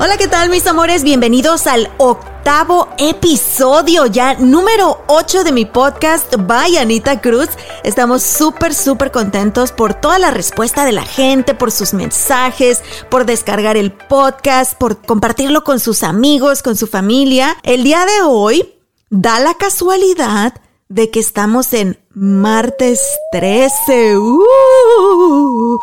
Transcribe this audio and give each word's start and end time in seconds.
Hola, 0.00 0.16
¿qué 0.16 0.28
tal 0.28 0.48
mis 0.48 0.64
amores? 0.68 1.02
Bienvenidos 1.02 1.66
al 1.66 1.90
octavo 1.98 2.88
episodio, 2.98 4.06
ya 4.06 4.34
número 4.34 5.02
8 5.08 5.42
de 5.42 5.50
mi 5.50 5.64
podcast 5.64 6.36
by 6.36 6.76
Anita 6.76 7.20
Cruz. 7.20 7.48
Estamos 7.82 8.22
súper, 8.22 8.74
súper 8.74 9.10
contentos 9.10 9.72
por 9.72 9.94
toda 9.94 10.20
la 10.20 10.30
respuesta 10.30 10.84
de 10.84 10.92
la 10.92 11.04
gente, 11.04 11.52
por 11.52 11.72
sus 11.72 11.94
mensajes, 11.94 12.80
por 13.10 13.26
descargar 13.26 13.76
el 13.76 13.90
podcast, 13.90 14.78
por 14.78 15.04
compartirlo 15.04 15.64
con 15.64 15.80
sus 15.80 16.04
amigos, 16.04 16.62
con 16.62 16.76
su 16.76 16.86
familia. 16.86 17.56
El 17.64 17.82
día 17.82 18.06
de 18.06 18.22
hoy 18.22 18.76
da 19.10 19.40
la 19.40 19.54
casualidad 19.54 20.54
de 20.88 21.10
que 21.10 21.20
estamos 21.20 21.72
en 21.74 21.98
martes 22.14 23.00
13. 23.32 24.18
¡Uh! 24.18 25.78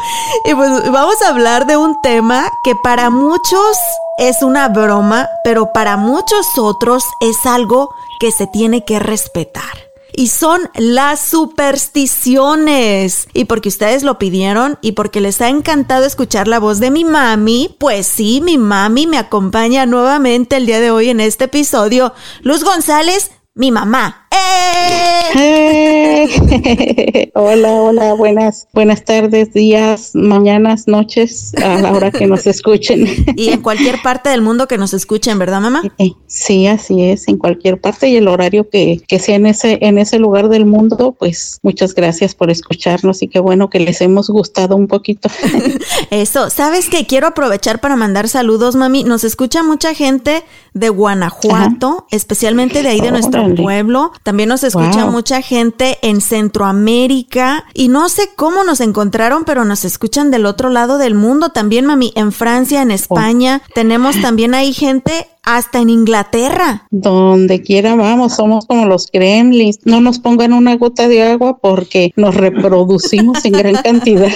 Y 0.45 0.55
pues 0.55 0.91
vamos 0.91 1.21
a 1.21 1.29
hablar 1.29 1.67
de 1.67 1.77
un 1.77 1.95
tema 2.01 2.49
que 2.63 2.73
para 2.83 3.09
muchos 3.09 3.77
es 4.17 4.41
una 4.41 4.69
broma, 4.69 5.29
pero 5.43 5.71
para 5.73 5.97
muchos 5.97 6.57
otros 6.57 7.03
es 7.21 7.45
algo 7.45 7.93
que 8.19 8.31
se 8.31 8.47
tiene 8.47 8.83
que 8.83 8.99
respetar. 8.99 9.85
Y 10.17 10.29
son 10.29 10.69
las 10.75 11.19
supersticiones. 11.19 13.27
Y 13.33 13.43
porque 13.45 13.67
ustedes 13.67 14.03
lo 14.03 14.17
pidieron 14.17 14.79
y 14.81 14.93
porque 14.93 15.19
les 15.19 15.41
ha 15.41 15.49
encantado 15.49 16.05
escuchar 16.05 16.47
la 16.47 16.59
voz 16.59 16.79
de 16.79 16.89
mi 16.89 17.03
mami, 17.03 17.75
pues 17.79 18.07
sí, 18.07 18.39
mi 18.41 18.57
mami 18.57 19.07
me 19.07 19.17
acompaña 19.17 19.85
nuevamente 19.85 20.55
el 20.55 20.67
día 20.67 20.79
de 20.79 20.91
hoy 20.91 21.09
en 21.09 21.19
este 21.19 21.43
episodio. 21.45 22.13
Luz 22.43 22.63
González, 22.63 23.31
mi 23.55 23.71
mamá. 23.71 24.27
¡Eh! 24.31 25.15
¡Eh! 25.37 27.31
hola, 27.35 27.71
hola, 27.73 28.13
buenas, 28.13 28.67
buenas 28.73 29.05
tardes, 29.05 29.53
días, 29.53 30.11
mañanas, 30.13 30.89
noches, 30.89 31.53
a 31.55 31.79
la 31.79 31.93
hora 31.93 32.11
que 32.11 32.27
nos 32.27 32.47
escuchen. 32.47 33.07
y 33.37 33.49
en 33.49 33.61
cualquier 33.61 34.01
parte 34.01 34.29
del 34.29 34.41
mundo 34.41 34.67
que 34.67 34.77
nos 34.77 34.93
escuchen, 34.93 35.39
¿verdad, 35.39 35.61
mamá? 35.61 35.83
Eh, 35.99 36.11
sí, 36.27 36.67
así 36.67 37.01
es, 37.01 37.29
en 37.29 37.37
cualquier 37.37 37.79
parte 37.79 38.09
y 38.09 38.17
el 38.17 38.27
horario 38.27 38.69
que, 38.69 39.01
que 39.07 39.19
sea 39.19 39.35
en 39.35 39.45
ese, 39.45 39.79
en 39.81 39.99
ese 39.99 40.19
lugar 40.19 40.49
del 40.49 40.65
mundo, 40.65 41.15
pues 41.17 41.59
muchas 41.63 41.95
gracias 41.95 42.35
por 42.35 42.51
escucharnos 42.51 43.21
y 43.23 43.29
qué 43.29 43.39
bueno 43.39 43.69
que 43.69 43.79
les 43.79 44.01
hemos 44.01 44.29
gustado 44.29 44.75
un 44.75 44.87
poquito. 44.87 45.29
Eso, 46.11 46.49
¿sabes 46.49 46.89
qué? 46.89 47.05
Quiero 47.05 47.27
aprovechar 47.27 47.79
para 47.79 47.95
mandar 47.95 48.27
saludos, 48.27 48.75
mami. 48.75 49.05
Nos 49.05 49.23
escucha 49.23 49.63
mucha 49.63 49.93
gente 49.93 50.43
de 50.75 50.89
Guanajuato, 50.89 51.87
Ajá. 51.87 52.05
especialmente 52.11 52.83
de 52.83 52.89
ahí 52.89 52.99
de 52.99 53.09
nuestro 53.09 53.55
pueblo. 53.55 54.11
También 54.23 54.49
nos 54.49 54.63
escucha 54.63 55.05
wow. 55.05 55.11
mucha 55.11 55.41
gente 55.41 55.97
en 56.01 56.19
Centroamérica 56.19 57.63
y 57.73 57.87
no 57.87 58.09
sé 58.09 58.31
cómo 58.35 58.63
nos 58.65 58.81
encontraron, 58.81 59.45
pero 59.45 59.63
nos 59.63 59.85
escuchan 59.85 60.31
del 60.31 60.45
otro 60.45 60.69
lado 60.69 60.97
del 60.97 61.15
mundo 61.15 61.49
también, 61.49 61.85
mami, 61.85 62.11
en 62.15 62.33
Francia, 62.33 62.81
en 62.81 62.91
España. 62.91 63.61
Oh. 63.63 63.71
Tenemos 63.73 64.21
también 64.21 64.53
ahí 64.53 64.73
gente 64.73 65.29
hasta 65.45 65.79
en 65.79 65.89
Inglaterra. 65.89 66.87
Donde 66.89 67.61
quiera 67.61 67.95
vamos, 67.95 68.35
somos 68.35 68.65
como 68.65 68.85
los 68.85 69.09
gremlins. 69.11 69.79
No 69.85 70.01
nos 70.01 70.19
pongan 70.19 70.53
una 70.53 70.75
gota 70.75 71.07
de 71.07 71.23
agua 71.23 71.59
porque 71.59 72.11
nos 72.15 72.35
reproducimos 72.35 73.45
en 73.45 73.53
gran 73.53 73.75
cantidad. 73.75 74.31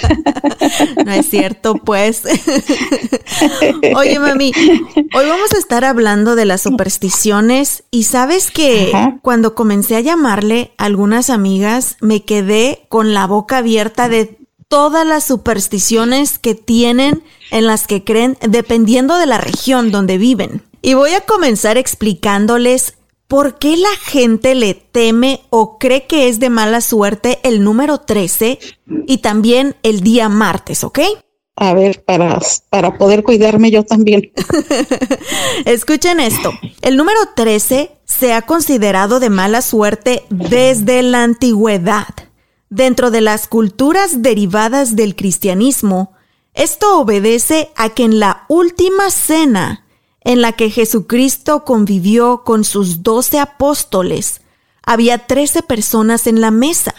No 1.05 1.11
es 1.11 1.29
cierto, 1.29 1.75
pues. 1.75 2.23
Oye, 3.95 4.19
mami, 4.19 4.51
hoy 4.55 5.25
vamos 5.27 5.53
a 5.55 5.57
estar 5.57 5.85
hablando 5.85 6.35
de 6.35 6.45
las 6.45 6.61
supersticiones 6.61 7.83
y 7.91 8.03
sabes 8.03 8.51
que 8.51 8.91
Ajá. 8.93 9.17
cuando 9.21 9.55
comencé 9.55 9.95
a 9.95 10.01
llamarle 10.01 10.71
a 10.77 10.85
algunas 10.85 11.29
amigas, 11.29 11.97
me 12.01 12.23
quedé 12.23 12.85
con 12.89 13.13
la 13.13 13.25
boca 13.25 13.59
abierta 13.59 14.09
de 14.09 14.37
todas 14.67 15.05
las 15.05 15.23
supersticiones 15.23 16.37
que 16.37 16.55
tienen 16.55 17.23
en 17.51 17.65
las 17.65 17.87
que 17.87 18.03
creen 18.03 18.37
dependiendo 18.47 19.17
de 19.17 19.25
la 19.25 19.39
región 19.39 19.91
donde 19.91 20.17
viven. 20.17 20.61
Y 20.81 20.93
voy 20.93 21.11
a 21.11 21.21
comenzar 21.21 21.77
explicándoles 21.77 22.95
por 23.27 23.59
qué 23.59 23.77
la 23.77 23.95
gente 24.01 24.55
le 24.55 24.73
teme 24.73 25.41
o 25.49 25.77
cree 25.77 26.07
que 26.07 26.29
es 26.29 26.39
de 26.39 26.49
mala 26.49 26.81
suerte 26.81 27.39
el 27.43 27.63
número 27.63 27.99
13 27.99 28.59
y 29.05 29.19
también 29.19 29.75
el 29.83 30.01
día 30.01 30.29
martes, 30.29 30.83
¿ok? 30.83 30.99
A 31.55 31.73
ver, 31.73 32.03
para, 32.05 32.39
para 32.69 32.97
poder 32.97 33.21
cuidarme 33.21 33.69
yo 33.69 33.83
también. 33.83 34.31
Escuchen 35.65 36.19
esto. 36.21 36.51
El 36.81 36.95
número 36.95 37.19
13 37.35 37.91
se 38.05 38.33
ha 38.33 38.43
considerado 38.43 39.19
de 39.19 39.29
mala 39.29 39.61
suerte 39.61 40.23
desde 40.29 41.03
la 41.03 41.23
antigüedad. 41.23 42.07
Dentro 42.69 43.11
de 43.11 43.21
las 43.21 43.47
culturas 43.47 44.21
derivadas 44.21 44.95
del 44.95 45.15
cristianismo, 45.15 46.13
esto 46.53 46.99
obedece 46.99 47.71
a 47.75 47.89
que 47.89 48.05
en 48.05 48.19
la 48.19 48.45
última 48.47 49.11
cena, 49.11 49.85
en 50.21 50.41
la 50.41 50.53
que 50.53 50.69
Jesucristo 50.69 51.63
convivió 51.63 52.43
con 52.43 52.63
sus 52.63 53.03
doce 53.03 53.39
apóstoles, 53.39 54.41
había 54.83 55.27
trece 55.27 55.61
personas 55.61 56.27
en 56.27 56.41
la 56.41 56.51
mesa. 56.51 56.93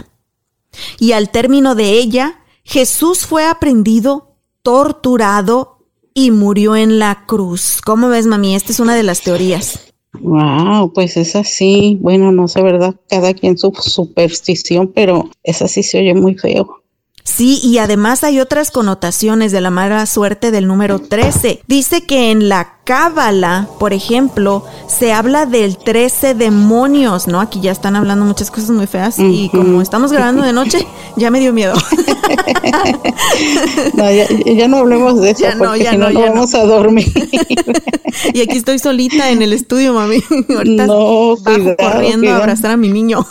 Y 0.99 1.13
al 1.13 1.31
término 1.31 1.75
de 1.75 1.93
ella, 1.93 2.41
Jesús 2.63 3.27
fue 3.27 3.45
aprendido, 3.45 4.37
torturado 4.63 5.79
y 6.15 6.31
murió 6.31 6.77
en 6.77 6.99
la 6.99 7.27
cruz. 7.27 7.81
¿Cómo 7.85 8.09
ves, 8.09 8.27
mami? 8.27 8.55
Esta 8.55 8.73
es 8.73 8.81
una 8.81 8.95
de 8.95 9.03
las 9.03 9.23
teorías. 9.23 9.81
Wow, 10.21 10.93
pues 10.93 11.17
es 11.17 11.37
así. 11.37 11.99
Bueno, 12.01 12.33
no 12.33 12.49
sé, 12.49 12.63
¿verdad? 12.63 12.95
Cada 13.09 13.35
quien 13.35 13.57
su 13.57 13.73
superstición, 13.81 14.93
pero 14.95 15.31
es 15.43 15.63
así 15.63 15.83
se 15.83 15.99
oye 15.99 16.15
muy 16.15 16.37
feo. 16.37 16.83
Sí, 17.23 17.61
y 17.63 17.79
además 17.79 18.25
hay 18.25 18.41
otras 18.41 18.71
connotaciones 18.71 19.53
de 19.53 19.61
la 19.61 19.71
mala 19.71 20.05
suerte 20.07 20.51
del 20.51 20.67
número 20.67 20.99
13. 20.99 21.63
Dice 21.67 22.05
que 22.05 22.31
en 22.31 22.49
la 22.49 22.80
Cábala, 22.91 23.69
por 23.79 23.93
ejemplo, 23.93 24.65
se 24.89 25.13
habla 25.13 25.47
del 25.47 25.79
13 25.79 26.35
demonios, 26.35 27.29
¿no? 27.29 27.41
Aquí 27.41 27.61
ya 27.61 27.71
están 27.71 27.95
hablando 27.95 28.25
muchas 28.25 28.51
cosas 28.51 28.71
muy 28.71 28.89
feas 28.89 29.17
y 29.21 29.49
como 29.51 29.81
estamos 29.81 30.11
grabando 30.11 30.43
de 30.43 30.53
noche, 30.53 30.85
ya 31.17 31.31
me 31.31 31.39
dio 31.39 31.53
miedo. 31.53 31.75
no, 33.95 34.11
ya, 34.11 34.67
no 34.67 34.79
hablemos 34.79 35.21
de 35.21 35.31
eso 35.31 35.45
porque 35.57 35.89
si 35.89 35.97
no, 35.97 36.11
no 36.11 36.21
vamos 36.21 36.53
a 36.55 36.65
dormir. 36.65 37.07
y 38.35 38.41
aquí 38.41 38.57
estoy 38.57 38.81
solita 38.81 39.31
en 39.31 39.43
el 39.43 39.53
estudio, 39.53 39.95
mami. 39.95 40.21
Ahorita 40.49 40.89
no, 40.89 41.37
bajo 41.37 41.77
corriendo 41.77 42.29
a 42.29 42.39
abrazar 42.39 42.73
a 42.73 42.77
mi 42.77 42.89
niño. 42.89 43.25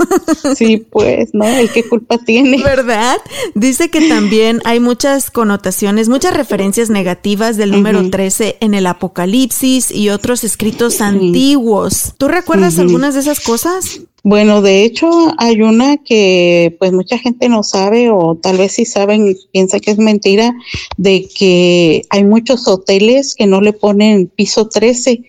sí, 0.56 0.86
pues, 0.90 1.32
¿no? 1.34 1.62
¿Y 1.62 1.68
qué 1.68 1.84
culpa 1.84 2.18
tiene? 2.18 2.64
¿Verdad? 2.64 3.18
Dice 3.56 3.90
que 3.90 4.08
también 4.08 4.62
hay 4.64 4.80
muchas 4.80 5.32
connotaciones, 5.32 6.08
muchas 6.08 6.34
referencias 6.34 6.90
negativas 6.90 7.58
del 7.58 7.72
número 7.72 8.10
13 8.10 8.56
en 8.62 8.74
el 8.74 8.88
Apocalipsis 8.88 9.49
y 9.92 10.10
otros 10.10 10.44
escritos 10.44 11.01
antiguos. 11.01 12.13
¿Tú 12.18 12.28
recuerdas 12.28 12.80
algunas 12.80 13.16
de 13.16 13.22
esas 13.22 13.40
cosas? 13.40 14.01
Bueno, 14.24 14.62
de 14.62 14.84
hecho 14.84 15.10
hay 15.38 15.62
una 15.62 15.98
que 15.98 16.75
pues 16.80 16.92
mucha 16.92 17.18
gente 17.18 17.50
no 17.50 17.63
sabe 17.63 18.10
o 18.10 18.36
tal 18.36 18.57
vez 18.57 18.74
sí 18.74 18.86
saben 18.86 19.28
y 19.28 19.36
piensa 19.51 19.80
que 19.80 19.92
es 19.92 19.98
mentira 19.98 20.54
de 20.98 21.28
que 21.34 22.04
hay 22.10 22.24
muchos 22.24 22.68
hoteles 22.68 23.34
que 23.34 23.48
no 23.48 23.62
le 23.62 23.74
ponen 23.74 24.28
piso 24.28 24.68
13 24.68 25.24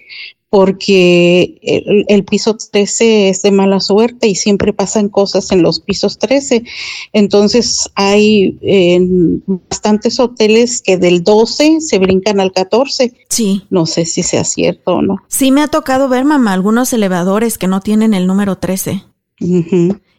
porque 0.51 1.61
el, 2.09 2.25
piso 2.25 2.57
13 2.57 3.29
es 3.29 3.43
de 3.43 3.53
mala 3.53 3.79
suerte 3.79 4.27
y 4.27 4.35
siempre 4.35 4.73
pasan 4.73 5.09
cosas 5.09 5.53
en 5.53 5.63
los 5.63 5.79
pisos 5.79 6.19
13. 6.19 6.65
Entonces 7.13 7.89
hay 7.95 8.59
bastantes 9.47 10.19
hoteles 10.19 10.83
que 10.83 10.97
del 10.97 11.23
12 11.23 11.81
se 11.81 11.99
brincan 11.99 12.41
al 12.41 12.53
14. 12.53 13.15
Sí. 13.29 13.63
No 13.71 13.87
sé 13.87 14.05
si 14.05 14.25
sea 14.25 14.43
cierto 14.43 14.95
o 14.95 15.03
no. 15.03 15.19
Sí, 15.29 15.53
me 15.53 15.63
ha 15.63 15.69
tocado 15.69 16.09
ver, 16.09 16.25
mamá, 16.25 16.53
algunos 16.53 16.93
elevadores 16.93 17.57
que 17.57 17.69
no 17.69 17.81
tienen 17.81 18.13
el 18.13 18.27
número 18.27 18.59
13. 18.59 19.05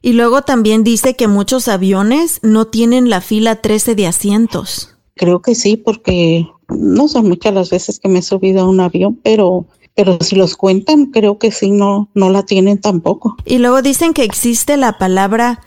Y 0.01 0.13
luego 0.13 0.43
también 0.43 0.85
dice 0.85 1.15
que 1.15 1.27
muchos 1.27 1.67
aviones 1.67 2.39
no 2.41 2.67
tienen 2.67 3.09
la 3.09 3.19
fila 3.19 3.57
13 3.57 3.95
de 3.95 4.07
asientos. 4.07 4.95
Creo 5.15 5.41
que 5.41 5.55
sí, 5.55 5.75
porque 5.75 6.47
no 6.69 7.09
son 7.09 7.27
muchas 7.27 7.53
las 7.53 7.69
veces 7.69 7.99
que 7.99 8.07
me 8.07 8.19
he 8.19 8.23
subido 8.23 8.61
a 8.61 8.69
un 8.69 8.79
avión, 8.79 9.19
pero 9.21 9.67
pero 9.95 10.17
si 10.21 10.35
los 10.35 10.55
cuentan, 10.55 11.07
creo 11.07 11.37
que 11.37 11.51
sí, 11.51 11.71
no, 11.71 12.09
no 12.13 12.29
la 12.29 12.43
tienen 12.43 12.79
tampoco. 12.79 13.35
Y 13.45 13.57
luego 13.57 13.81
dicen 13.81 14.13
que 14.13 14.23
existe 14.23 14.77
la 14.77 14.97
palabra 14.97 15.61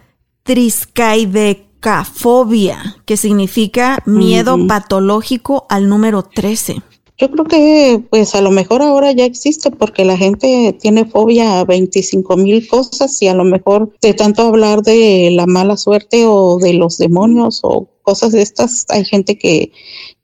triscaidecafobia, 0.45 2.97
que 3.05 3.17
significa 3.17 3.99
miedo 4.07 4.67
patológico 4.67 5.67
al 5.69 5.89
número 5.89 6.23
13. 6.23 6.83
Yo 7.17 7.31
creo 7.31 7.45
que 7.45 8.03
pues 8.11 8.35
a 8.35 8.41
lo 8.41 8.51
mejor 8.51 8.83
ahora 8.83 9.13
ya 9.13 9.25
existe 9.25 9.71
porque 9.71 10.05
la 10.05 10.17
gente 10.17 10.77
tiene 10.81 11.05
fobia 11.05 11.61
a 11.61 11.65
25 11.65 12.37
mil 12.37 12.67
cosas 12.67 13.23
y 13.23 13.29
a 13.29 13.35
lo 13.35 13.45
mejor 13.45 13.93
de 14.03 14.15
tanto 14.15 14.43
hablar 14.43 14.83
de 14.83 15.31
la 15.31 15.47
mala 15.47 15.77
suerte 15.77 16.27
o 16.27 16.59
de 16.59 16.75
los 16.75 16.99
demonios 16.99 17.61
o 17.63 17.89
cosas 18.03 18.33
de 18.33 18.43
estas, 18.43 18.85
hay 18.89 19.05
gente 19.05 19.39
que 19.39 19.71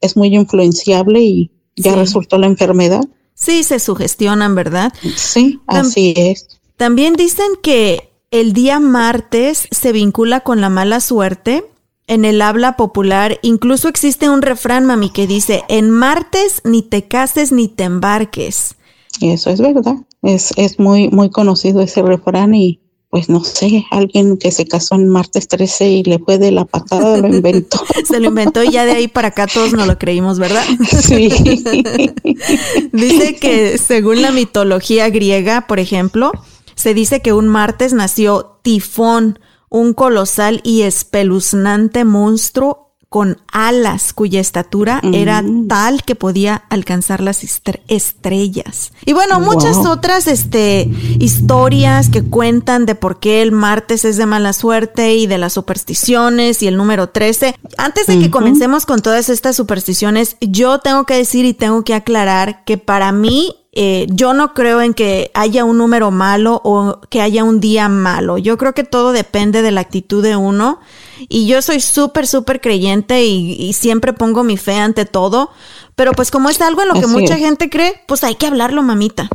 es 0.00 0.16
muy 0.16 0.34
influenciable 0.34 1.22
y 1.22 1.50
ya 1.76 1.94
resultó 1.94 2.38
la 2.38 2.46
enfermedad. 2.46 3.04
Sí, 3.34 3.62
se 3.62 3.78
sugestionan, 3.78 4.54
¿verdad? 4.54 4.92
Sí, 5.16 5.60
así 5.66 6.14
es. 6.16 6.46
También 6.76 7.14
dicen 7.14 7.48
que 7.62 8.10
el 8.30 8.52
día 8.52 8.80
martes 8.80 9.68
se 9.70 9.92
vincula 9.92 10.40
con 10.40 10.60
la 10.60 10.68
mala 10.68 11.00
suerte. 11.00 11.64
En 12.06 12.24
el 12.24 12.42
habla 12.42 12.76
popular 12.76 13.38
incluso 13.42 13.88
existe 13.88 14.28
un 14.28 14.42
refrán, 14.42 14.84
mami, 14.84 15.10
que 15.10 15.26
dice, 15.26 15.62
en 15.68 15.90
martes 15.90 16.60
ni 16.64 16.82
te 16.82 17.06
cases 17.08 17.52
ni 17.52 17.68
te 17.68 17.84
embarques. 17.84 18.76
Eso 19.20 19.50
es 19.50 19.60
verdad. 19.60 19.96
Es, 20.22 20.52
es 20.56 20.78
muy, 20.78 21.08
muy 21.08 21.30
conocido 21.30 21.80
ese 21.80 22.02
refrán 22.02 22.54
y 22.54 22.80
pues 23.10 23.28
no 23.28 23.42
sé, 23.42 23.84
alguien 23.90 24.36
que 24.36 24.52
se 24.52 24.66
casó 24.66 24.94
en 24.94 25.08
martes 25.08 25.48
13 25.48 25.88
y 25.88 26.02
le 26.04 26.20
fue 26.20 26.38
de 26.38 26.52
la 26.52 26.64
patada, 26.64 27.18
lo 27.18 27.26
inventó. 27.26 27.84
se 28.08 28.20
lo 28.20 28.28
inventó 28.28 28.62
y 28.62 28.70
ya 28.70 28.84
de 28.84 28.92
ahí 28.92 29.08
para 29.08 29.28
acá 29.28 29.48
todos 29.48 29.72
no 29.72 29.84
lo 29.84 29.98
creímos, 29.98 30.38
¿verdad? 30.38 30.64
Sí. 31.00 31.28
dice 32.92 33.36
que 33.36 33.78
según 33.78 34.22
la 34.22 34.30
mitología 34.30 35.10
griega, 35.10 35.66
por 35.66 35.80
ejemplo, 35.80 36.30
se 36.76 36.94
dice 36.94 37.20
que 37.20 37.32
un 37.32 37.48
martes 37.48 37.92
nació 37.92 38.58
Tifón, 38.62 39.40
un 39.68 39.92
colosal 39.92 40.60
y 40.62 40.82
espeluznante 40.82 42.04
monstruo 42.04 42.89
con 43.10 43.38
alas 43.50 44.12
cuya 44.12 44.38
estatura 44.38 45.00
era 45.12 45.42
mm. 45.42 45.66
tal 45.66 46.04
que 46.04 46.14
podía 46.14 46.62
alcanzar 46.70 47.20
las 47.20 47.42
estrellas. 47.42 48.92
Y 49.04 49.14
bueno, 49.14 49.40
muchas 49.40 49.78
otras 49.78 50.28
este, 50.28 50.88
historias 51.18 52.08
que 52.08 52.22
cuentan 52.22 52.86
de 52.86 52.94
por 52.94 53.18
qué 53.18 53.42
el 53.42 53.50
martes 53.50 54.04
es 54.04 54.16
de 54.16 54.26
mala 54.26 54.52
suerte 54.52 55.16
y 55.16 55.26
de 55.26 55.38
las 55.38 55.54
supersticiones 55.54 56.62
y 56.62 56.68
el 56.68 56.76
número 56.76 57.08
13. 57.08 57.56
Antes 57.78 58.06
de 58.06 58.20
que 58.20 58.30
comencemos 58.30 58.86
con 58.86 59.02
todas 59.02 59.28
estas 59.28 59.56
supersticiones, 59.56 60.36
yo 60.40 60.78
tengo 60.78 61.04
que 61.04 61.14
decir 61.14 61.44
y 61.44 61.52
tengo 61.52 61.82
que 61.82 61.94
aclarar 61.94 62.62
que 62.64 62.78
para 62.78 63.10
mí 63.10 63.56
eh, 63.72 64.06
yo 64.10 64.34
no 64.34 64.52
creo 64.52 64.80
en 64.80 64.94
que 64.94 65.30
haya 65.34 65.64
un 65.64 65.78
número 65.78 66.10
malo 66.10 66.60
o 66.64 67.00
que 67.08 67.20
haya 67.20 67.44
un 67.44 67.60
día 67.60 67.88
malo. 67.88 68.36
Yo 68.38 68.58
creo 68.58 68.74
que 68.74 68.82
todo 68.82 69.12
depende 69.12 69.62
de 69.62 69.70
la 69.70 69.80
actitud 69.80 70.22
de 70.22 70.36
uno. 70.36 70.80
Y 71.28 71.46
yo 71.46 71.62
soy 71.62 71.80
súper, 71.80 72.26
súper 72.26 72.60
creyente 72.60 73.24
y, 73.24 73.72
siempre 73.74 74.12
pongo 74.12 74.42
mi 74.42 74.56
fe 74.56 74.74
ante 74.74 75.04
todo. 75.04 75.50
Pero 75.94 76.12
pues 76.12 76.30
como 76.30 76.48
es 76.48 76.60
algo 76.60 76.82
en 76.82 76.88
lo 76.88 76.94
que 76.94 77.06
mucha 77.06 77.36
gente 77.36 77.68
cree, 77.68 77.94
pues 78.06 78.24
hay 78.24 78.34
que 78.34 78.46
hablarlo, 78.46 78.82
mamita. 78.82 79.28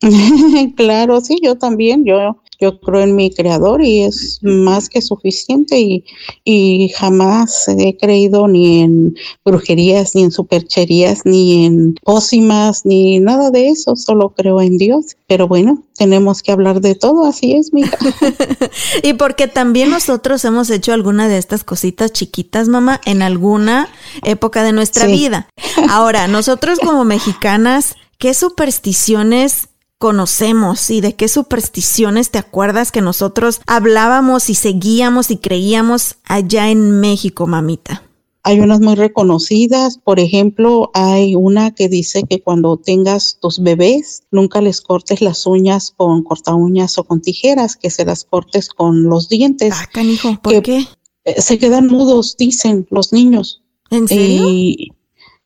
claro, 0.76 1.20
sí, 1.20 1.38
yo 1.42 1.56
también. 1.56 2.04
Yo 2.04 2.38
yo 2.60 2.80
creo 2.80 3.02
en 3.02 3.14
mi 3.14 3.30
creador 3.30 3.82
y 3.82 4.02
es 4.02 4.38
más 4.42 4.88
que 4.88 5.02
suficiente 5.02 5.78
y, 5.78 6.04
y 6.44 6.90
jamás 6.90 7.68
he 7.68 7.96
creído 7.96 8.48
ni 8.48 8.82
en 8.82 9.16
brujerías, 9.44 10.14
ni 10.14 10.24
en 10.24 10.32
supercherías, 10.32 11.22
ni 11.24 11.66
en 11.66 11.94
pócimas, 12.02 12.84
ni 12.84 13.20
nada 13.20 13.50
de 13.50 13.68
eso, 13.68 13.96
solo 13.96 14.30
creo 14.30 14.60
en 14.60 14.78
Dios. 14.78 15.16
Pero 15.26 15.48
bueno, 15.48 15.82
tenemos 15.96 16.42
que 16.42 16.52
hablar 16.52 16.80
de 16.80 16.94
todo, 16.94 17.26
así 17.26 17.54
es, 17.54 17.72
mija. 17.72 17.96
y 19.02 19.14
porque 19.14 19.48
también 19.48 19.90
nosotros 19.90 20.44
hemos 20.44 20.70
hecho 20.70 20.92
alguna 20.92 21.28
de 21.28 21.38
estas 21.38 21.64
cositas 21.64 22.12
chiquitas, 22.12 22.68
mamá, 22.68 23.00
en 23.04 23.22
alguna 23.22 23.88
época 24.22 24.62
de 24.62 24.72
nuestra 24.72 25.06
vida. 25.06 25.48
Ahora, 25.88 26.28
nosotros 26.28 26.78
como 26.78 27.04
mexicanas, 27.04 27.96
¿qué 28.18 28.34
supersticiones 28.34 29.68
conocemos 29.98 30.90
y 30.90 31.00
de 31.00 31.14
qué 31.14 31.28
supersticiones 31.28 32.30
te 32.30 32.38
acuerdas 32.38 32.92
que 32.92 33.00
nosotros 33.00 33.60
hablábamos 33.66 34.50
y 34.50 34.54
seguíamos 34.54 35.30
y 35.30 35.38
creíamos 35.38 36.16
allá 36.24 36.70
en 36.70 37.00
México, 37.00 37.46
mamita? 37.46 38.02
Hay 38.42 38.60
unas 38.60 38.80
muy 38.80 38.94
reconocidas, 38.94 39.98
por 39.98 40.20
ejemplo, 40.20 40.92
hay 40.94 41.34
una 41.34 41.72
que 41.72 41.88
dice 41.88 42.22
que 42.22 42.40
cuando 42.40 42.76
tengas 42.76 43.38
tus 43.40 43.60
bebés, 43.60 44.22
nunca 44.30 44.60
les 44.60 44.80
cortes 44.80 45.20
las 45.20 45.46
uñas 45.46 45.92
con 45.96 46.22
corta 46.22 46.54
uñas 46.54 46.96
o 46.96 47.02
con 47.02 47.20
tijeras, 47.20 47.74
que 47.74 47.90
se 47.90 48.04
las 48.04 48.24
cortes 48.24 48.68
con 48.68 49.02
los 49.04 49.28
dientes. 49.28 49.74
Ah, 49.76 49.88
canijo, 49.92 50.38
¿por 50.40 50.62
qué? 50.62 50.86
Se 51.38 51.58
quedan 51.58 51.88
mudos, 51.88 52.36
dicen 52.36 52.86
los 52.90 53.12
niños. 53.12 53.62
¿En 53.90 54.06
serio? 54.06 54.46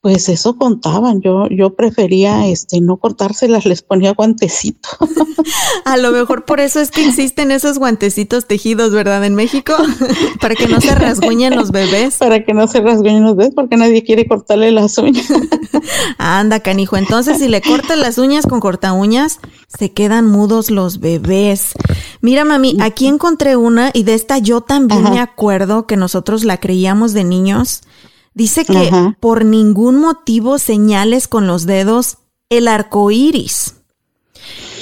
Pues 0.02 0.30
eso 0.30 0.56
contaban, 0.56 1.20
yo, 1.20 1.46
yo 1.50 1.74
prefería 1.74 2.46
este 2.46 2.80
no 2.80 2.96
cortárselas, 2.96 3.66
les 3.66 3.82
ponía 3.82 4.14
guantecito. 4.14 4.88
A 5.84 5.98
lo 5.98 6.10
mejor 6.10 6.46
por 6.46 6.58
eso 6.58 6.80
es 6.80 6.90
que 6.90 7.06
existen 7.06 7.50
esos 7.50 7.78
guantecitos 7.78 8.46
tejidos, 8.46 8.92
¿verdad? 8.92 9.22
En 9.26 9.34
México, 9.34 9.74
para 10.40 10.54
que 10.54 10.68
no 10.68 10.80
se 10.80 10.94
rasguñen 10.94 11.54
los 11.54 11.70
bebés. 11.70 12.16
Para 12.16 12.42
que 12.44 12.54
no 12.54 12.66
se 12.66 12.80
rasguñen 12.80 13.24
los 13.24 13.36
bebés, 13.36 13.52
porque 13.54 13.76
nadie 13.76 14.02
quiere 14.02 14.26
cortarle 14.26 14.72
las 14.72 14.96
uñas. 14.96 15.26
Anda, 16.18 16.60
canijo. 16.60 16.96
Entonces, 16.96 17.36
si 17.36 17.48
le 17.48 17.60
cortas 17.60 17.98
las 17.98 18.16
uñas 18.16 18.46
con 18.46 18.60
corta 18.60 18.94
uñas, 18.94 19.38
se 19.68 19.92
quedan 19.92 20.24
mudos 20.24 20.70
los 20.70 21.00
bebés. 21.00 21.72
Mira, 22.22 22.46
mami, 22.46 22.78
aquí 22.80 23.06
encontré 23.06 23.56
una 23.56 23.90
y 23.92 24.04
de 24.04 24.14
esta 24.14 24.38
yo 24.38 24.62
también 24.62 25.02
me 25.04 25.20
acuerdo 25.20 25.86
que 25.86 25.98
nosotros 25.98 26.44
la 26.44 26.58
creíamos 26.58 27.12
de 27.12 27.24
niños 27.24 27.82
Dice 28.34 28.64
que 28.64 28.90
por 29.18 29.44
ningún 29.44 29.98
motivo 29.98 30.58
señales 30.58 31.28
con 31.28 31.46
los 31.46 31.66
dedos 31.66 32.18
el 32.48 32.68
arco 32.68 33.10
iris. 33.10 33.76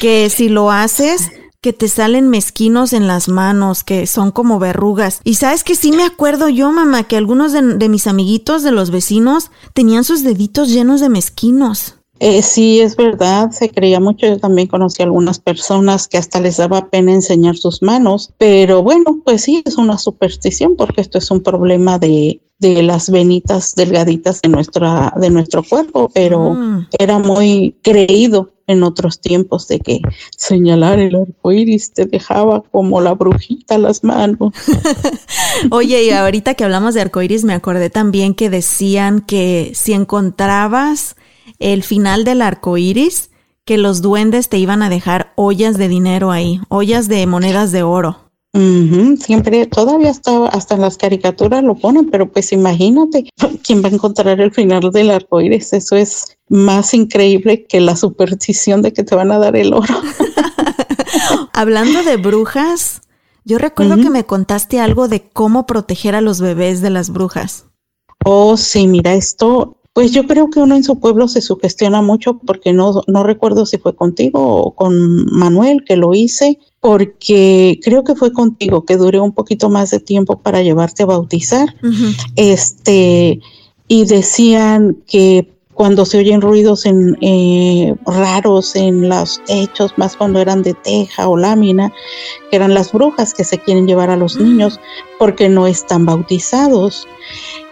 Que 0.01 0.31
si 0.31 0.49
lo 0.49 0.71
haces, 0.71 1.31
que 1.61 1.73
te 1.73 1.89
salen 1.89 2.29
mezquinos 2.29 2.93
en 2.93 3.07
las 3.07 3.29
manos, 3.29 3.85
que 3.85 4.07
son 4.07 4.31
como 4.31 4.59
verrugas. 4.59 5.21
Y 5.25 5.35
sabes 5.35 5.65
que 5.65 5.75
sí 5.75 5.93
me 5.93 6.05
acuerdo 6.05 6.49
yo, 6.49 6.71
mamá, 6.71 7.05
que 7.05 7.17
algunos 7.17 7.53
de, 7.53 7.89
mis 7.89 8.07
amiguitos 8.07 8.63
de 8.63 8.71
los 8.71 8.91
vecinos 8.91 9.51
tenían 9.75 10.05
sus 10.05 10.23
deditos 10.23 10.69
llenos 10.69 11.01
de 11.01 11.09
mezquinos. 11.09 11.97
Eh, 12.21 12.43
sí, 12.43 12.81
es 12.81 12.97
verdad, 12.97 13.51
se 13.51 13.71
creía 13.71 14.01
mucho. 14.01 14.27
Yo 14.27 14.39
también 14.39 14.69
conocí 14.69 15.03
a 15.03 15.07
algunas 15.07 15.39
personas 15.39 16.09
que 16.09 16.19
hasta 16.19 16.41
les 16.41 16.57
daba 16.57 16.91
pena 16.91 17.13
enseñar 17.13 17.57
sus 17.57 17.83
manos, 17.83 18.33
pero 18.39 18.83
bueno, 18.83 19.21
pues 19.25 19.43
sí, 19.43 19.63
es 19.65 19.77
una 19.77 19.99
superstición 19.99 20.75
porque 20.77 21.01
esto 21.01 21.19
es 21.19 21.31
un 21.31 21.43
problema 21.43 21.99
de, 21.99 22.41
de 22.59 22.83
las 22.83 23.11
venitas 23.11 23.75
delgaditas 23.75 24.43
de 24.43 24.49
nuestra 24.49 25.13
de 25.17 25.31
nuestro 25.31 25.63
cuerpo, 25.63 26.11
pero 26.13 26.55
mm. 26.55 26.89
era 26.99 27.19
muy 27.19 27.77
creído 27.83 28.53
en 28.67 28.83
otros 28.83 29.21
tiempos 29.21 29.67
de 29.69 29.81
que 29.81 30.01
señalar 30.37 30.99
el 30.99 31.17
arco 31.17 31.53
iris 31.53 31.93
te 31.93 32.05
dejaba 32.05 32.63
como 32.71 33.01
la 33.01 33.15
brujita 33.15 33.79
las 33.79 34.05
manos. 34.05 34.53
Oye, 35.71 36.05
y 36.05 36.11
ahorita 36.11 36.55
que 36.55 36.65
hablamos 36.65 36.95
de 36.95 37.01
arco 37.01 37.23
iris, 37.23 37.45
me 37.45 37.55
acordé 37.55 37.91
también 37.91 38.35
que 38.35 38.51
decían 38.51 39.21
que 39.21 39.73
si 39.75 39.95
encontrabas 39.95 41.17
el 41.59 41.83
final 41.83 42.25
del 42.25 42.43
arco 42.43 42.77
iris, 42.77 43.31
que 43.65 43.79
los 43.79 44.03
duendes 44.03 44.49
te 44.49 44.59
iban 44.59 44.83
a 44.83 44.91
dejar 44.91 45.33
ollas 45.37 45.79
de 45.79 45.89
dinero 45.89 46.31
ahí, 46.31 46.61
ollas 46.69 47.09
de 47.09 47.27
monedas 47.27 47.73
de 47.73 47.83
oro 47.83 48.28
siempre, 48.55 49.67
todavía 49.67 50.11
está, 50.11 50.47
hasta 50.47 50.75
en 50.75 50.81
las 50.81 50.97
caricaturas 50.97 51.63
lo 51.63 51.75
ponen, 51.75 52.11
pero 52.11 52.31
pues 52.31 52.53
imagínate 52.53 53.29
quién 53.63 53.83
va 53.83 53.89
a 53.89 53.93
encontrar 53.93 54.41
el 54.41 54.53
final 54.53 54.91
del 54.91 55.11
arco 55.11 55.41
iris. 55.41 55.73
Eso 55.73 55.97
es 55.97 56.37
más 56.49 56.95
increíble 56.95 57.67
que 57.67 57.81
la 57.81 57.97
superstición 57.97 58.83
de 58.83 58.93
que 58.93 59.05
te 59.05 59.15
van 59.15 59.33
a 59.33 59.39
dar 59.39 59.57
el 59.57 59.73
oro. 59.73 59.95
Hablando 61.53 62.03
de 62.03 62.17
brujas, 62.17 63.03
yo 63.45 63.59
recuerdo 63.59 63.97
que 63.97 64.11
me 64.11 64.25
contaste 64.25 64.81
algo 64.81 65.09
de 65.09 65.29
cómo 65.29 65.67
proteger 65.67 66.15
a 66.15 66.21
los 66.21 66.41
bebés 66.41 66.81
de 66.81 66.91
las 66.91 67.11
brujas. 67.11 67.67
Oh, 68.25 68.57
sí, 68.57 68.87
mira, 68.87 69.15
esto 69.15 69.78
pues 69.99 70.13
yo 70.13 70.29
creo 70.29 70.49
que 70.49 70.61
uno 70.61 70.77
en 70.77 70.85
su 70.85 71.01
pueblo 71.01 71.27
se 71.27 71.41
sugestiona 71.41 72.03
mucho 72.03 72.39
porque 72.39 72.73
no, 72.73 73.03
no 73.09 73.25
recuerdo 73.25 73.67
si 73.67 73.79
fue 73.79 73.97
contigo 73.97 74.63
o 74.63 74.71
con 74.77 75.27
Manuel 75.27 75.83
que 75.85 75.97
lo 75.97 76.15
hice, 76.15 76.61
porque 76.79 77.81
creo 77.83 78.05
que 78.05 78.15
fue 78.15 78.33
contigo 78.33 78.85
que 78.85 78.97
duré 78.97 79.19
un 79.19 79.33
poquito 79.33 79.71
más 79.71 79.91
de 79.91 79.99
tiempo 79.99 80.41
para 80.41 80.63
llevarte 80.63 81.03
a 81.03 81.07
bautizar. 81.07 81.75
Este, 82.37 83.41
y 83.89 84.05
decían 84.05 84.99
que 85.05 85.58
cuando 85.79 86.05
se 86.05 86.19
oyen 86.19 86.41
ruidos 86.41 86.87
en, 86.87 87.17
eh, 87.21 87.95
raros 88.05 88.75
en 88.75 89.09
los 89.09 89.41
techos, 89.45 89.95
más 89.97 90.17
cuando 90.17 90.41
eran 90.41 90.65
de 90.65 90.75
teja 90.75 91.29
o 91.29 91.37
lámina, 91.37 91.93
que 92.51 92.57
eran 92.57 92.75
las 92.75 92.91
brujas 92.91 93.33
que 93.33 93.45
se 93.45 93.59
quieren 93.59 93.87
llevar 93.87 94.11
a 94.11 94.17
los 94.17 94.37
niños 94.41 94.81
porque 95.21 95.49
no 95.49 95.69
están 95.69 96.05
bautizados. 96.05 97.07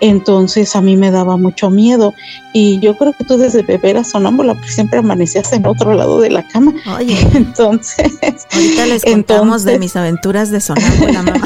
Entonces 0.00 0.76
a 0.76 0.82
mí 0.82 0.96
me 0.96 1.10
daba 1.10 1.36
mucho 1.36 1.70
miedo 1.70 2.12
y 2.52 2.78
yo 2.80 2.96
creo 2.96 3.14
que 3.14 3.24
tú 3.24 3.38
desde 3.38 3.62
bebé 3.62 3.90
eras 3.90 4.10
sonámbula 4.10 4.54
porque 4.54 4.68
siempre 4.68 4.98
amanecías 4.98 5.52
en 5.54 5.66
otro 5.66 5.94
lado 5.94 6.20
de 6.20 6.30
la 6.30 6.46
cama. 6.46 6.74
Oye, 6.98 7.16
entonces... 7.34 8.12
Ahorita 8.52 8.86
les 8.86 9.02
contamos 9.02 9.64
de 9.64 9.78
mis 9.78 9.96
aventuras 9.96 10.50
de 10.50 10.60
sonámbula, 10.60 11.22
mamá. 11.22 11.44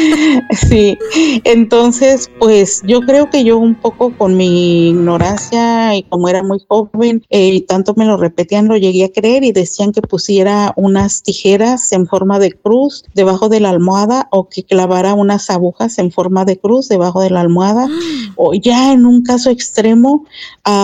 sí, 0.68 0.98
entonces 1.44 2.28
pues 2.38 2.82
yo 2.84 3.00
creo 3.02 3.30
que 3.30 3.44
yo 3.44 3.56
un 3.58 3.76
poco 3.76 4.12
con 4.16 4.36
mi 4.36 4.90
ignorancia 4.90 5.93
y 5.96 6.02
como 6.04 6.28
era 6.28 6.42
muy 6.42 6.58
joven 6.68 7.24
eh, 7.30 7.48
y 7.48 7.60
tanto 7.62 7.94
me 7.96 8.04
lo 8.04 8.16
repetían, 8.16 8.68
lo 8.68 8.76
llegué 8.76 9.04
a 9.04 9.12
creer 9.12 9.44
y 9.44 9.52
decían 9.52 9.92
que 9.92 10.02
pusiera 10.02 10.72
unas 10.76 11.22
tijeras 11.22 11.92
en 11.92 12.06
forma 12.06 12.38
de 12.38 12.52
cruz 12.52 13.04
debajo 13.14 13.48
de 13.48 13.60
la 13.60 13.70
almohada 13.70 14.28
o 14.30 14.48
que 14.48 14.64
clavara 14.64 15.14
unas 15.14 15.50
agujas 15.50 15.98
en 15.98 16.10
forma 16.10 16.44
de 16.44 16.58
cruz 16.58 16.88
debajo 16.88 17.20
de 17.20 17.30
la 17.30 17.40
almohada 17.40 17.88
o 18.36 18.54
ya 18.54 18.92
en 18.92 19.06
un 19.06 19.22
caso 19.22 19.50
extremo 19.50 20.24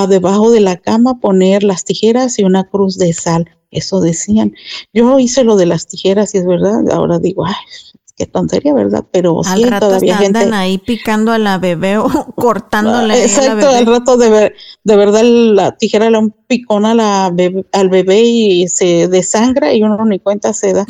debajo 0.08 0.50
de 0.50 0.60
la 0.60 0.76
cama 0.76 1.20
poner 1.20 1.62
las 1.62 1.84
tijeras 1.84 2.38
y 2.38 2.44
una 2.44 2.64
cruz 2.64 2.98
de 2.98 3.12
sal. 3.12 3.48
Eso 3.70 4.00
decían. 4.00 4.52
Yo 4.92 5.18
hice 5.18 5.44
lo 5.44 5.56
de 5.56 5.66
las 5.66 5.86
tijeras 5.86 6.34
y 6.34 6.38
es 6.38 6.46
verdad, 6.46 6.90
ahora 6.90 7.18
digo, 7.18 7.46
ay, 7.46 7.54
qué 8.20 8.26
tontería, 8.26 8.74
¿verdad? 8.74 9.06
Pero 9.10 9.40
al 9.46 9.62
rato 9.62 9.86
todavía 9.86 10.18
andan 10.18 10.52
ahí 10.52 10.76
picando 10.76 11.32
a 11.32 11.38
la 11.38 11.56
bebé 11.56 11.96
o 11.96 12.04
cortándole. 12.36 13.24
exacto, 13.24 13.70
al 13.70 13.86
rato 13.86 14.18
de, 14.18 14.28
ver, 14.28 14.54
de 14.84 14.96
verdad 14.96 15.22
la 15.22 15.74
tijera 15.78 16.10
le 16.10 16.18
un 16.18 16.34
picón 16.46 16.84
a 16.84 16.94
la 16.94 17.32
al 17.72 17.88
bebé 17.88 18.20
y 18.20 18.68
se 18.68 19.08
desangra 19.08 19.72
y 19.72 19.82
uno 19.82 20.04
ni 20.04 20.18
cuenta 20.18 20.52
se 20.52 20.74
da. 20.74 20.86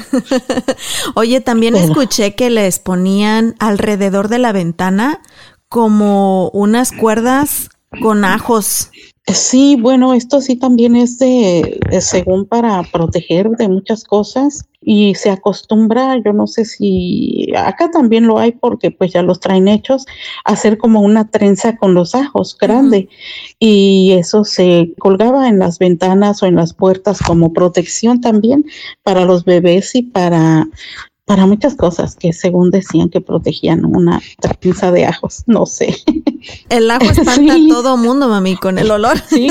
Oye, 1.15 1.41
también 1.41 1.77
escuché 1.77 2.35
que 2.35 2.51
les 2.51 2.81
ponían 2.81 3.55
alrededor 3.61 4.27
de 4.27 4.41
la 4.41 4.51
ventana 4.51 5.23
como 5.69 6.49
unas 6.49 6.91
cuerdas 6.91 7.69
con 8.03 8.25
ajos. 8.25 8.91
Sí, 9.27 9.77
bueno, 9.81 10.13
esto 10.15 10.41
sí 10.41 10.57
también 10.57 10.97
es 10.97 11.19
de, 11.19 11.79
según 12.01 12.47
para 12.47 12.83
proteger 12.83 13.51
de 13.51 13.69
muchas 13.69 14.03
cosas 14.03 14.65
y 14.81 15.15
se 15.15 15.31
acostumbra, 15.31 16.17
yo 16.25 16.33
no 16.33 16.47
sé 16.47 16.65
si 16.65 17.53
acá 17.55 17.91
también 17.91 18.27
lo 18.27 18.39
hay 18.39 18.53
porque 18.53 18.91
pues 18.91 19.13
ya 19.13 19.23
los 19.23 19.39
traen 19.39 19.69
hechos, 19.69 20.07
hacer 20.45 20.79
como 20.79 21.01
una 21.03 21.29
trenza 21.31 21.77
con 21.77 21.95
los 21.95 22.15
ajos 22.15 22.57
grande 22.59 23.09
y 23.59 24.13
eso 24.13 24.43
se 24.45 24.95
colgaba 24.99 25.49
en 25.49 25.59
las 25.59 25.79
ventanas 25.79 26.43
o 26.43 26.47
en 26.47 26.57
las 26.57 26.73
puertas 26.73 27.21
como 27.21 27.53
protección 27.53 28.21
también 28.21 28.65
para 29.03 29.27
los 29.27 29.45
bebés 29.45 29.95
y 29.95 30.03
para 30.03 30.67
para 31.31 31.47
muchas 31.47 31.77
cosas 31.77 32.17
que 32.17 32.33
según 32.33 32.73
decían 32.73 33.09
que 33.09 33.21
protegían 33.21 33.85
una 33.85 34.21
trenza 34.59 34.91
de 34.91 35.07
ajos, 35.07 35.45
no 35.47 35.65
sé. 35.65 35.95
El 36.69 36.91
ajo 36.91 37.05
espanta 37.05 37.53
a 37.55 37.69
todo 37.69 37.97
mundo, 37.97 38.29
mami, 38.29 38.57
con 38.57 38.81
el 38.81 38.91
olor. 38.91 39.17
Sí, 39.29 39.47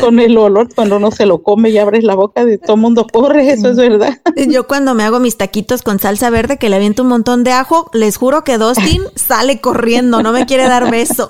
con 0.00 0.18
el 0.18 0.36
olor, 0.36 0.74
cuando 0.74 0.96
uno 0.96 1.12
se 1.12 1.24
lo 1.24 1.44
come 1.44 1.70
y 1.70 1.78
abres 1.78 2.02
la 2.02 2.16
boca, 2.16 2.44
de 2.44 2.58
todo 2.58 2.76
mundo 2.76 3.06
corre, 3.06 3.52
eso 3.52 3.68
es 3.68 3.76
verdad. 3.76 4.20
Yo 4.48 4.66
cuando 4.66 4.94
me 4.94 5.04
hago 5.04 5.20
mis 5.20 5.36
taquitos 5.36 5.82
con 5.82 6.00
salsa 6.00 6.28
verde, 6.28 6.56
que 6.56 6.68
le 6.68 6.74
aviento 6.74 7.04
un 7.04 7.10
montón 7.10 7.44
de 7.44 7.52
ajo, 7.52 7.88
les 7.92 8.16
juro 8.16 8.42
que 8.42 8.58
Dustin 8.58 9.02
sale 9.14 9.60
corriendo, 9.60 10.24
no 10.24 10.32
me 10.32 10.44
quiere 10.44 10.64
dar 10.64 10.90
beso. 10.90 11.28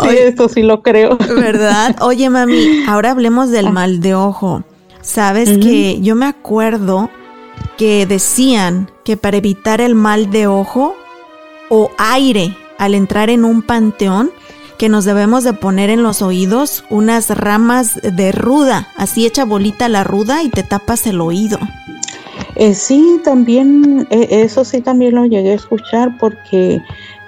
Sí, 0.00 0.16
eso 0.16 0.48
sí 0.48 0.62
lo 0.62 0.82
creo. 0.82 1.18
¿Verdad? 1.18 1.96
Oye, 2.00 2.30
mami, 2.30 2.84
ahora 2.86 3.10
hablemos 3.10 3.50
del 3.50 3.66
ah. 3.66 3.72
mal 3.72 4.00
de 4.00 4.14
ojo. 4.14 4.62
Sabes 5.02 5.58
que 5.58 6.00
yo 6.00 6.14
me 6.14 6.26
acuerdo 6.26 7.10
que 7.76 8.06
decían 8.06 8.90
que 9.04 9.16
para 9.16 9.36
evitar 9.36 9.80
el 9.80 9.94
mal 9.94 10.30
de 10.30 10.46
ojo 10.46 10.94
o 11.68 11.90
aire 11.98 12.56
al 12.78 12.94
entrar 12.94 13.30
en 13.30 13.44
un 13.44 13.62
panteón, 13.62 14.30
que 14.78 14.88
nos 14.88 15.04
debemos 15.04 15.42
de 15.42 15.52
poner 15.52 15.90
en 15.90 16.04
los 16.04 16.22
oídos 16.22 16.84
unas 16.88 17.30
ramas 17.30 18.00
de 18.00 18.32
ruda, 18.32 18.88
así 18.96 19.26
hecha 19.26 19.44
bolita 19.44 19.88
la 19.88 20.04
ruda 20.04 20.42
y 20.44 20.50
te 20.50 20.62
tapas 20.62 21.06
el 21.06 21.20
oído. 21.20 21.58
Eh, 22.54 22.74
sí, 22.74 23.20
también, 23.24 24.06
eh, 24.10 24.28
eso 24.30 24.64
sí 24.64 24.80
también 24.80 25.16
lo 25.16 25.26
llegué 25.26 25.52
a 25.52 25.56
escuchar 25.56 26.16
porque 26.18 26.80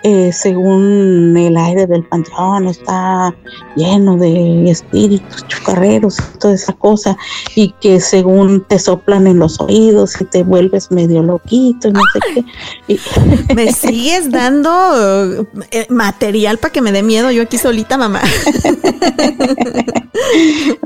eh, 0.02 0.33
según 0.33 1.37
el 1.37 1.57
aire 1.57 1.87
del 1.87 2.04
panteón 2.04 2.69
está 2.69 3.35
lleno 3.76 4.16
de 4.16 4.71
espíritus 4.71 5.47
chucarreros 5.49 6.19
y 6.19 6.38
toda 6.38 6.54
esa 6.54 6.73
cosa, 6.73 7.16
y 7.54 7.75
que 7.80 8.00
según 8.00 8.64
te 8.66 8.78
soplan 8.78 9.26
en 9.26 9.38
los 9.38 9.61
oídos 9.61 10.21
y 10.21 10.25
te 10.25 10.42
vuelves 10.42 10.90
medio 10.90 11.23
loquito 11.23 11.88
y 11.88 11.92
no 11.92 12.00
sé 12.12 12.21
qué. 12.35 12.45
Me 13.54 13.73
sigues 13.73 14.30
dando 14.30 15.47
eh, 15.71 15.87
material 15.88 16.59
para 16.59 16.73
que 16.73 16.80
me 16.80 16.92
dé 16.92 17.02
miedo 17.02 17.30
yo 17.30 17.42
aquí 17.42 17.59
solita, 17.59 17.97
mamá. 17.97 18.23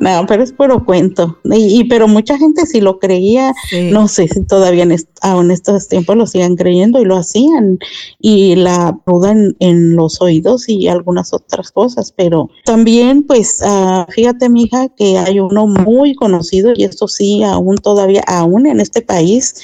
no, 0.01 0.27
pero 0.27 0.43
es 0.43 0.53
puro 0.53 0.85
cuento. 0.85 1.39
Y, 1.45 1.85
pero 1.85 2.09
mucha 2.09 2.37
gente 2.39 2.67
si 2.67 2.81
lo 2.81 2.99
creía, 2.99 3.53
no 3.91 4.09
sé 4.09 4.29
si 4.29 4.43
todavía 4.45 4.85
en, 4.85 4.93
en 4.93 5.51
estos 5.51 5.89
tiempos 5.89 6.17
lo 6.17 6.27
sigan 6.27 6.57
creyendo 6.57 7.01
y 7.01 7.05
lo 7.05 7.17
hacían. 7.17 7.79
Y 8.21 8.57
la 8.57 8.97
ruda 9.07 9.35
en, 9.59 9.97
los 9.97 10.21
oídos 10.21 10.69
y 10.69 10.89
algunas 10.89 11.33
otras 11.33 11.71
cosas, 11.71 12.13
pero 12.17 12.51
también 12.65 13.23
pues 13.23 13.61
uh, 13.63 14.11
fíjate 14.11 14.49
mija 14.49 14.89
que 14.89 15.19
hay 15.19 15.41
uno 15.41 15.67
muy 15.67 16.15
conocido 16.15 16.73
y 16.75 16.85
esto 16.85 17.09
sí 17.09 17.43
aún 17.43 17.77
todavía, 17.77 18.23
aún 18.27 18.67
en 18.67 18.81
este 18.81 19.03
país, 19.03 19.57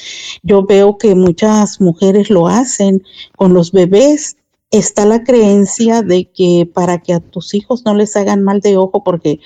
yo 0.43 0.65
veo 0.65 0.99
que 0.99 1.15
muchas 1.15 1.81
mujeres 1.81 2.31
lo 2.31 2.49
hacen 2.49 3.03
con 3.37 3.55
los 3.55 3.73
bebés 3.73 4.37
está 4.71 5.05
la 5.05 5.25
creencia 5.25 6.03
de 6.03 6.31
que 6.31 6.69
para 6.73 6.99
que 6.99 7.13
a 7.13 7.21
tus 7.21 7.55
hijos 7.55 7.85
no 7.85 7.95
les 7.95 8.15
hagan 8.17 8.43
mal 8.43 8.61
de 8.61 8.77
ojo, 8.77 9.03
porque 9.03 9.41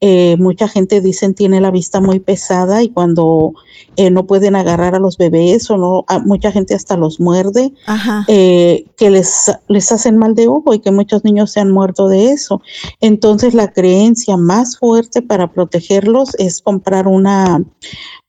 eh, 0.00 0.36
mucha 0.38 0.68
gente 0.68 1.00
dicen 1.00 1.34
tiene 1.34 1.60
la 1.60 1.72
vista 1.72 2.00
muy 2.00 2.20
pesada 2.20 2.82
y 2.82 2.88
cuando 2.88 3.54
eh, 3.96 4.10
no 4.10 4.26
pueden 4.26 4.54
agarrar 4.54 4.94
a 4.94 5.00
los 5.00 5.18
bebés 5.18 5.68
o 5.70 5.76
no, 5.76 6.04
mucha 6.24 6.52
gente 6.52 6.74
hasta 6.74 6.96
los 6.96 7.18
muerde, 7.18 7.72
eh, 8.28 8.84
que 8.96 9.10
les, 9.10 9.50
les 9.66 9.90
hacen 9.90 10.16
mal 10.16 10.36
de 10.36 10.46
ojo 10.46 10.72
y 10.72 10.78
que 10.78 10.92
muchos 10.92 11.24
niños 11.24 11.50
se 11.50 11.60
han 11.60 11.72
muerto 11.72 12.08
de 12.08 12.30
eso. 12.30 12.62
Entonces 13.00 13.54
la 13.54 13.72
creencia 13.72 14.36
más 14.36 14.78
fuerte 14.78 15.22
para 15.22 15.52
protegerlos 15.52 16.36
es 16.36 16.62
comprar 16.62 17.08
una, 17.08 17.64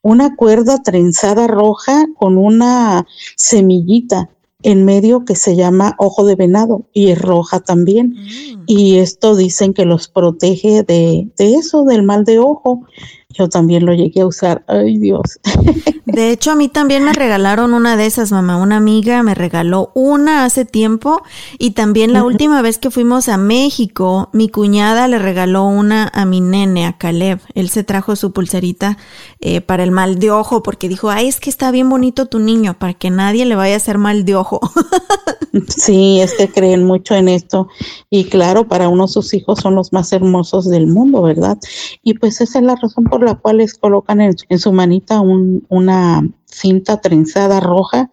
una 0.02 0.36
cuerda 0.36 0.82
trenzada 0.82 1.46
roja 1.46 2.06
con 2.18 2.40
una 2.40 3.06
semillita 3.36 4.30
en 4.62 4.84
medio 4.84 5.24
que 5.24 5.36
se 5.36 5.56
llama 5.56 5.96
ojo 5.98 6.26
de 6.26 6.36
venado 6.36 6.86
y 6.94 7.10
es 7.10 7.22
roja 7.22 7.60
también. 7.62 8.10
Mm. 8.10 8.64
Y 8.68 8.98
esto 8.98 9.36
dicen 9.36 9.74
que 9.74 9.86
los 9.86 10.08
protege 10.08 10.84
de, 10.84 11.28
de 11.38 11.56
eso, 11.56 11.86
del 11.86 12.04
mal 12.04 12.26
de 12.26 12.40
ojo. 12.40 12.86
Yo 13.32 13.48
también 13.48 13.86
lo 13.86 13.94
llegué 13.94 14.22
a 14.22 14.26
usar. 14.28 14.64
Ay, 14.68 14.98
Dios. 14.98 15.40
De 16.06 16.32
hecho, 16.32 16.52
a 16.52 16.56
mí 16.56 16.68
también 16.68 17.04
me 17.04 17.14
regalaron 17.14 17.76
una 17.76 17.96
de 17.96 18.08
esas, 18.08 18.32
mamá. 18.32 18.58
Una 18.58 18.78
amiga 18.78 19.22
me 19.22 19.36
regaló 19.36 19.92
una 19.94 20.44
hace 20.44 20.66
tiempo 20.66 21.22
y 21.60 21.72
también 21.72 22.12
la 22.14 22.24
última 22.24 22.64
vez 22.64 22.80
que 22.80 22.90
fuimos 22.90 23.30
a 23.30 23.38
México, 23.38 24.30
mi 24.34 24.50
cuñada 24.50 25.08
le 25.08 25.20
regaló 25.20 25.66
una 25.66 26.10
a 26.12 26.26
mi 26.26 26.42
nene, 26.42 26.88
a 26.88 26.98
Caleb. 26.98 27.40
Él 27.54 27.70
se 27.70 27.84
trajo 27.84 28.16
su 28.16 28.32
pulserita 28.32 28.98
eh, 29.40 29.62
para 29.62 29.84
el 29.84 29.92
mal 29.92 30.18
de 30.18 30.32
ojo 30.32 30.64
porque 30.64 30.90
dijo, 30.90 31.12
ay, 31.12 31.28
es 31.28 31.40
que 31.40 31.52
está 31.52 31.70
bien 31.70 31.88
bonito 31.88 32.26
tu 32.26 32.40
niño, 32.40 32.80
para 32.80 32.96
que 32.96 33.12
nadie 33.12 33.46
le 33.46 33.56
vaya 33.56 33.76
a 33.76 33.78
hacer 33.78 34.00
mal 34.00 34.26
de 34.26 34.36
ojo. 34.36 34.60
Sí, 35.68 36.22
es 36.22 36.36
que 36.36 36.48
creen 36.48 36.84
mucho 36.84 37.16
en 37.16 37.28
esto 37.28 37.68
y 38.10 38.26
claro, 38.26 38.68
para 38.68 38.88
uno 38.88 39.08
sus 39.08 39.34
hijos 39.34 39.60
son 39.60 39.76
los 39.76 39.92
más 39.92 40.14
hermosos 40.14 40.70
del 40.70 40.88
mundo, 40.88 41.24
¿verdad? 41.24 41.58
Y 42.04 42.14
pues 42.14 42.40
esa 42.42 42.60
es 42.60 42.66
la 42.66 42.76
razón 42.76 43.06
por 43.06 43.19
la 43.24 43.36
cual 43.36 43.58
les 43.58 43.76
colocan 43.76 44.22
en, 44.22 44.36
su 44.60 44.72
manita 44.72 45.22
una 45.22 46.28
cinta 46.46 47.02
trenzada 47.02 47.60
roja 47.60 48.10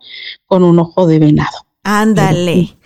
con 0.47 0.65
un 0.65 0.79
ojo 0.79 1.07
de 1.07 1.19
venado. 1.19 1.67
Ándale. 1.83 2.77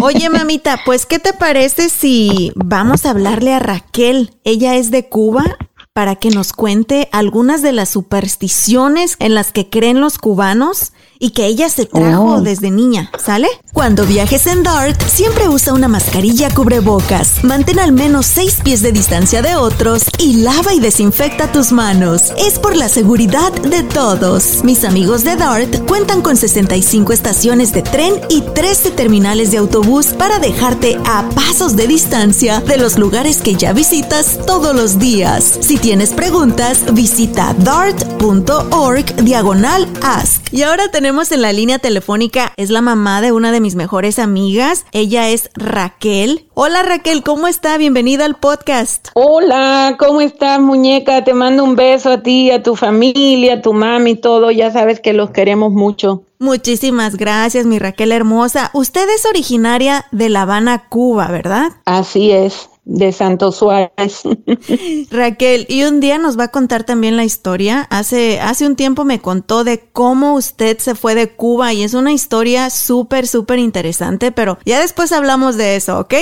Oye, 0.00 0.28
mamita, 0.30 0.78
pues, 0.86 1.06
¿qué 1.06 1.18
te 1.18 1.32
parece 1.32 1.88
si 1.88 2.52
vamos 2.54 3.04
a 3.04 3.10
hablarle 3.10 3.52
a 3.52 3.58
Raquel? 3.58 4.30
Ella 4.44 4.76
es 4.76 4.92
de 4.92 5.08
Cuba 5.08 5.44
para 5.92 6.16
que 6.16 6.30
nos 6.30 6.52
cuente 6.52 7.08
algunas 7.12 7.62
de 7.62 7.72
las 7.72 7.88
supersticiones 7.88 9.16
en 9.18 9.34
las 9.34 9.52
que 9.52 9.70
creen 9.70 10.00
los 10.00 10.18
cubanos 10.18 10.92
y 11.24 11.30
que 11.30 11.46
ella 11.46 11.70
se 11.70 11.86
trajo 11.86 12.34
oh. 12.34 12.40
desde 12.42 12.70
niña, 12.70 13.10
¿sale? 13.18 13.48
Cuando 13.72 14.04
viajes 14.04 14.46
en 14.46 14.62
DART, 14.62 15.00
siempre 15.08 15.48
usa 15.48 15.72
una 15.72 15.88
mascarilla 15.88 16.50
cubrebocas. 16.50 17.42
Mantén 17.42 17.78
al 17.78 17.92
menos 17.92 18.26
6 18.26 18.58
pies 18.62 18.82
de 18.82 18.92
distancia 18.92 19.40
de 19.40 19.56
otros 19.56 20.04
y 20.18 20.42
lava 20.42 20.74
y 20.74 20.80
desinfecta 20.80 21.50
tus 21.50 21.72
manos. 21.72 22.34
Es 22.36 22.58
por 22.58 22.76
la 22.76 22.90
seguridad 22.90 23.52
de 23.52 23.82
todos. 23.82 24.62
Mis 24.64 24.84
amigos 24.84 25.24
de 25.24 25.36
DART 25.36 25.86
cuentan 25.88 26.20
con 26.20 26.36
65 26.36 27.14
estaciones 27.14 27.72
de 27.72 27.80
tren 27.80 28.20
y 28.28 28.42
13 28.42 28.90
terminales 28.90 29.50
de 29.50 29.56
autobús 29.56 30.08
para 30.08 30.38
dejarte 30.38 30.98
a 31.06 31.26
pasos 31.30 31.74
de 31.74 31.86
distancia 31.86 32.60
de 32.60 32.76
los 32.76 32.98
lugares 32.98 33.40
que 33.40 33.54
ya 33.54 33.72
visitas 33.72 34.40
todos 34.46 34.76
los 34.76 34.98
días. 34.98 35.58
Si 35.62 35.78
tienes 35.78 36.12
preguntas, 36.12 36.84
visita 36.92 37.56
dart.org 37.60 39.16
diagonal 39.24 39.88
ask. 40.02 40.42
Y 40.52 40.62
ahora 40.62 40.88
tenemos 40.90 41.13
en 41.14 41.42
la 41.42 41.52
línea 41.52 41.78
telefónica 41.78 42.52
es 42.56 42.70
la 42.70 42.80
mamá 42.80 43.20
de 43.20 43.30
una 43.30 43.52
de 43.52 43.60
mis 43.60 43.76
mejores 43.76 44.18
amigas. 44.18 44.84
Ella 44.90 45.28
es 45.28 45.48
Raquel. 45.54 46.48
Hola 46.54 46.82
Raquel, 46.82 47.22
¿cómo 47.22 47.46
está? 47.46 47.78
Bienvenida 47.78 48.24
al 48.24 48.34
podcast. 48.34 49.08
Hola, 49.14 49.94
¿cómo 49.96 50.20
estás 50.20 50.58
muñeca? 50.60 51.22
Te 51.22 51.32
mando 51.32 51.62
un 51.62 51.76
beso 51.76 52.10
a 52.10 52.22
ti, 52.22 52.50
a 52.50 52.64
tu 52.64 52.74
familia, 52.74 53.54
a 53.54 53.62
tu 53.62 53.72
mami, 53.72 54.16
todo. 54.16 54.50
Ya 54.50 54.72
sabes 54.72 54.98
que 54.98 55.12
los 55.12 55.30
queremos 55.30 55.70
mucho. 55.70 56.24
Muchísimas 56.40 57.16
gracias, 57.16 57.64
mi 57.64 57.78
Raquel 57.78 58.10
hermosa. 58.10 58.70
Usted 58.74 59.08
es 59.14 59.24
originaria 59.24 60.06
de 60.10 60.28
La 60.28 60.42
Habana, 60.42 60.88
Cuba, 60.88 61.28
¿verdad? 61.28 61.70
Así 61.84 62.32
es 62.32 62.68
de 62.84 63.12
Santo 63.12 63.52
Suárez. 63.52 64.22
Raquel, 65.10 65.66
y 65.68 65.84
un 65.84 66.00
día 66.00 66.18
nos 66.18 66.38
va 66.38 66.44
a 66.44 66.50
contar 66.50 66.84
también 66.84 67.16
la 67.16 67.24
historia. 67.24 67.86
Hace, 67.90 68.40
hace 68.40 68.66
un 68.66 68.76
tiempo 68.76 69.04
me 69.04 69.20
contó 69.20 69.64
de 69.64 69.80
cómo 69.92 70.34
usted 70.34 70.78
se 70.78 70.94
fue 70.94 71.14
de 71.14 71.28
Cuba 71.28 71.72
y 71.72 71.82
es 71.82 71.94
una 71.94 72.12
historia 72.12 72.70
súper, 72.70 73.26
súper 73.26 73.58
interesante, 73.58 74.32
pero 74.32 74.58
ya 74.64 74.80
después 74.80 75.12
hablamos 75.12 75.56
de 75.56 75.76
eso, 75.76 75.98
¿ok? 75.98 76.14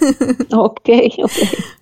ok, 0.52 0.90
ok. 1.22 1.32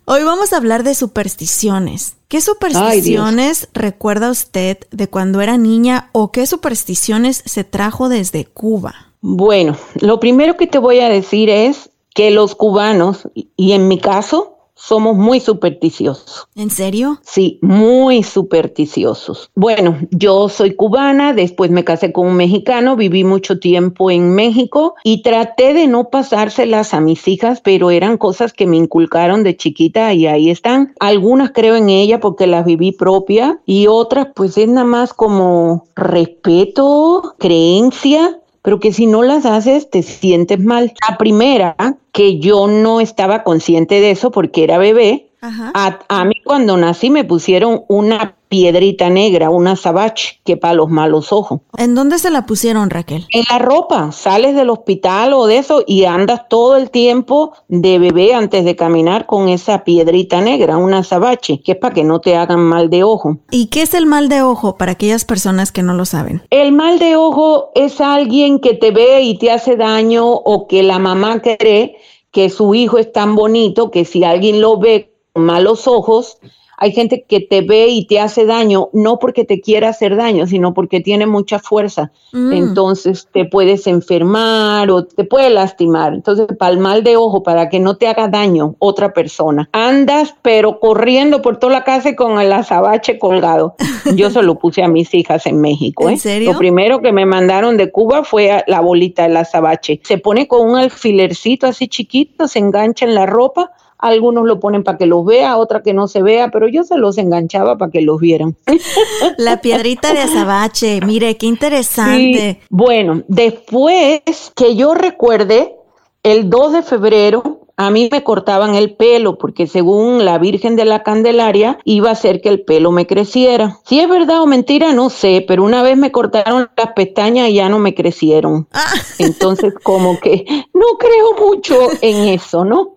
Hoy 0.04 0.24
vamos 0.24 0.52
a 0.52 0.56
hablar 0.56 0.84
de 0.84 0.94
supersticiones. 0.94 2.16
¿Qué 2.28 2.40
supersticiones 2.40 3.68
recuerda 3.72 4.30
usted 4.30 4.78
de 4.90 5.08
cuando 5.08 5.40
era 5.40 5.56
niña 5.56 6.10
o 6.12 6.30
qué 6.30 6.46
supersticiones 6.46 7.42
se 7.44 7.64
trajo 7.64 8.08
desde 8.08 8.44
Cuba? 8.44 8.94
Bueno, 9.20 9.76
lo 10.00 10.20
primero 10.20 10.56
que 10.56 10.66
te 10.66 10.78
voy 10.78 11.00
a 11.00 11.08
decir 11.08 11.50
es 11.50 11.90
que 12.18 12.32
los 12.32 12.56
cubanos, 12.56 13.28
y 13.32 13.72
en 13.74 13.86
mi 13.86 14.00
caso, 14.00 14.56
somos 14.74 15.14
muy 15.14 15.38
supersticiosos. 15.38 16.48
¿En 16.56 16.68
serio? 16.68 17.20
Sí, 17.22 17.60
muy 17.62 18.24
supersticiosos. 18.24 19.52
Bueno, 19.54 19.98
yo 20.10 20.48
soy 20.48 20.74
cubana, 20.74 21.32
después 21.32 21.70
me 21.70 21.84
casé 21.84 22.12
con 22.12 22.26
un 22.26 22.34
mexicano, 22.34 22.96
viví 22.96 23.22
mucho 23.22 23.60
tiempo 23.60 24.10
en 24.10 24.34
México 24.34 24.96
y 25.04 25.22
traté 25.22 25.74
de 25.74 25.86
no 25.86 26.10
pasárselas 26.10 26.92
a 26.92 27.00
mis 27.00 27.28
hijas, 27.28 27.60
pero 27.60 27.92
eran 27.92 28.18
cosas 28.18 28.52
que 28.52 28.66
me 28.66 28.78
inculcaron 28.78 29.44
de 29.44 29.56
chiquita 29.56 30.12
y 30.12 30.26
ahí 30.26 30.50
están. 30.50 30.94
Algunas 30.98 31.52
creo 31.52 31.76
en 31.76 31.88
ella 31.88 32.18
porque 32.18 32.48
las 32.48 32.64
viví 32.64 32.90
propia 32.90 33.60
y 33.64 33.86
otras 33.86 34.26
pues 34.34 34.58
es 34.58 34.66
nada 34.66 34.84
más 34.84 35.14
como 35.14 35.86
respeto, 35.94 37.36
creencia 37.38 38.40
pero 38.62 38.80
que 38.80 38.92
si 38.92 39.06
no 39.06 39.22
las 39.22 39.46
haces 39.46 39.90
te 39.90 40.02
sientes 40.02 40.60
mal. 40.60 40.92
La 41.08 41.16
primera, 41.18 41.76
que 42.12 42.38
yo 42.38 42.66
no 42.66 43.00
estaba 43.00 43.44
consciente 43.44 44.00
de 44.00 44.10
eso 44.10 44.30
porque 44.30 44.64
era 44.64 44.78
bebé, 44.78 45.27
a, 45.40 45.98
a, 46.08 46.24
mí 46.24 46.34
cuando 46.44 46.76
nací 46.76 47.10
me 47.10 47.24
pusieron 47.24 47.84
una 47.88 48.34
piedrita 48.48 49.10
negra, 49.10 49.50
una 49.50 49.76
sabache, 49.76 50.40
que 50.44 50.56
para 50.56 50.74
los 50.74 50.88
malos 50.88 51.32
ojos. 51.32 51.60
¿En 51.76 51.94
dónde 51.94 52.18
se 52.18 52.30
la 52.30 52.46
pusieron, 52.46 52.90
Raquel? 52.90 53.26
En 53.30 53.44
la 53.50 53.58
ropa. 53.58 54.10
Sales 54.12 54.54
del 54.54 54.70
hospital 54.70 55.34
o 55.34 55.46
de 55.46 55.58
eso 55.58 55.84
y 55.86 56.04
andas 56.04 56.48
todo 56.48 56.76
el 56.76 56.90
tiempo 56.90 57.52
de 57.68 57.98
bebé 57.98 58.34
antes 58.34 58.64
de 58.64 58.74
caminar 58.74 59.26
con 59.26 59.48
esa 59.48 59.84
piedrita 59.84 60.40
negra, 60.40 60.76
una 60.76 61.02
sabache, 61.02 61.60
que 61.60 61.72
es 61.72 61.78
para 61.78 61.94
que 61.94 62.04
no 62.04 62.20
te 62.20 62.36
hagan 62.36 62.60
mal 62.60 62.90
de 62.90 63.04
ojo. 63.04 63.38
¿Y 63.50 63.66
qué 63.66 63.82
es 63.82 63.94
el 63.94 64.06
mal 64.06 64.28
de 64.28 64.42
ojo 64.42 64.76
para 64.76 64.92
aquellas 64.92 65.24
personas 65.24 65.72
que 65.72 65.82
no 65.82 65.94
lo 65.94 66.04
saben? 66.04 66.42
El 66.50 66.72
mal 66.72 66.98
de 66.98 67.16
ojo 67.16 67.70
es 67.74 68.00
alguien 68.00 68.58
que 68.60 68.74
te 68.74 68.90
ve 68.90 69.22
y 69.22 69.38
te 69.38 69.50
hace 69.50 69.76
daño 69.76 70.26
o 70.26 70.66
que 70.66 70.82
la 70.82 70.98
mamá 70.98 71.40
cree 71.42 71.96
que 72.30 72.50
su 72.50 72.74
hijo 72.74 72.98
es 72.98 73.12
tan 73.12 73.34
bonito 73.34 73.90
que 73.90 74.04
si 74.04 74.24
alguien 74.24 74.60
lo 74.60 74.78
ve 74.78 75.17
malos 75.34 75.86
ojos, 75.86 76.38
hay 76.80 76.92
gente 76.92 77.24
que 77.28 77.40
te 77.40 77.60
ve 77.60 77.88
y 77.88 78.06
te 78.06 78.20
hace 78.20 78.46
daño, 78.46 78.88
no 78.92 79.18
porque 79.18 79.44
te 79.44 79.60
quiera 79.60 79.88
hacer 79.88 80.14
daño, 80.14 80.46
sino 80.46 80.74
porque 80.74 81.00
tiene 81.00 81.26
mucha 81.26 81.58
fuerza. 81.58 82.12
Mm. 82.32 82.52
Entonces 82.52 83.26
te 83.32 83.44
puedes 83.44 83.88
enfermar 83.88 84.88
o 84.92 85.04
te 85.04 85.24
puede 85.24 85.50
lastimar. 85.50 86.14
Entonces, 86.14 86.46
para 86.56 86.70
el 86.70 86.78
mal 86.78 87.02
de 87.02 87.16
ojo, 87.16 87.42
para 87.42 87.68
que 87.68 87.80
no 87.80 87.96
te 87.96 88.06
haga 88.06 88.28
daño 88.28 88.76
otra 88.78 89.12
persona, 89.12 89.68
andas 89.72 90.36
pero 90.40 90.78
corriendo 90.78 91.42
por 91.42 91.56
toda 91.56 91.72
la 91.72 91.84
casa 91.84 92.14
con 92.14 92.40
el 92.40 92.52
azabache 92.52 93.18
colgado. 93.18 93.74
Yo 94.14 94.30
se 94.30 94.42
lo 94.44 94.56
puse 94.56 94.84
a 94.84 94.88
mis 94.88 95.12
hijas 95.14 95.46
en 95.46 95.60
México. 95.60 96.08
¿En 96.08 96.14
¿eh? 96.14 96.18
serio? 96.18 96.52
Lo 96.52 96.58
primero 96.58 97.00
que 97.00 97.10
me 97.10 97.26
mandaron 97.26 97.76
de 97.76 97.90
Cuba 97.90 98.22
fue 98.22 98.62
la 98.68 98.80
bolita 98.80 99.24
del 99.24 99.36
azabache. 99.36 100.00
Se 100.04 100.18
pone 100.18 100.46
con 100.46 100.70
un 100.70 100.76
alfilercito 100.76 101.66
así 101.66 101.88
chiquito, 101.88 102.46
se 102.46 102.60
engancha 102.60 103.04
en 103.04 103.16
la 103.16 103.26
ropa 103.26 103.72
algunos 103.98 104.44
lo 104.46 104.60
ponen 104.60 104.84
para 104.84 104.96
que 104.96 105.06
los 105.06 105.24
vea, 105.24 105.56
otra 105.56 105.82
que 105.82 105.92
no 105.92 106.08
se 106.08 106.22
vea, 106.22 106.50
pero 106.50 106.68
yo 106.68 106.84
se 106.84 106.96
los 106.96 107.18
enganchaba 107.18 107.76
para 107.76 107.90
que 107.90 108.00
los 108.00 108.20
vieran. 108.20 108.56
La 109.38 109.60
piedrita 109.60 110.12
de 110.12 110.20
azabache, 110.20 111.00
mire, 111.04 111.36
qué 111.36 111.46
interesante. 111.46 112.60
Bueno, 112.70 113.22
después 113.28 114.22
que 114.54 114.76
yo 114.76 114.94
recuerde, 114.94 115.74
el 116.22 116.48
2 116.48 116.72
de 116.72 116.82
febrero 116.82 117.57
a 117.78 117.90
mí 117.90 118.08
me 118.10 118.24
cortaban 118.24 118.74
el 118.74 118.96
pelo 118.96 119.38
porque 119.38 119.68
según 119.68 120.24
la 120.24 120.36
Virgen 120.38 120.74
de 120.74 120.84
la 120.84 121.04
Candelaria 121.04 121.78
iba 121.84 122.08
a 122.08 122.12
hacer 122.12 122.40
que 122.40 122.48
el 122.48 122.62
pelo 122.62 122.90
me 122.90 123.06
creciera. 123.06 123.78
Si 123.86 124.00
es 124.00 124.08
verdad 124.08 124.42
o 124.42 124.46
mentira, 124.46 124.92
no 124.92 125.10
sé, 125.10 125.44
pero 125.46 125.62
una 125.62 125.84
vez 125.84 125.96
me 125.96 126.10
cortaron 126.10 126.68
las 126.76 126.92
pestañas 126.94 127.50
y 127.50 127.54
ya 127.54 127.68
no 127.68 127.78
me 127.78 127.94
crecieron. 127.94 128.66
Ah. 128.72 128.92
Entonces 129.20 129.72
como 129.80 130.18
que 130.18 130.44
no 130.74 130.86
creo 130.98 131.48
mucho 131.48 131.76
en 132.00 132.28
eso, 132.28 132.64
¿no? 132.64 132.96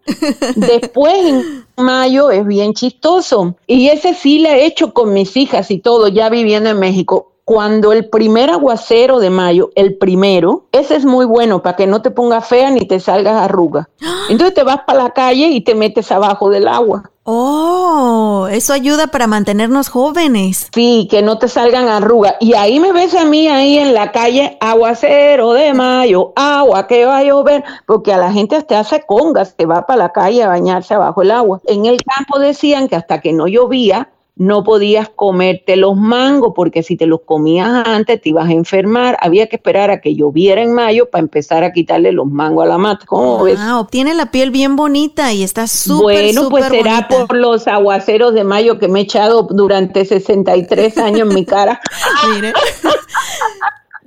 Después 0.56 1.14
en 1.26 1.66
mayo 1.78 2.32
es 2.32 2.44
bien 2.48 2.74
chistoso 2.74 3.56
y 3.68 3.88
ese 3.90 4.16
sí 4.16 4.40
lo 4.40 4.50
he 4.50 4.66
hecho 4.66 4.94
con 4.94 5.14
mis 5.14 5.38
hijas 5.38 5.70
y 5.70 5.78
todo, 5.78 6.08
ya 6.08 6.30
viviendo 6.30 6.72
en 6.72 6.80
México 6.80 7.31
cuando 7.46 7.92
el 7.92 8.10
primer 8.10 8.50
aguacero 8.50 9.20
de 9.20 9.30
mayo, 9.30 9.72
el 9.76 9.98
primero, 9.98 10.66
ese 10.72 10.96
es 10.96 11.06
muy 11.06 11.26
bueno 11.26 11.62
para 11.62 11.76
que 11.76 11.88
no 11.88 12.02
te 12.02 12.12
ponga 12.12 12.42
fea 12.42 12.72
ni 12.72 12.82
te 12.88 13.00
salgas 13.00 13.42
arruga. 13.42 13.90
Entonces 14.30 14.54
te 14.54 14.64
vas 14.64 14.82
para 14.86 15.04
la 15.04 15.10
calle 15.12 15.48
y 15.48 15.62
te 15.62 15.76
metes 15.76 16.12
abajo 16.12 16.50
del 16.50 16.68
agua. 16.68 17.12
Oh, 17.24 18.48
eso 18.52 18.74
ayuda 18.74 19.08
para 19.08 19.28
mantenernos 19.28 19.90
jóvenes. 19.90 20.70
Sí, 20.74 21.08
que 21.10 21.22
no 21.22 21.38
te 21.38 21.48
salgan 21.48 21.88
arrugas. 21.88 22.34
Y 22.40 22.56
ahí 22.56 22.80
me 22.80 22.92
ves 22.92 23.14
a 23.14 23.26
mí 23.26 23.48
ahí 23.48 23.78
en 23.78 23.94
la 23.94 24.12
calle, 24.12 24.58
aguacero 24.60 25.54
de 25.54 25.74
mayo, 25.74 26.34
agua 26.36 26.88
que 26.88 27.06
va 27.06 27.20
a 27.20 27.24
llover, 27.24 27.64
porque 27.86 28.12
a 28.12 28.18
la 28.18 28.32
gente 28.32 28.56
hasta 28.56 28.80
hace 28.80 29.06
congas, 29.06 29.56
te 29.56 29.68
va 29.68 29.86
para 29.86 30.00
la 30.00 30.12
calle 30.12 30.42
a 30.42 30.48
bañarse 30.48 30.96
abajo 30.96 31.22
el 31.22 31.30
agua. 31.30 31.62
En 31.66 31.86
el 31.86 31.98
campo 32.04 32.40
decían 32.40 32.88
que 32.88 32.96
hasta 32.96 33.22
que 33.22 33.34
no 33.34 33.46
llovía, 33.48 34.10
no 34.36 34.64
podías 34.64 35.10
comerte 35.10 35.76
los 35.76 35.96
mangos 35.96 36.54
porque 36.56 36.84
si 36.84 36.96
te 36.96 37.06
los 37.06 37.22
comías 37.22 37.86
antes 37.86 38.22
te 38.22 38.30
ibas 38.30 38.50
a 38.50 38.54
enfermar. 38.54 39.18
Había 39.22 39.48
que 39.48 39.58
esperar 39.58 39.92
a 39.92 40.02
que 40.02 40.16
lloviera 40.16 40.62
en 40.62 40.74
mayo 40.74 41.10
para 41.10 41.22
empezar 41.22 41.64
a 41.64 41.72
quitarle 41.74 42.12
los 42.12 42.26
mangos 42.28 42.66
a 42.66 42.68
la 42.68 42.78
mata. 42.78 43.06
¿Cómo 43.06 43.44
ves? 43.44 43.60
Wow, 43.60 43.86
tiene 43.86 44.14
la 44.14 44.32
piel 44.32 44.50
bien 44.52 44.76
bonita 44.76 45.32
y 45.34 45.44
está 45.44 45.68
súper, 45.68 46.02
Bueno, 46.04 46.50
pues 46.50 46.66
será 46.66 47.08
bonita. 47.10 47.28
por 47.28 47.38
los 47.38 47.68
aguaceros 47.68 48.34
de 48.34 48.44
mayo 48.44 48.80
que 48.80 48.88
me 48.88 49.02
he 49.02 49.04
echado 49.04 49.44
durante 49.44 50.06
63 50.06 50.98
años 50.98 51.30
en 51.30 51.36
mi 51.36 51.46
cara. 51.46 51.80
Mire. 52.34 52.54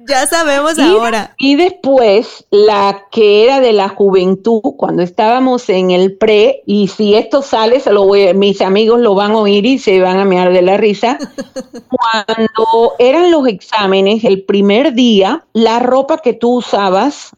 Ya 0.08 0.26
sabemos 0.26 0.78
Y- 0.78 0.82
ahora. 0.82 1.34
Y 1.38 1.56
después, 1.56 2.46
la 2.50 3.06
que 3.10 3.44
era 3.44 3.60
de 3.60 3.72
la 3.72 3.88
juventud, 3.88 4.60
cuando 4.76 5.02
estábamos 5.02 5.68
en 5.68 5.90
el 5.90 6.16
pre, 6.16 6.62
y 6.66 6.88
si 6.88 7.14
esto 7.14 7.42
sale, 7.42 7.80
se 7.80 7.92
lo 7.92 8.04
voy, 8.06 8.32
mis 8.34 8.60
amigos 8.60 9.00
lo 9.00 9.14
van 9.14 9.32
a 9.32 9.38
oír 9.38 9.66
y 9.66 9.78
se 9.78 10.00
van 10.00 10.18
a 10.18 10.24
mear 10.24 10.52
de 10.52 10.62
la 10.62 10.76
risa. 10.76 11.18
Cuando 11.88 12.94
eran 12.98 13.30
los 13.30 13.46
exámenes, 13.46 14.24
el 14.24 14.42
primer 14.42 14.94
día, 14.94 15.44
la 15.52 15.78
ropa 15.78 16.18
que 16.18 16.32
tú 16.32 16.56
usabas, 16.56 17.30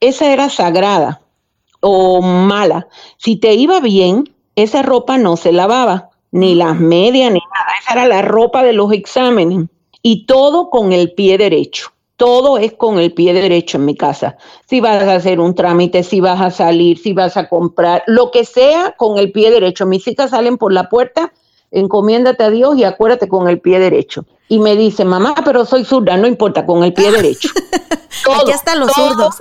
esa 0.00 0.32
era 0.32 0.48
sagrada 0.48 1.20
o 1.80 2.20
mala. 2.22 2.88
Si 3.16 3.36
te 3.36 3.54
iba 3.54 3.80
bien, 3.80 4.34
esa 4.56 4.82
ropa 4.82 5.18
no 5.18 5.36
se 5.36 5.52
lavaba, 5.52 6.10
ni 6.32 6.54
las 6.54 6.78
medias, 6.78 7.32
ni 7.32 7.40
nada. 7.40 7.72
Esa 7.80 7.92
era 7.94 8.06
la 8.06 8.22
ropa 8.22 8.62
de 8.62 8.72
los 8.72 8.92
exámenes. 8.92 9.68
Y 10.02 10.26
todo 10.26 10.70
con 10.70 10.92
el 10.92 11.12
pie 11.12 11.36
derecho. 11.38 11.92
Todo 12.20 12.58
es 12.58 12.74
con 12.74 12.98
el 12.98 13.14
pie 13.14 13.32
derecho 13.32 13.78
en 13.78 13.86
mi 13.86 13.96
casa. 13.96 14.36
Si 14.68 14.78
vas 14.78 15.02
a 15.04 15.14
hacer 15.14 15.40
un 15.40 15.54
trámite, 15.54 16.02
si 16.02 16.20
vas 16.20 16.38
a 16.38 16.50
salir, 16.50 16.98
si 16.98 17.14
vas 17.14 17.38
a 17.38 17.48
comprar, 17.48 18.02
lo 18.06 18.30
que 18.30 18.44
sea 18.44 18.94
con 18.98 19.16
el 19.16 19.32
pie 19.32 19.50
derecho. 19.50 19.86
Mis 19.86 20.06
hijas 20.06 20.28
salen 20.28 20.58
por 20.58 20.70
la 20.70 20.90
puerta, 20.90 21.32
encomiéndate 21.70 22.44
a 22.44 22.50
Dios 22.50 22.76
y 22.76 22.84
acuérdate 22.84 23.26
con 23.26 23.48
el 23.48 23.58
pie 23.58 23.78
derecho. 23.78 24.26
Y 24.48 24.58
me 24.58 24.76
dice, 24.76 25.06
mamá, 25.06 25.34
pero 25.46 25.64
soy 25.64 25.82
zurda, 25.82 26.18
no 26.18 26.26
importa, 26.26 26.66
con 26.66 26.84
el 26.84 26.92
pie 26.92 27.10
derecho. 27.16 27.48
Aquí 28.38 28.50
están 28.50 28.80
los 28.80 28.92
todo, 28.92 29.08
zurdos. 29.08 29.40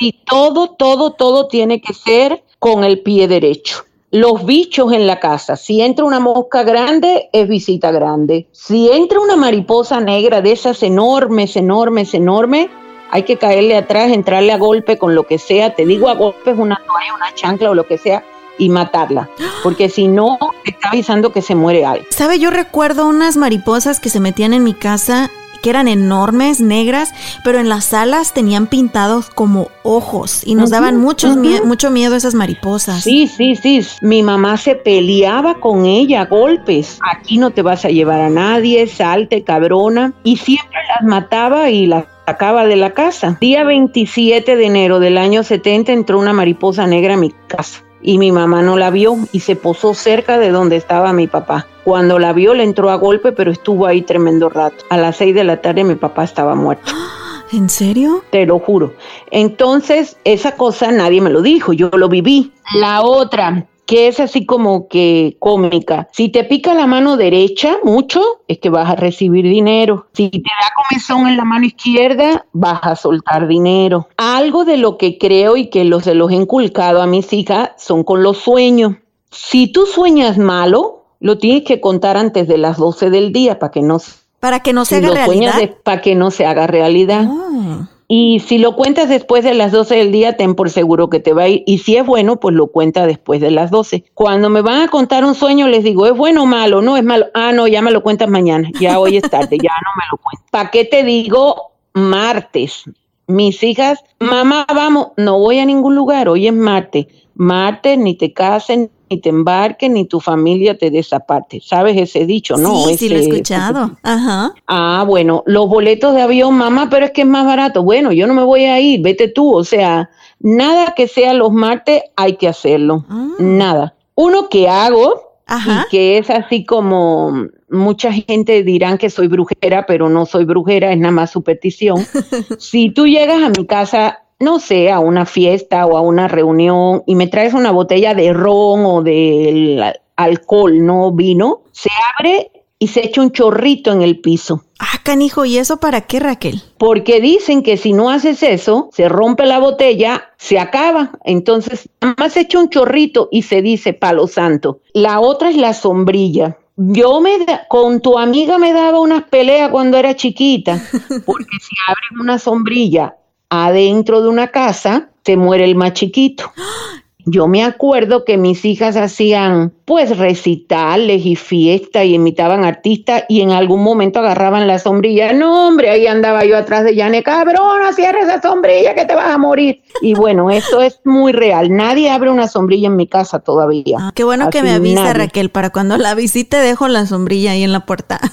y 0.00 0.12
todo, 0.24 0.70
todo, 0.70 1.10
todo 1.10 1.48
tiene 1.48 1.82
que 1.82 1.92
ser 1.92 2.42
con 2.58 2.82
el 2.82 3.02
pie 3.02 3.28
derecho. 3.28 3.84
Los 4.14 4.46
bichos 4.46 4.92
en 4.92 5.08
la 5.08 5.18
casa. 5.18 5.56
Si 5.56 5.80
entra 5.80 6.04
una 6.04 6.20
mosca 6.20 6.62
grande, 6.62 7.30
es 7.32 7.48
visita 7.48 7.90
grande. 7.90 8.46
Si 8.52 8.88
entra 8.88 9.18
una 9.18 9.34
mariposa 9.34 9.98
negra 9.98 10.40
de 10.40 10.52
esas 10.52 10.84
enormes, 10.84 11.56
enormes, 11.56 12.14
enormes, 12.14 12.68
hay 13.10 13.24
que 13.24 13.38
caerle 13.38 13.76
atrás, 13.76 14.12
entrarle 14.12 14.52
a 14.52 14.56
golpe 14.56 14.98
con 14.98 15.16
lo 15.16 15.24
que 15.24 15.38
sea. 15.38 15.74
Te 15.74 15.84
digo 15.84 16.08
a 16.08 16.14
golpes, 16.14 16.56
una 16.56 16.80
toalla, 16.86 17.12
una 17.12 17.34
chancla 17.34 17.70
o 17.70 17.74
lo 17.74 17.88
que 17.88 17.98
sea, 17.98 18.22
y 18.56 18.68
matarla. 18.68 19.30
Porque 19.64 19.88
si 19.88 20.06
no, 20.06 20.38
está 20.64 20.90
avisando 20.90 21.32
que 21.32 21.42
se 21.42 21.56
muere 21.56 21.84
algo. 21.84 22.06
¿Sabe? 22.10 22.38
Yo 22.38 22.50
recuerdo 22.50 23.08
unas 23.08 23.36
mariposas 23.36 23.98
que 23.98 24.10
se 24.10 24.20
metían 24.20 24.54
en 24.54 24.62
mi 24.62 24.74
casa 24.74 25.32
que 25.64 25.70
eran 25.70 25.88
enormes, 25.88 26.60
negras, 26.60 27.12
pero 27.42 27.58
en 27.58 27.70
las 27.70 27.94
alas 27.94 28.34
tenían 28.34 28.66
pintados 28.66 29.30
como 29.30 29.68
ojos 29.82 30.42
y 30.44 30.54
nos 30.56 30.68
daban 30.68 30.98
muchos 30.98 31.36
mie- 31.38 31.64
mucho 31.64 31.90
miedo 31.90 32.14
esas 32.16 32.34
mariposas. 32.34 33.02
Sí, 33.02 33.26
sí, 33.26 33.56
sí. 33.56 33.80
Mi 34.02 34.22
mamá 34.22 34.58
se 34.58 34.74
peleaba 34.74 35.54
con 35.54 35.86
ella 35.86 36.20
a 36.20 36.26
golpes. 36.26 36.98
Aquí 37.10 37.38
no 37.38 37.50
te 37.50 37.62
vas 37.62 37.86
a 37.86 37.88
llevar 37.88 38.20
a 38.20 38.28
nadie, 38.28 38.86
salte, 38.86 39.42
cabrona. 39.42 40.12
Y 40.22 40.36
siempre 40.36 40.78
las 40.94 41.08
mataba 41.08 41.70
y 41.70 41.86
las 41.86 42.04
sacaba 42.26 42.66
de 42.66 42.76
la 42.76 42.90
casa. 42.92 43.38
Día 43.40 43.64
27 43.64 44.56
de 44.56 44.66
enero 44.66 45.00
del 45.00 45.16
año 45.16 45.42
70 45.42 45.92
entró 45.92 46.18
una 46.18 46.34
mariposa 46.34 46.86
negra 46.86 47.14
a 47.14 47.16
mi 47.16 47.30
casa. 47.48 47.80
Y 48.06 48.18
mi 48.18 48.30
mamá 48.30 48.60
no 48.60 48.76
la 48.76 48.90
vio 48.90 49.16
y 49.32 49.40
se 49.40 49.56
posó 49.56 49.94
cerca 49.94 50.38
de 50.38 50.50
donde 50.50 50.76
estaba 50.76 51.12
mi 51.14 51.26
papá. 51.26 51.66
Cuando 51.84 52.18
la 52.18 52.34
vio 52.34 52.52
le 52.52 52.62
entró 52.62 52.90
a 52.90 52.96
golpe, 52.96 53.32
pero 53.32 53.50
estuvo 53.50 53.86
ahí 53.86 54.02
tremendo 54.02 54.50
rato. 54.50 54.84
A 54.90 54.98
las 54.98 55.16
6 55.16 55.34
de 55.34 55.42
la 55.42 55.62
tarde 55.62 55.84
mi 55.84 55.94
papá 55.94 56.24
estaba 56.24 56.54
muerto 56.54 56.92
¿En 57.52 57.68
serio? 57.70 58.22
te 58.30 58.44
lo 58.44 58.58
juro. 58.58 58.92
Entonces, 59.30 60.18
esa 60.24 60.52
cosa 60.52 60.92
nadie 60.92 61.20
me 61.22 61.30
lo 61.30 61.40
dijo, 61.40 61.72
yo 61.72 61.88
lo 61.90 62.08
viví. 62.08 62.52
La 62.78 63.02
otra, 63.02 63.66
que 63.86 64.08
es 64.08 64.18
así 64.20 64.46
como 64.46 64.88
que 64.88 65.36
cómica, 65.38 66.08
si 66.12 66.28
te 66.30 66.44
pica 66.44 66.72
la 66.74 66.86
mano 66.86 67.16
derecha 67.16 67.76
mucho, 67.82 68.22
es 68.48 68.58
que 68.58 68.70
vas 68.70 68.88
a 68.90 68.94
recibir 68.96 69.44
dinero. 69.44 70.06
Si 70.14 70.30
te 70.30 70.38
da 70.38 70.72
comezón 70.88 71.26
en 71.28 71.36
la 71.36 71.44
mano 71.44 71.66
izquierda, 71.66 72.46
vas 72.52 72.80
a 72.82 72.96
soltar 72.96 73.46
dinero. 73.46 74.08
Algo 74.16 74.64
de 74.64 74.76
lo 74.78 74.96
que 74.96 75.18
creo 75.18 75.56
y 75.56 75.68
que 75.68 75.84
los 75.84 76.04
se 76.04 76.14
los 76.14 76.30
he 76.30 76.34
inculcado 76.34 77.02
a 77.02 77.06
mis 77.06 77.32
hijas 77.32 77.70
son 77.78 78.04
con 78.04 78.22
los 78.22 78.38
sueños. 78.38 78.94
Si 79.30 79.66
tú 79.68 79.86
sueñas 79.86 80.38
malo, 80.38 81.04
lo 81.20 81.38
tienes 81.38 81.64
que 81.64 81.80
contar 81.80 82.16
antes 82.16 82.46
de 82.48 82.58
las 82.58 82.76
12 82.78 83.10
del 83.10 83.32
día 83.32 83.58
para 83.58 83.70
que 83.72 83.82
no 83.82 83.98
Para 84.40 84.60
que 84.60 84.72
no 84.72 84.84
se 84.84 84.96
haga 84.96 85.10
realidad. 85.14 85.56
de- 85.58 85.68
para 85.68 86.00
que 86.02 86.14
no 86.14 86.30
se 86.30 86.46
haga 86.46 86.66
realidad. 86.66 87.26
Oh. 87.28 87.86
Y 88.06 88.40
si 88.40 88.58
lo 88.58 88.76
cuentas 88.76 89.08
después 89.08 89.44
de 89.44 89.54
las 89.54 89.72
12 89.72 89.96
del 89.96 90.12
día, 90.12 90.36
ten 90.36 90.54
por 90.54 90.70
seguro 90.70 91.08
que 91.08 91.20
te 91.20 91.32
va 91.32 91.44
a 91.44 91.48
ir. 91.48 91.62
Y 91.66 91.78
si 91.78 91.96
es 91.96 92.04
bueno, 92.04 92.38
pues 92.38 92.54
lo 92.54 92.66
cuenta 92.66 93.06
después 93.06 93.40
de 93.40 93.50
las 93.50 93.70
12. 93.70 94.04
Cuando 94.14 94.50
me 94.50 94.60
van 94.60 94.82
a 94.82 94.88
contar 94.88 95.24
un 95.24 95.34
sueño, 95.34 95.68
les 95.68 95.84
digo, 95.84 96.06
¿es 96.06 96.16
bueno 96.16 96.42
o 96.42 96.46
malo? 96.46 96.82
No, 96.82 96.96
es 96.96 97.04
malo. 97.04 97.26
Ah, 97.34 97.52
no, 97.52 97.66
ya 97.66 97.80
me 97.82 97.90
lo 97.90 98.02
cuentas 98.02 98.28
mañana. 98.28 98.70
Ya 98.78 98.98
hoy 98.98 99.16
es 99.16 99.30
tarde, 99.30 99.58
ya 99.62 99.72
no 99.72 99.90
me 99.96 100.04
lo 100.10 100.18
cuentas. 100.18 100.46
¿Para 100.50 100.70
qué 100.70 100.84
te 100.84 101.02
digo 101.02 101.72
martes? 101.94 102.84
Mis 103.26 103.62
hijas, 103.62 104.04
mamá, 104.20 104.66
vamos, 104.68 105.08
no 105.16 105.38
voy 105.38 105.58
a 105.58 105.64
ningún 105.64 105.94
lugar, 105.94 106.28
hoy 106.28 106.46
es 106.46 106.52
martes. 106.52 107.06
Martes, 107.36 107.98
ni 107.98 108.14
te 108.16 108.32
casen, 108.32 108.90
ni 109.10 109.20
te 109.20 109.28
embarques, 109.28 109.90
ni 109.90 110.04
tu 110.06 110.20
familia 110.20 110.76
te 110.78 110.90
desaparte. 110.90 111.60
¿Sabes 111.60 111.96
ese 111.96 112.26
dicho, 112.26 112.56
no? 112.56 112.86
sí, 112.86 112.96
sí 112.96 113.08
lo 113.08 113.16
he 113.16 113.20
Ese- 113.20 113.28
escuchado. 113.30 113.90
Ajá. 114.02 114.52
Ah, 114.66 115.04
bueno, 115.06 115.42
los 115.46 115.68
boletos 115.68 116.14
de 116.14 116.22
avión, 116.22 116.54
mamá, 116.56 116.88
pero 116.90 117.06
es 117.06 117.10
que 117.12 117.22
es 117.22 117.26
más 117.26 117.44
barato. 117.46 117.82
Bueno, 117.82 118.12
yo 118.12 118.26
no 118.26 118.34
me 118.34 118.44
voy 118.44 118.64
a 118.64 118.80
ir, 118.80 119.00
vete 119.02 119.28
tú. 119.28 119.54
O 119.54 119.64
sea, 119.64 120.10
nada 120.40 120.94
que 120.96 121.08
sea 121.08 121.34
los 121.34 121.52
martes 121.52 122.02
hay 122.16 122.36
que 122.36 122.48
hacerlo. 122.48 123.04
Ah. 123.08 123.28
Nada. 123.38 123.94
Uno 124.14 124.48
que 124.48 124.68
hago 124.68 125.40
Ajá. 125.46 125.84
y 125.86 125.90
que 125.90 126.18
es 126.18 126.30
así 126.30 126.64
como 126.64 127.48
mucha 127.68 128.12
gente 128.12 128.62
dirán 128.62 128.96
que 128.96 129.10
soy 129.10 129.26
brujera, 129.26 129.84
pero 129.86 130.08
no 130.08 130.24
soy 130.26 130.44
brujera, 130.44 130.92
es 130.92 130.98
nada 130.98 131.10
más 131.12 131.30
superstición. 131.32 131.98
si 132.58 132.90
tú 132.90 133.06
llegas 133.08 133.42
a 133.42 133.48
mi 133.50 133.66
casa, 133.66 134.20
no 134.44 134.60
sé, 134.60 134.90
a 134.92 135.00
una 135.00 135.26
fiesta 135.26 135.86
o 135.86 135.96
a 135.96 136.00
una 136.00 136.28
reunión 136.28 137.02
y 137.06 137.14
me 137.16 137.26
traes 137.26 137.54
una 137.54 137.72
botella 137.72 138.14
de 138.14 138.32
ron 138.32 138.84
o 138.86 139.02
de 139.02 139.80
al- 139.82 140.00
alcohol, 140.16 140.84
no 140.86 141.10
vino, 141.12 141.62
se 141.72 141.90
abre 142.18 142.50
y 142.78 142.88
se 142.88 143.04
echa 143.06 143.20
un 143.22 143.32
chorrito 143.32 143.90
en 143.92 144.02
el 144.02 144.20
piso. 144.20 144.62
Ah, 144.78 144.98
canijo, 145.02 145.44
¿y 145.44 145.56
eso 145.58 145.78
para 145.78 146.02
qué, 146.02 146.20
Raquel? 146.20 146.60
Porque 146.78 147.20
dicen 147.20 147.62
que 147.62 147.76
si 147.76 147.92
no 147.92 148.10
haces 148.10 148.42
eso, 148.42 148.90
se 148.92 149.08
rompe 149.08 149.46
la 149.46 149.58
botella, 149.58 150.24
se 150.36 150.58
acaba. 150.58 151.12
Entonces, 151.24 151.88
nada 152.00 152.14
más 152.18 152.32
se 152.34 152.40
echa 152.40 152.58
un 152.58 152.68
chorrito 152.68 153.28
y 153.32 153.42
se 153.42 153.62
dice 153.62 153.92
palo 153.94 154.26
santo. 154.26 154.80
La 154.92 155.20
otra 155.20 155.48
es 155.50 155.56
la 155.56 155.72
sombrilla. 155.72 156.58
Yo 156.76 157.20
me 157.20 157.38
da- 157.38 157.66
con 157.68 158.00
tu 158.00 158.18
amiga 158.18 158.58
me 158.58 158.72
daba 158.72 158.98
unas 159.00 159.22
peleas 159.24 159.70
cuando 159.70 159.96
era 159.96 160.14
chiquita, 160.16 160.82
porque 161.24 161.56
si 161.60 161.76
abres 161.88 162.20
una 162.20 162.38
sombrilla 162.38 163.16
adentro 163.48 164.22
de 164.22 164.28
una 164.28 164.48
casa, 164.48 165.10
se 165.24 165.36
muere 165.36 165.64
el 165.64 165.76
más 165.76 165.94
chiquito. 165.94 166.52
Yo 167.26 167.48
me 167.48 167.64
acuerdo 167.64 168.24
que 168.24 168.36
mis 168.36 168.64
hijas 168.64 168.96
hacían 168.96 169.72
pues 169.84 170.16
recitales 170.16 171.24
y 171.24 171.36
fiestas 171.36 172.04
y 172.04 172.14
imitaban 172.14 172.64
artistas 172.64 173.24
y 173.28 173.40
en 173.40 173.50
algún 173.50 173.82
momento 173.82 174.18
agarraban 174.18 174.66
la 174.66 174.78
sombrilla. 174.78 175.32
No, 175.32 175.68
hombre, 175.68 175.90
ahí 175.90 176.06
andaba 176.06 176.44
yo 176.44 176.56
atrás 176.56 176.84
de 176.84 176.94
Yane, 176.94 177.22
cabrona, 177.22 177.92
cierra 177.92 178.20
esa 178.20 178.40
sombrilla 178.42 178.94
que 178.94 179.04
te 179.04 179.14
vas 179.14 179.30
a 179.30 179.38
morir. 179.38 179.82
Y 180.02 180.14
bueno, 180.14 180.50
eso 180.50 180.82
es 180.82 181.00
muy 181.04 181.32
real. 181.32 181.74
Nadie 181.74 182.10
abre 182.10 182.30
una 182.30 182.48
sombrilla 182.48 182.88
en 182.88 182.96
mi 182.96 183.06
casa 183.06 183.38
todavía. 183.38 183.98
Ah, 184.00 184.12
qué 184.14 184.24
bueno 184.24 184.50
que 184.50 184.62
me 184.62 184.72
avisa, 184.72 185.04
nadie. 185.04 185.14
Raquel, 185.14 185.50
para 185.50 185.70
cuando 185.70 185.96
la 185.96 186.14
visite 186.14 186.58
dejo 186.58 186.88
la 186.88 187.06
sombrilla 187.06 187.52
ahí 187.52 187.62
en 187.62 187.72
la 187.72 187.86
puerta. 187.86 188.20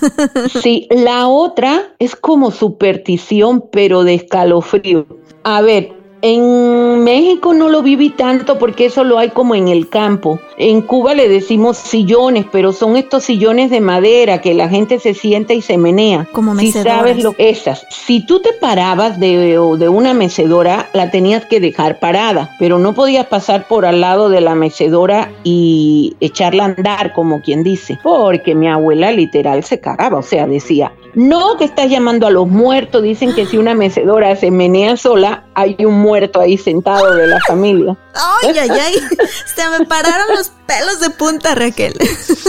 Sí, 0.61 0.87
la 0.91 1.27
otra 1.27 1.93
es 1.97 2.15
como 2.15 2.51
superstición, 2.51 3.63
pero 3.71 4.03
de 4.03 4.15
escalofrío. 4.15 5.05
A 5.43 5.61
ver, 5.61 5.93
en 6.21 7.03
México 7.03 7.53
no 7.53 7.69
lo 7.69 7.81
viví 7.81 8.09
tanto 8.11 8.59
porque 8.59 8.85
eso 8.85 9.03
lo 9.03 9.17
hay 9.17 9.29
como 9.29 9.55
en 9.55 9.67
el 9.67 9.89
campo. 9.89 10.39
En 10.57 10.81
Cuba 10.81 11.13
le 11.13 11.27
decimos 11.27 11.77
sillones, 11.77 12.45
pero 12.51 12.73
son 12.73 12.95
estos 12.97 13.23
sillones 13.23 13.69
de 13.71 13.81
madera 13.81 14.41
que 14.41 14.53
la 14.53 14.69
gente 14.69 14.99
se 14.99 15.13
sienta 15.13 15.53
y 15.53 15.61
se 15.61 15.77
menea. 15.77 16.27
Como 16.31 16.55
Si 16.55 16.67
mecedoras. 16.67 16.97
sabes 16.97 17.23
lo 17.23 17.33
esas. 17.37 17.85
Si 17.89 18.25
tú 18.25 18.39
te 18.41 18.53
parabas 18.53 19.19
de, 19.19 19.37
de 19.77 19.89
una 19.89 20.13
mecedora, 20.13 20.89
la 20.93 21.09
tenías 21.09 21.45
que 21.45 21.59
dejar 21.59 21.99
parada, 21.99 22.55
pero 22.59 22.77
no 22.77 22.93
podías 22.93 23.25
pasar 23.25 23.67
por 23.67 23.85
al 23.85 24.01
lado 24.01 24.29
de 24.29 24.41
la 24.41 24.55
mecedora 24.55 25.31
y 25.43 26.15
echarla 26.19 26.63
a 26.63 26.67
andar, 26.67 27.13
como 27.13 27.41
quien 27.41 27.63
dice, 27.63 27.97
porque 28.03 28.53
mi 28.55 28.67
abuela 28.67 29.11
literal 29.11 29.63
se 29.63 29.79
cagaba, 29.79 30.19
o 30.19 30.23
sea, 30.23 30.45
decía, 30.47 30.91
no 31.13 31.57
que 31.57 31.65
estás 31.65 31.89
llamando 31.89 32.27
a 32.27 32.31
los 32.31 32.47
muertos, 32.47 33.03
dicen 33.03 33.33
que 33.33 33.45
si 33.45 33.57
una 33.57 33.73
mecedora 33.73 34.35
se 34.35 34.51
menea 34.51 34.97
sola, 34.97 35.45
hay 35.53 35.75
un 35.79 35.99
muerto 35.99 36.39
ahí 36.39 36.57
sentado 36.57 37.13
de 37.15 37.27
la 37.27 37.39
familia. 37.47 37.97
Ay, 38.43 38.57
ay, 38.57 38.69
ay. 38.69 38.93
Se 39.55 39.67
me 39.69 39.85
pararon 39.85 40.35
los 40.35 40.51
pelos 40.65 40.99
de 40.99 41.09
punta, 41.11 41.55
Raquel. 41.55 41.93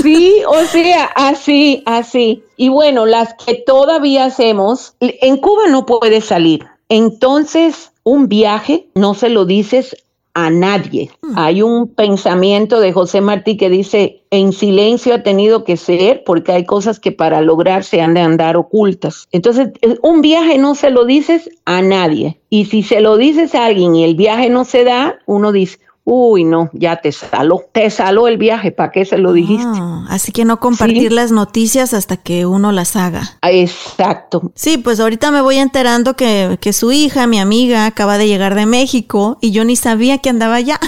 Sí, 0.02 0.42
o 0.46 0.64
sea, 0.64 1.04
así, 1.16 1.82
así. 1.86 2.44
Y 2.56 2.68
bueno, 2.68 3.06
las 3.06 3.34
que 3.34 3.54
todavía 3.54 4.24
hacemos, 4.24 4.94
en 5.00 5.36
Cuba 5.36 5.68
no 5.68 5.86
puedes 5.86 6.24
salir. 6.24 6.66
Entonces, 6.88 7.92
un 8.04 8.28
viaje 8.28 8.88
no 8.94 9.14
se 9.14 9.28
lo 9.28 9.44
dices 9.44 9.96
a 10.34 10.50
nadie. 10.50 11.10
Hmm. 11.20 11.34
Hay 11.36 11.62
un 11.62 11.88
pensamiento 11.88 12.80
de 12.80 12.92
José 12.92 13.20
Martí 13.20 13.56
que 13.56 13.68
dice, 13.68 14.22
en 14.30 14.52
silencio 14.52 15.14
ha 15.14 15.22
tenido 15.22 15.64
que 15.64 15.76
ser 15.76 16.24
porque 16.24 16.52
hay 16.52 16.64
cosas 16.64 16.98
que 16.98 17.12
para 17.12 17.42
lograr 17.42 17.84
se 17.84 18.00
han 18.00 18.14
de 18.14 18.20
andar 18.20 18.56
ocultas. 18.56 19.28
Entonces, 19.32 19.68
un 20.02 20.22
viaje 20.22 20.58
no 20.58 20.74
se 20.74 20.90
lo 20.90 21.04
dices 21.04 21.50
a 21.64 21.82
nadie. 21.82 22.40
Y 22.48 22.66
si 22.66 22.82
se 22.82 23.00
lo 23.00 23.16
dices 23.16 23.54
a 23.54 23.66
alguien 23.66 23.94
y 23.94 24.04
el 24.04 24.14
viaje 24.14 24.48
no 24.48 24.64
se 24.64 24.84
da, 24.84 25.18
uno 25.26 25.52
dice, 25.52 25.78
Uy, 26.04 26.42
no, 26.42 26.68
ya 26.72 26.96
te 26.96 27.12
saló. 27.12 27.62
Te 27.70 27.88
saló 27.88 28.26
el 28.26 28.36
viaje, 28.36 28.72
¿para 28.72 28.90
qué 28.90 29.04
se 29.04 29.18
lo 29.18 29.32
dijiste? 29.32 29.64
Ah, 29.64 30.04
así 30.08 30.32
que 30.32 30.44
no 30.44 30.58
compartir 30.58 31.12
las 31.12 31.30
noticias 31.30 31.94
hasta 31.94 32.16
que 32.16 32.44
uno 32.44 32.72
las 32.72 32.96
haga. 32.96 33.38
Exacto. 33.42 34.50
Sí, 34.56 34.78
pues 34.78 34.98
ahorita 34.98 35.30
me 35.30 35.40
voy 35.40 35.58
enterando 35.58 36.14
que, 36.14 36.58
que 36.60 36.72
su 36.72 36.90
hija, 36.90 37.28
mi 37.28 37.38
amiga, 37.38 37.86
acaba 37.86 38.18
de 38.18 38.26
llegar 38.26 38.56
de 38.56 38.66
México 38.66 39.38
y 39.40 39.52
yo 39.52 39.64
ni 39.64 39.76
sabía 39.76 40.18
que 40.18 40.28
andaba 40.28 40.56
allá. 40.56 40.80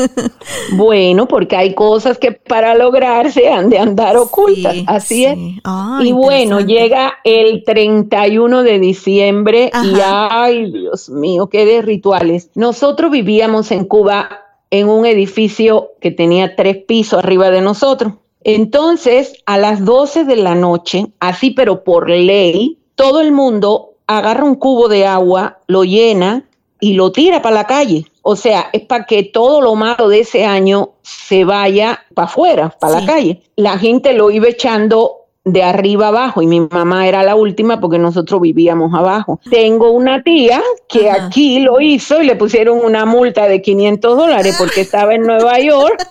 bueno, 0.76 1.26
porque 1.28 1.56
hay 1.56 1.74
cosas 1.74 2.18
que 2.18 2.32
para 2.32 2.74
lograrse 2.74 3.48
han 3.48 3.70
de 3.70 3.78
andar 3.78 4.18
ocultas. 4.18 4.76
así 4.86 5.24
es. 5.24 5.38
Ah, 5.64 6.00
y 6.02 6.12
bueno, 6.12 6.60
llega 6.60 7.14
el 7.24 7.64
31 7.64 8.62
de 8.62 8.78
diciembre 8.78 9.70
y 9.82 9.94
ay, 10.04 10.70
Dios 10.70 11.08
mío, 11.08 11.46
qué 11.46 11.64
de 11.64 11.80
rituales. 11.80 12.50
Nosotros 12.54 13.10
vivíamos 13.10 13.72
en 13.72 13.86
Cuba 13.86 14.41
en 14.72 14.88
un 14.88 15.04
edificio 15.04 15.90
que 16.00 16.10
tenía 16.10 16.56
tres 16.56 16.78
pisos 16.78 17.18
arriba 17.18 17.50
de 17.50 17.60
nosotros. 17.60 18.14
Entonces, 18.42 19.34
a 19.44 19.58
las 19.58 19.84
12 19.84 20.24
de 20.24 20.36
la 20.36 20.54
noche, 20.54 21.06
así 21.20 21.50
pero 21.50 21.84
por 21.84 22.08
ley, 22.08 22.78
todo 22.94 23.20
el 23.20 23.32
mundo 23.32 23.90
agarra 24.06 24.44
un 24.44 24.54
cubo 24.54 24.88
de 24.88 25.06
agua, 25.06 25.58
lo 25.66 25.84
llena 25.84 26.48
y 26.80 26.94
lo 26.94 27.12
tira 27.12 27.42
para 27.42 27.54
la 27.54 27.66
calle. 27.66 28.06
O 28.22 28.34
sea, 28.34 28.70
es 28.72 28.82
para 28.82 29.04
que 29.04 29.24
todo 29.24 29.60
lo 29.60 29.74
malo 29.74 30.08
de 30.08 30.20
ese 30.20 30.46
año 30.46 30.92
se 31.02 31.44
vaya 31.44 32.00
para 32.14 32.26
afuera, 32.26 32.70
para 32.80 33.00
la 33.00 33.06
calle. 33.06 33.42
La 33.56 33.78
gente 33.78 34.14
lo 34.14 34.30
iba 34.30 34.48
echando 34.48 35.21
de 35.44 35.62
arriba 35.62 36.08
abajo 36.08 36.40
y 36.40 36.46
mi 36.46 36.60
mamá 36.60 37.06
era 37.08 37.22
la 37.22 37.34
última 37.34 37.80
porque 37.80 37.98
nosotros 37.98 38.40
vivíamos 38.40 38.94
abajo. 38.94 39.40
Tengo 39.50 39.90
una 39.90 40.22
tía 40.22 40.62
que 40.88 41.10
aquí 41.10 41.60
lo 41.60 41.80
hizo 41.80 42.22
y 42.22 42.26
le 42.26 42.36
pusieron 42.36 42.78
una 42.84 43.04
multa 43.06 43.48
de 43.48 43.60
500 43.60 44.16
dólares 44.16 44.56
porque 44.58 44.80
estaba 44.82 45.14
en 45.14 45.22
Nueva 45.22 45.58
York. 45.58 46.06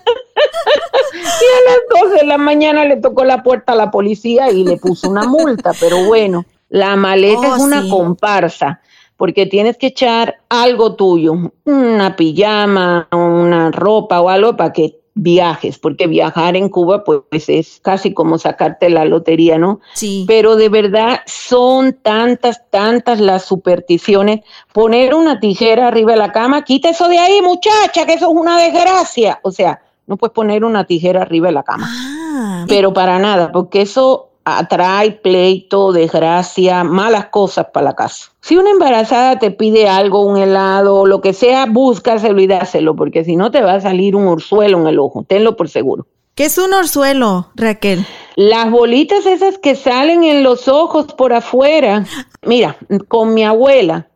Y 1.14 2.00
a 2.00 2.00
las 2.00 2.04
12 2.10 2.16
de 2.22 2.26
la 2.26 2.38
mañana 2.38 2.86
le 2.86 2.98
tocó 2.98 3.24
la 3.24 3.44
puerta 3.44 3.74
a 3.74 3.76
la 3.76 3.92
policía 3.92 4.52
y 4.52 4.64
le 4.64 4.78
puso 4.78 5.10
una 5.10 5.24
multa, 5.24 5.72
pero 5.80 6.06
bueno, 6.06 6.46
la 6.70 6.96
maleta 6.96 7.56
es 7.56 7.62
oh, 7.62 7.64
una 7.64 7.88
comparsa 7.90 8.82
porque 9.18 9.46
tienes 9.46 9.78
que 9.78 9.88
echar 9.88 10.40
algo 10.50 10.96
tuyo, 10.96 11.36
una 11.66 12.16
pijama, 12.16 13.08
una 13.12 13.70
ropa 13.70 14.20
o 14.20 14.30
algo 14.30 14.58
para 14.58 14.74
que 14.74 15.01
viajes, 15.22 15.78
porque 15.78 16.08
viajar 16.08 16.56
en 16.56 16.68
Cuba 16.68 17.04
pues 17.04 17.48
es 17.48 17.80
casi 17.84 18.12
como 18.12 18.40
sacarte 18.40 18.90
la 18.90 19.06
lotería, 19.06 19.60
¿no? 19.60 19.80
Sí. 19.94 20.26
Pero 20.28 20.56
de 20.56 20.68
verdad 20.68 21.20
son 21.28 21.94
tantas, 21.94 22.68
tantas 22.72 23.20
las 23.20 23.46
supersticiones. 23.46 24.42
Poner 24.74 25.14
una 25.14 25.40
tijera 25.40 25.88
arriba 25.88 26.14
de 26.14 26.18
la 26.18 26.32
cama, 26.32 26.64
quita 26.64 26.90
eso 26.90 27.08
de 27.08 27.20
ahí, 27.20 27.40
muchacha, 27.44 28.08
que 28.08 28.14
eso 28.14 28.32
es 28.32 28.36
una 28.36 28.58
desgracia. 28.64 29.40
O 29.44 29.52
sea, 29.52 29.84
no 30.08 30.18
puedes 30.18 30.34
poner 30.34 30.66
una 30.66 30.86
tijera 30.86 31.22
arriba 31.22 31.50
de 31.50 31.54
la 31.54 31.64
cama. 31.64 31.88
Ah. 31.88 32.66
Pero 32.68 32.92
para 32.92 33.20
nada, 33.20 33.52
porque 33.52 33.82
eso 33.82 34.31
atrae 34.46 35.12
pleito, 35.12 35.92
desgracia, 35.92 36.84
malas 36.84 37.28
cosas 37.28 37.68
para 37.74 37.86
la 37.86 37.96
casa. 37.96 38.32
Si 38.42 38.58
una 38.58 38.72
embarazada 38.72 39.40
te 39.40 39.52
pide 39.52 39.88
algo, 39.88 40.26
un 40.26 40.38
helado, 40.38 41.06
lo 41.06 41.22
que 41.22 41.34
sea, 41.34 41.66
búscaselo 41.66 42.42
y 42.42 42.48
dáselo, 42.48 42.96
porque 42.96 43.24
si 43.24 43.36
no 43.36 43.52
te 43.52 43.62
va 43.62 43.74
a 43.74 43.82
salir 43.82 44.16
un 44.16 44.28
orzuelo 44.28 44.80
en 44.80 44.88
el 44.88 45.00
ojo, 45.00 45.24
tenlo 45.28 45.56
por 45.56 45.70
seguro. 45.70 46.08
¿Qué 46.36 46.46
es 46.46 46.58
un 46.58 46.74
orzuelo, 46.74 47.50
Raquel? 47.56 48.06
Las 48.36 48.72
bolitas 48.72 49.26
esas 49.26 49.58
que 49.58 49.76
salen 49.76 50.24
en 50.24 50.44
los 50.44 50.68
ojos 50.68 51.08
por 51.14 51.34
afuera. 51.34 52.06
Mira, 52.46 52.78
con 53.10 53.34
mi 53.34 53.44
abuela, 53.44 54.08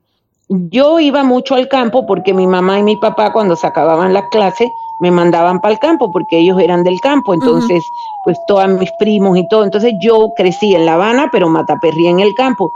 yo 0.50 1.00
iba 1.00 1.24
mucho 1.24 1.56
al 1.56 1.68
campo 1.68 2.06
porque 2.06 2.34
mi 2.34 2.48
mamá 2.48 2.80
y 2.80 2.84
mi 2.84 2.96
papá 2.98 3.34
cuando 3.34 3.56
se 3.56 3.68
acababan 3.68 4.14
las 4.14 4.30
clases 4.30 4.70
me 5.00 5.12
mandaban 5.12 5.60
para 5.60 5.74
el 5.74 5.80
campo 5.80 6.12
porque 6.12 6.38
ellos 6.38 6.60
eran 6.60 6.84
del 6.84 7.02
campo, 7.02 7.34
entonces 7.34 7.92
pues 8.24 8.40
todos 8.48 8.68
mis 8.70 8.92
primos 8.94 9.38
y 9.38 9.48
todo, 9.48 9.64
entonces 9.64 9.94
yo 10.00 10.34
crecí 10.36 10.74
en 10.74 10.86
La 10.86 10.94
Habana, 10.94 11.30
pero 11.32 11.50
mataperría 11.50 12.10
en 12.10 12.20
el 12.20 12.34
campo. 12.34 12.74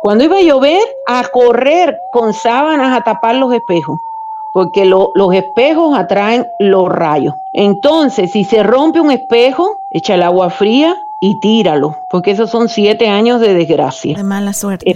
Cuando 0.00 0.24
iba 0.24 0.36
a 0.36 0.42
llover, 0.42 0.82
a 1.06 1.22
correr 1.28 1.96
con 2.12 2.34
sábanas 2.34 2.96
a 2.96 3.02
tapar 3.02 3.36
los 3.36 3.52
espejos, 3.52 4.00
porque 4.52 4.84
los 4.84 5.34
espejos 5.34 5.96
atraen 5.96 6.46
los 6.58 6.88
rayos. 6.88 7.34
Entonces, 7.54 8.32
si 8.32 8.44
se 8.44 8.62
rompe 8.62 9.00
un 9.00 9.10
espejo, 9.10 9.80
echa 9.90 10.14
el 10.14 10.22
agua 10.22 10.50
fría 10.50 10.94
y 11.24 11.38
tíralo, 11.38 11.96
porque 12.10 12.32
esos 12.32 12.50
son 12.50 12.68
siete 12.68 13.08
años 13.08 13.40
de 13.40 13.54
desgracia. 13.54 14.16
De 14.16 14.24
mala 14.24 14.52
suerte. 14.52 14.90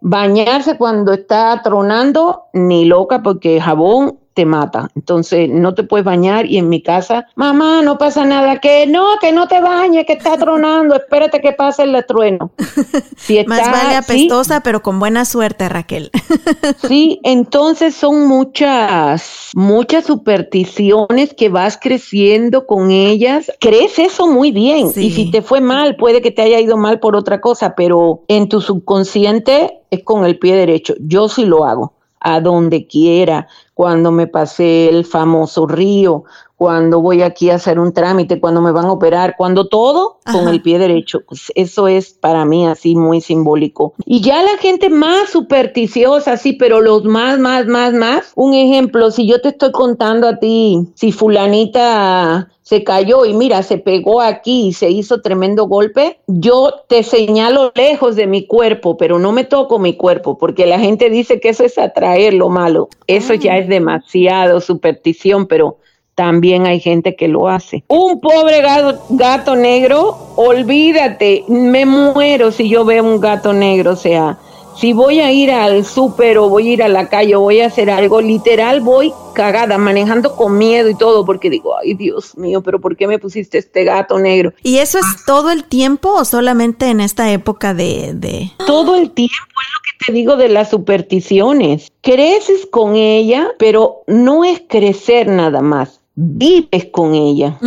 bañarse 0.00 0.76
cuando 0.76 1.12
está 1.12 1.60
tronando, 1.62 2.46
ni 2.52 2.86
loca, 2.86 3.22
porque 3.22 3.60
jabón 3.60 4.18
te 4.40 4.46
mata. 4.46 4.90
Entonces 4.96 5.50
no 5.50 5.74
te 5.74 5.82
puedes 5.82 6.06
bañar 6.06 6.46
y 6.46 6.56
en 6.56 6.70
mi 6.70 6.80
casa, 6.80 7.26
mamá, 7.34 7.82
no 7.82 7.98
pasa 7.98 8.24
nada, 8.24 8.58
que 8.58 8.86
no, 8.86 9.18
que 9.20 9.32
no 9.32 9.46
te 9.48 9.60
bañes, 9.60 10.06
que 10.06 10.14
está 10.14 10.38
tronando, 10.38 10.96
espérate 10.96 11.42
que 11.42 11.52
pase 11.52 11.82
el 11.82 12.02
trueno. 12.06 12.50
Si 13.18 13.44
Más 13.44 13.70
vale 13.70 13.96
apestosa, 13.96 14.62
pero 14.62 14.82
con 14.82 14.98
buena 14.98 15.26
suerte, 15.26 15.68
Raquel. 15.68 16.10
sí, 16.88 17.20
entonces 17.22 17.94
son 17.94 18.26
muchas, 18.26 19.50
muchas 19.54 20.06
supersticiones 20.06 21.34
que 21.34 21.50
vas 21.50 21.78
creciendo 21.78 22.66
con 22.66 22.90
ellas. 22.90 23.52
Crees 23.60 23.98
eso 23.98 24.26
muy 24.26 24.52
bien. 24.52 24.90
Y 24.96 25.10
si 25.10 25.30
te 25.30 25.42
fue 25.42 25.60
mal, 25.60 25.96
puede 25.96 26.22
que 26.22 26.30
te 26.30 26.40
haya 26.40 26.60
ido 26.60 26.78
mal 26.78 26.98
por 26.98 27.14
otra 27.14 27.42
cosa, 27.42 27.74
pero 27.76 28.24
en 28.28 28.48
tu 28.48 28.62
subconsciente 28.62 29.82
es 29.90 30.02
con 30.02 30.24
el 30.24 30.38
pie 30.38 30.56
derecho. 30.56 30.94
Yo 30.98 31.28
sí 31.28 31.44
lo 31.44 31.66
hago 31.66 31.92
a 32.20 32.40
donde 32.40 32.86
quiera, 32.86 33.48
cuando 33.80 34.12
me 34.12 34.26
pasé 34.26 34.90
el 34.90 35.06
famoso 35.06 35.66
río, 35.66 36.24
cuando 36.60 37.00
voy 37.00 37.22
aquí 37.22 37.48
a 37.48 37.54
hacer 37.54 37.78
un 37.78 37.94
trámite, 37.94 38.38
cuando 38.38 38.60
me 38.60 38.72
van 38.72 38.84
a 38.84 38.92
operar, 38.92 39.36
cuando 39.38 39.68
todo 39.68 40.18
con 40.30 40.48
el 40.48 40.60
pie 40.60 40.78
derecho. 40.78 41.22
Pues 41.26 41.50
eso 41.54 41.88
es 41.88 42.12
para 42.12 42.44
mí 42.44 42.66
así 42.66 42.94
muy 42.94 43.22
simbólico. 43.22 43.94
Y 44.04 44.20
ya 44.20 44.42
la 44.42 44.58
gente 44.58 44.90
más 44.90 45.30
supersticiosa, 45.30 46.36
sí, 46.36 46.52
pero 46.52 46.82
los 46.82 47.04
más, 47.04 47.38
más, 47.38 47.66
más, 47.68 47.94
más. 47.94 48.32
Un 48.34 48.52
ejemplo, 48.52 49.10
si 49.10 49.26
yo 49.26 49.40
te 49.40 49.48
estoy 49.48 49.72
contando 49.72 50.28
a 50.28 50.38
ti, 50.38 50.86
si 50.94 51.12
fulanita 51.12 52.50
se 52.70 52.84
cayó 52.84 53.24
y 53.24 53.34
mira, 53.34 53.64
se 53.64 53.78
pegó 53.78 54.20
aquí 54.20 54.68
y 54.68 54.72
se 54.72 54.90
hizo 54.90 55.22
tremendo 55.22 55.66
golpe, 55.66 56.20
yo 56.28 56.72
te 56.88 57.02
señalo 57.02 57.72
lejos 57.74 58.14
de 58.14 58.28
mi 58.28 58.46
cuerpo, 58.46 58.96
pero 58.96 59.18
no 59.18 59.32
me 59.32 59.42
toco 59.42 59.80
mi 59.80 59.96
cuerpo, 59.96 60.38
porque 60.38 60.66
la 60.66 60.78
gente 60.78 61.10
dice 61.10 61.40
que 61.40 61.48
eso 61.48 61.64
es 61.64 61.78
atraer 61.78 62.34
lo 62.34 62.48
malo. 62.48 62.88
Eso 63.08 63.34
ya 63.34 63.58
es 63.58 63.66
demasiado 63.70 64.60
superstición, 64.60 65.46
pero 65.46 65.78
también 66.14 66.66
hay 66.66 66.80
gente 66.80 67.16
que 67.16 67.28
lo 67.28 67.48
hace. 67.48 67.82
Un 67.88 68.20
pobre 68.20 68.60
gato, 68.60 69.56
negro, 69.56 70.18
olvídate, 70.36 71.44
me 71.48 71.86
muero 71.86 72.52
si 72.52 72.68
yo 72.68 72.84
veo 72.84 73.02
un 73.02 73.20
gato 73.20 73.54
negro, 73.54 73.92
o 73.92 73.96
sea, 73.96 74.38
si 74.76 74.92
voy 74.92 75.20
a 75.20 75.30
ir 75.32 75.50
al 75.50 75.84
súper 75.84 76.38
o 76.38 76.48
voy 76.48 76.68
a 76.68 76.72
ir 76.72 76.82
a 76.82 76.88
la 76.88 77.08
calle 77.08 77.36
o 77.36 77.40
voy 77.40 77.60
a 77.60 77.66
hacer 77.66 77.90
algo, 77.90 78.20
literal 78.20 78.80
voy 78.80 79.12
cagada, 79.34 79.78
manejando 79.78 80.36
con 80.36 80.58
miedo 80.58 80.88
y 80.88 80.94
todo, 80.94 81.24
porque 81.24 81.50
digo, 81.50 81.76
ay 81.76 81.94
Dios 81.94 82.36
mío, 82.36 82.62
pero 82.62 82.80
¿por 82.80 82.96
qué 82.96 83.06
me 83.06 83.18
pusiste 83.18 83.58
este 83.58 83.84
gato 83.84 84.18
negro? 84.18 84.52
¿Y 84.62 84.78
eso 84.78 84.98
es 84.98 85.24
todo 85.24 85.50
el 85.50 85.64
tiempo 85.64 86.12
o 86.14 86.24
solamente 86.24 86.88
en 86.88 87.00
esta 87.00 87.30
época 87.30 87.74
de... 87.74 88.12
de... 88.14 88.50
Todo 88.66 88.96
el 88.96 89.10
tiempo 89.10 89.34
es 89.34 89.72
lo 89.72 89.80
que 89.82 90.06
te 90.06 90.12
digo 90.12 90.36
de 90.36 90.48
las 90.48 90.70
supersticiones. 90.70 91.90
Creces 92.00 92.66
con 92.70 92.96
ella, 92.96 93.48
pero 93.58 94.02
no 94.06 94.44
es 94.44 94.62
crecer 94.68 95.28
nada 95.28 95.60
más 95.60 95.99
vives 96.20 96.88
con 96.92 97.14
ella. 97.14 97.58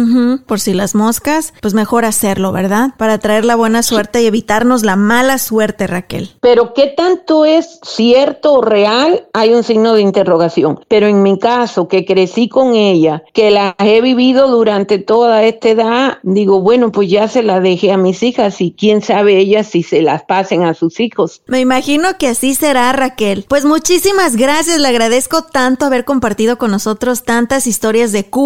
Por 0.46 0.60
si 0.60 0.74
las 0.74 0.96
moscas, 0.96 1.54
pues 1.62 1.74
mejor 1.74 2.06
hacerlo, 2.06 2.52
¿verdad? 2.52 2.92
Para 2.98 3.18
traer 3.18 3.46
la 3.46 3.56
buena 3.56 3.84
suerte 3.84 4.22
y 4.22 4.28
evitarnos 4.28 4.84
la 4.84 4.96
mala 4.96 5.38
suerte, 5.38 5.88
Raquel. 5.88 6.32
Pero 6.42 6.74
qué 6.74 6.94
tanto 6.96 7.46
es 7.46 7.80
cierto 7.84 8.54
o 8.54 8.62
real, 8.62 9.28
hay 9.34 9.54
un 9.54 9.63
signo 9.63 9.94
de 9.94 10.02
interrogación. 10.02 10.80
Pero 10.88 11.08
en 11.08 11.24
mi 11.24 11.39
caso, 11.39 11.88
que 11.88 12.06
crecí 12.06 12.48
con 12.48 12.76
ella, 12.76 13.24
que 13.34 13.50
la 13.52 13.76
he 13.80 14.02
vivido 14.02 14.50
durante 14.50 15.00
toda 15.00 15.44
esta 15.44 15.70
edad, 15.70 16.18
digo, 16.24 16.62
bueno, 16.62 16.92
pues 16.92 17.10
ya 17.10 17.28
se 17.28 17.42
la 17.42 17.60
dejé 17.60 17.92
a 17.92 17.98
mis 17.98 18.22
hijas 18.22 18.62
y 18.62 18.76
quién 18.78 19.02
sabe 19.02 19.38
ellas 19.38 19.68
si 19.68 19.84
se 19.84 20.02
las 20.02 20.24
pasen 20.24 20.63
a 20.63 20.74
sus 20.74 21.00
hijos. 21.00 21.42
Me 21.48 21.60
imagino 21.60 22.18
que 22.20 22.28
así 22.28 22.54
será, 22.54 22.92
Raquel. 22.94 23.46
Pues 23.48 23.66
muchísimas 23.66 24.36
gracias, 24.36 24.80
le 24.80 24.88
agradezco 24.88 25.44
tanto 25.44 25.86
haber 25.86 26.06
compartido 26.06 26.58
con 26.58 26.72
nosotros 26.72 27.24
tantas 27.24 27.68
historias 27.68 28.12
de 28.12 28.26
Cuba, 28.26 28.43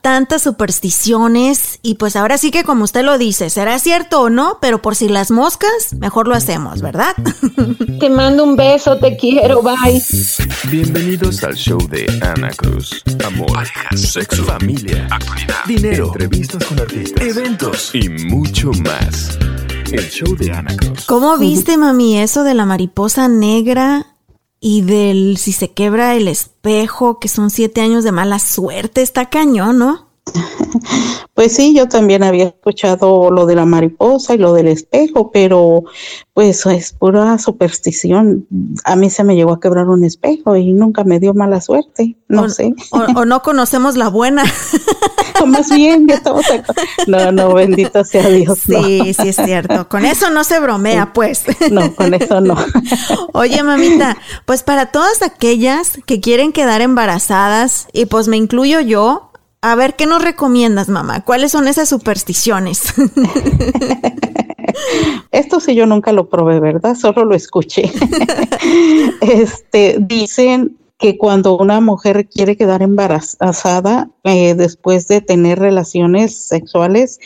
tantas 0.00 0.42
supersticiones 0.42 1.78
y 1.82 1.94
pues 1.94 2.16
ahora 2.16 2.38
sí 2.38 2.50
que 2.50 2.64
como 2.64 2.84
usted 2.84 3.04
lo 3.04 3.18
dice, 3.18 3.50
será 3.50 3.78
cierto 3.78 4.22
o 4.22 4.30
no, 4.30 4.58
pero 4.60 4.80
por 4.80 4.94
si 4.94 5.08
las 5.08 5.30
moscas, 5.30 5.94
mejor 5.98 6.28
lo 6.28 6.34
hacemos, 6.34 6.80
¿verdad? 6.82 7.14
Te 8.00 8.10
mando 8.10 8.44
un 8.44 8.56
beso, 8.56 8.98
te 8.98 9.16
quiero, 9.16 9.62
bye. 9.62 10.02
Bienvenidos 10.70 11.42
al 11.44 11.54
show 11.54 11.78
de 11.88 12.06
Ana 12.22 12.50
Cruz. 12.50 13.02
Amor, 13.26 13.52
parejas, 13.52 14.00
sexo, 14.00 14.44
familia, 14.44 15.06
actualidad, 15.10 15.64
dinero, 15.66 16.06
entrevistas 16.06 16.64
con 16.64 16.80
artistas, 16.80 17.22
eventos 17.22 17.94
y 17.94 18.08
mucho 18.08 18.70
más. 18.84 19.38
El 19.92 20.08
show 20.08 20.36
de 20.36 20.52
Ana 20.52 20.74
Cruz. 20.76 21.04
¿Cómo 21.06 21.36
viste, 21.36 21.76
mami, 21.76 22.20
eso 22.20 22.44
de 22.44 22.54
la 22.54 22.64
mariposa 22.64 23.28
negra 23.28 24.06
y 24.60 24.82
del 24.82 25.38
si 25.38 25.52
se 25.52 25.72
quebra 25.72 26.14
el 26.14 26.28
espejo, 26.28 27.18
que 27.18 27.28
son 27.28 27.50
siete 27.50 27.80
años 27.80 28.04
de 28.04 28.12
mala 28.12 28.38
suerte? 28.38 29.00
Está 29.00 29.30
cañón, 29.30 29.78
¿no? 29.78 30.09
Pues 31.34 31.54
sí, 31.54 31.74
yo 31.74 31.88
también 31.88 32.22
había 32.22 32.48
escuchado 32.48 33.30
lo 33.30 33.46
de 33.46 33.54
la 33.54 33.64
mariposa 33.64 34.34
y 34.34 34.38
lo 34.38 34.52
del 34.52 34.68
espejo, 34.68 35.30
pero 35.30 35.84
pues 36.34 36.66
es 36.66 36.92
pura 36.92 37.38
superstición. 37.38 38.46
A 38.84 38.94
mí 38.94 39.08
se 39.08 39.24
me 39.24 39.36
llegó 39.36 39.52
a 39.52 39.60
quebrar 39.60 39.88
un 39.88 40.04
espejo 40.04 40.56
y 40.56 40.74
nunca 40.74 41.02
me 41.02 41.18
dio 41.18 41.32
mala 41.32 41.62
suerte, 41.62 42.16
no 42.28 42.42
o, 42.42 42.48
sé. 42.50 42.74
O, 42.90 43.20
o 43.20 43.24
no 43.24 43.40
conocemos 43.40 43.96
la 43.96 44.08
buena. 44.08 44.44
O 45.40 45.46
más 45.46 45.70
bien, 45.70 46.06
ya 46.06 46.16
estamos 46.16 46.50
acá. 46.50 46.74
No, 47.06 47.32
no, 47.32 47.54
bendito 47.54 48.04
sea 48.04 48.28
Dios. 48.28 48.68
no. 48.68 48.82
Sí, 48.82 49.14
sí 49.14 49.28
es 49.28 49.36
cierto. 49.36 49.88
Con 49.88 50.04
eso 50.04 50.28
no 50.30 50.44
se 50.44 50.60
bromea, 50.60 51.12
pues. 51.14 51.44
No, 51.70 51.94
con 51.94 52.12
eso 52.12 52.40
no. 52.40 52.56
Oye, 53.32 53.62
mamita, 53.62 54.18
pues 54.44 54.62
para 54.62 54.86
todas 54.86 55.22
aquellas 55.22 55.98
que 56.04 56.20
quieren 56.20 56.52
quedar 56.52 56.82
embarazadas, 56.82 57.86
y 57.92 58.06
pues 58.06 58.28
me 58.28 58.36
incluyo 58.36 58.80
yo, 58.80 59.29
a 59.62 59.74
ver, 59.74 59.94
¿qué 59.94 60.06
nos 60.06 60.22
recomiendas, 60.22 60.88
mamá? 60.88 61.24
¿Cuáles 61.24 61.52
son 61.52 61.68
esas 61.68 61.88
supersticiones? 61.88 62.94
Esto 65.30 65.60
sí 65.60 65.74
yo 65.74 65.86
nunca 65.86 66.12
lo 66.12 66.28
probé, 66.28 66.60
¿verdad? 66.60 66.94
Solo 66.94 67.24
lo 67.24 67.34
escuché. 67.34 67.90
este, 69.20 69.96
dicen 70.00 70.78
que 71.00 71.16
cuando 71.16 71.56
una 71.56 71.80
mujer 71.80 72.28
quiere 72.28 72.56
quedar 72.56 72.82
embarazada 72.82 74.10
eh, 74.24 74.54
después 74.54 75.08
de 75.08 75.22
tener 75.22 75.58
relaciones 75.58 76.36
sexuales, 76.36 77.18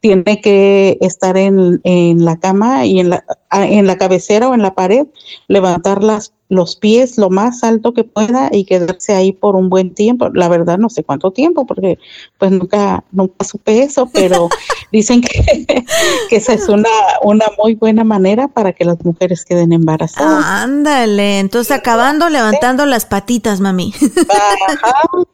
tiene 0.00 0.40
que 0.40 0.98
estar 1.00 1.36
en, 1.36 1.80
en 1.84 2.24
la 2.24 2.38
cama 2.38 2.86
y 2.86 3.00
en 3.00 3.10
la, 3.10 3.24
en 3.52 3.86
la 3.86 3.98
cabecera 3.98 4.48
o 4.48 4.54
en 4.54 4.62
la 4.62 4.74
pared, 4.74 5.06
levantar 5.48 6.02
las, 6.02 6.32
los 6.48 6.76
pies 6.76 7.16
lo 7.16 7.30
más 7.30 7.62
alto 7.62 7.94
que 7.94 8.04
pueda 8.04 8.48
y 8.52 8.64
quedarse 8.64 9.14
ahí 9.14 9.32
por 9.32 9.56
un 9.56 9.68
buen 9.70 9.94
tiempo. 9.94 10.30
La 10.34 10.48
verdad 10.48 10.78
no 10.78 10.88
sé 10.88 11.04
cuánto 11.04 11.30
tiempo, 11.30 11.66
porque 11.66 11.98
pues 12.38 12.50
nunca, 12.50 13.04
nunca 13.12 13.44
supe 13.44 13.82
eso, 13.82 14.08
pero 14.12 14.48
dicen 14.92 15.20
que, 15.20 15.84
que 16.28 16.36
esa 16.36 16.54
es 16.54 16.68
una, 16.68 16.88
una 17.22 17.46
muy 17.62 17.74
buena 17.74 18.04
manera 18.04 18.48
para 18.48 18.72
que 18.72 18.84
las 18.84 19.04
mujeres 19.04 19.44
queden 19.44 19.72
embarazadas. 19.72 20.44
Ándale, 20.44 21.38
entonces 21.38 21.72
acabando 21.72 22.28
levantando 22.28 22.86
las 22.86 23.06
patitas, 23.06 23.60
mami. 23.60 23.92
Ajá, 24.28 24.92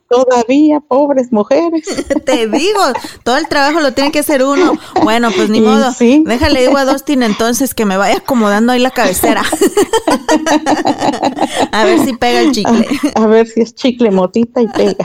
todavía, 0.09 0.81
pobres 0.81 1.33
mujeres. 1.33 1.85
Te 2.25 2.47
digo, 2.47 2.81
todo 3.23 3.37
el 3.37 3.49
trabajo 3.49 3.81
lo 3.81 3.92
tiene 3.92 4.12
que 4.12 4.21
hacer 4.21 4.42
uno. 4.42 4.79
Bueno, 5.03 5.31
pues 5.35 5.51
ni 5.51 5.61
modo. 5.61 5.92
sí. 5.92 6.23
Déjale 6.27 6.61
digo 6.61 6.77
a 6.77 6.85
Dustin 6.92 7.23
entonces 7.23 7.75
que 7.75 7.85
me 7.85 7.97
vaya 7.97 8.19
acomodando 8.19 8.73
ahí 8.73 8.81
la 8.81 8.90
cabecera. 8.90 9.42
a 11.73 11.85
ver 11.85 12.05
si 12.05 12.14
pega 12.14 12.40
el 12.40 12.53
chicle. 12.53 12.87
A, 13.14 13.23
a 13.23 13.27
ver 13.27 13.47
si 13.47 13.61
es 13.61 13.75
chicle 13.75 14.11
motita 14.11 14.61
y 14.61 14.69
pega. 14.69 15.05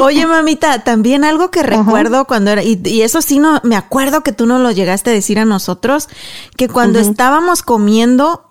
Oye, 0.00 0.26
mamita, 0.26 0.84
también 0.84 1.24
algo 1.24 1.50
que 1.50 1.62
recuerdo 1.62 2.26
cuando 2.26 2.50
era, 2.50 2.62
y, 2.62 2.80
y 2.84 3.02
eso 3.02 3.22
sí 3.22 3.38
no, 3.38 3.60
me 3.64 3.76
acuerdo 3.76 4.22
que 4.22 4.32
tú 4.32 4.46
no 4.46 4.58
lo 4.58 4.70
llegaste 4.70 5.10
a 5.10 5.12
decir 5.12 5.38
a 5.38 5.44
nosotros, 5.44 6.08
que 6.56 6.68
cuando 6.68 6.98
estábamos 6.98 7.62
comiendo, 7.62 8.47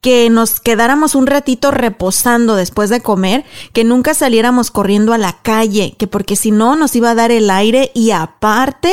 que 0.00 0.30
nos 0.30 0.60
quedáramos 0.60 1.14
un 1.14 1.26
ratito 1.26 1.70
reposando 1.70 2.54
después 2.54 2.90
de 2.90 3.00
comer, 3.00 3.44
que 3.72 3.84
nunca 3.84 4.14
saliéramos 4.14 4.70
corriendo 4.70 5.12
a 5.12 5.18
la 5.18 5.38
calle, 5.42 5.94
que 5.98 6.06
porque 6.06 6.36
si 6.36 6.50
no 6.50 6.76
nos 6.76 6.94
iba 6.94 7.10
a 7.10 7.14
dar 7.14 7.30
el 7.30 7.50
aire 7.50 7.90
y 7.94 8.12
aparte, 8.12 8.92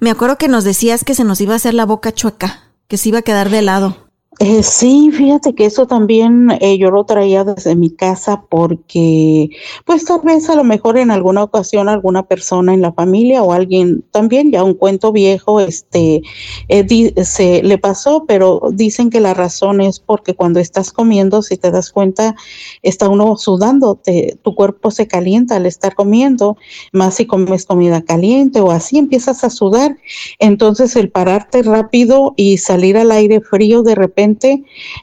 me 0.00 0.10
acuerdo 0.10 0.38
que 0.38 0.48
nos 0.48 0.64
decías 0.64 1.04
que 1.04 1.14
se 1.14 1.24
nos 1.24 1.40
iba 1.40 1.52
a 1.52 1.56
hacer 1.56 1.74
la 1.74 1.86
boca 1.86 2.12
chueca, 2.12 2.70
que 2.88 2.98
se 2.98 3.10
iba 3.10 3.20
a 3.20 3.22
quedar 3.22 3.50
de 3.50 3.62
lado. 3.62 4.01
Eh, 4.38 4.62
sí, 4.62 5.10
fíjate 5.12 5.54
que 5.54 5.66
eso 5.66 5.86
también 5.86 6.50
eh, 6.60 6.78
yo 6.78 6.90
lo 6.90 7.04
traía 7.04 7.44
desde 7.44 7.76
mi 7.76 7.90
casa 7.90 8.42
porque, 8.48 9.50
pues 9.84 10.04
tal 10.06 10.20
vez 10.24 10.48
a 10.48 10.54
lo 10.56 10.64
mejor 10.64 10.96
en 10.96 11.10
alguna 11.10 11.44
ocasión 11.44 11.88
alguna 11.88 12.26
persona 12.26 12.72
en 12.72 12.80
la 12.80 12.92
familia 12.92 13.42
o 13.42 13.52
alguien 13.52 14.02
también, 14.10 14.50
ya 14.50 14.64
un 14.64 14.72
cuento 14.74 15.12
viejo, 15.12 15.60
este, 15.60 16.22
eh, 16.68 17.12
se 17.24 17.62
le 17.62 17.76
pasó, 17.78 18.24
pero 18.26 18.62
dicen 18.72 19.10
que 19.10 19.20
la 19.20 19.34
razón 19.34 19.82
es 19.82 20.00
porque 20.00 20.34
cuando 20.34 20.60
estás 20.60 20.92
comiendo, 20.92 21.42
si 21.42 21.58
te 21.58 21.70
das 21.70 21.90
cuenta, 21.92 22.34
está 22.82 23.10
uno 23.10 23.36
sudando, 23.36 23.96
te- 23.96 24.38
tu 24.42 24.54
cuerpo 24.54 24.90
se 24.90 25.06
calienta 25.06 25.56
al 25.56 25.66
estar 25.66 25.94
comiendo, 25.94 26.56
más 26.92 27.14
si 27.16 27.26
comes 27.26 27.66
comida 27.66 28.00
caliente 28.02 28.60
o 28.60 28.70
así 28.70 28.96
empiezas 28.98 29.44
a 29.44 29.50
sudar, 29.50 29.98
entonces 30.38 30.96
el 30.96 31.10
pararte 31.10 31.62
rápido 31.62 32.32
y 32.36 32.56
salir 32.56 32.96
al 32.96 33.12
aire 33.12 33.40
frío 33.42 33.82
de 33.82 33.94
repente 33.94 34.21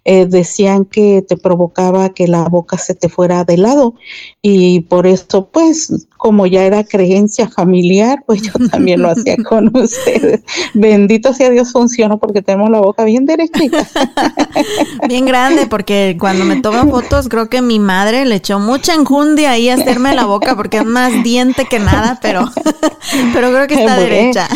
eh, 0.05 0.25
decían 0.25 0.85
que 0.85 1.21
te 1.21 1.37
provocaba 1.37 2.09
que 2.09 2.27
la 2.27 2.47
boca 2.47 2.77
se 2.77 2.95
te 2.95 3.09
fuera 3.09 3.43
de 3.43 3.57
lado. 3.57 3.95
Y 4.41 4.81
por 4.81 5.07
eso 5.07 5.49
pues 5.51 6.08
como 6.19 6.45
ya 6.45 6.63
era 6.65 6.83
creencia 6.83 7.47
familiar 7.49 8.23
pues 8.27 8.41
yo 8.43 8.51
también 8.69 9.01
lo 9.01 9.09
hacía 9.11 9.37
con 9.37 9.75
ustedes. 9.75 10.41
Bendito 10.75 11.33
sea 11.33 11.49
Dios 11.49 11.71
funcionó 11.71 12.19
porque 12.19 12.41
tenemos 12.43 12.69
la 12.69 12.79
boca 12.81 13.05
bien 13.05 13.25
derechita. 13.25 13.87
Bien 15.07 15.25
grande, 15.25 15.65
porque 15.67 16.17
cuando 16.19 16.43
me 16.45 16.61
toman 16.61 16.89
fotos, 16.89 17.29
creo 17.29 17.49
que 17.49 17.61
mi 17.61 17.79
madre 17.79 18.25
le 18.25 18.35
echó 18.35 18.59
mucha 18.59 18.93
enjundia 18.93 19.51
ahí 19.51 19.69
a 19.69 19.75
hacerme 19.75 20.13
la 20.13 20.25
boca, 20.25 20.55
porque 20.55 20.77
es 20.79 20.85
más 20.85 21.23
diente 21.23 21.65
que 21.65 21.79
nada, 21.79 22.19
pero, 22.21 22.49
pero 23.33 23.49
creo 23.51 23.67
que 23.67 23.75
está 23.75 23.95
Bueno. 23.95 24.01
derecha. 24.01 24.47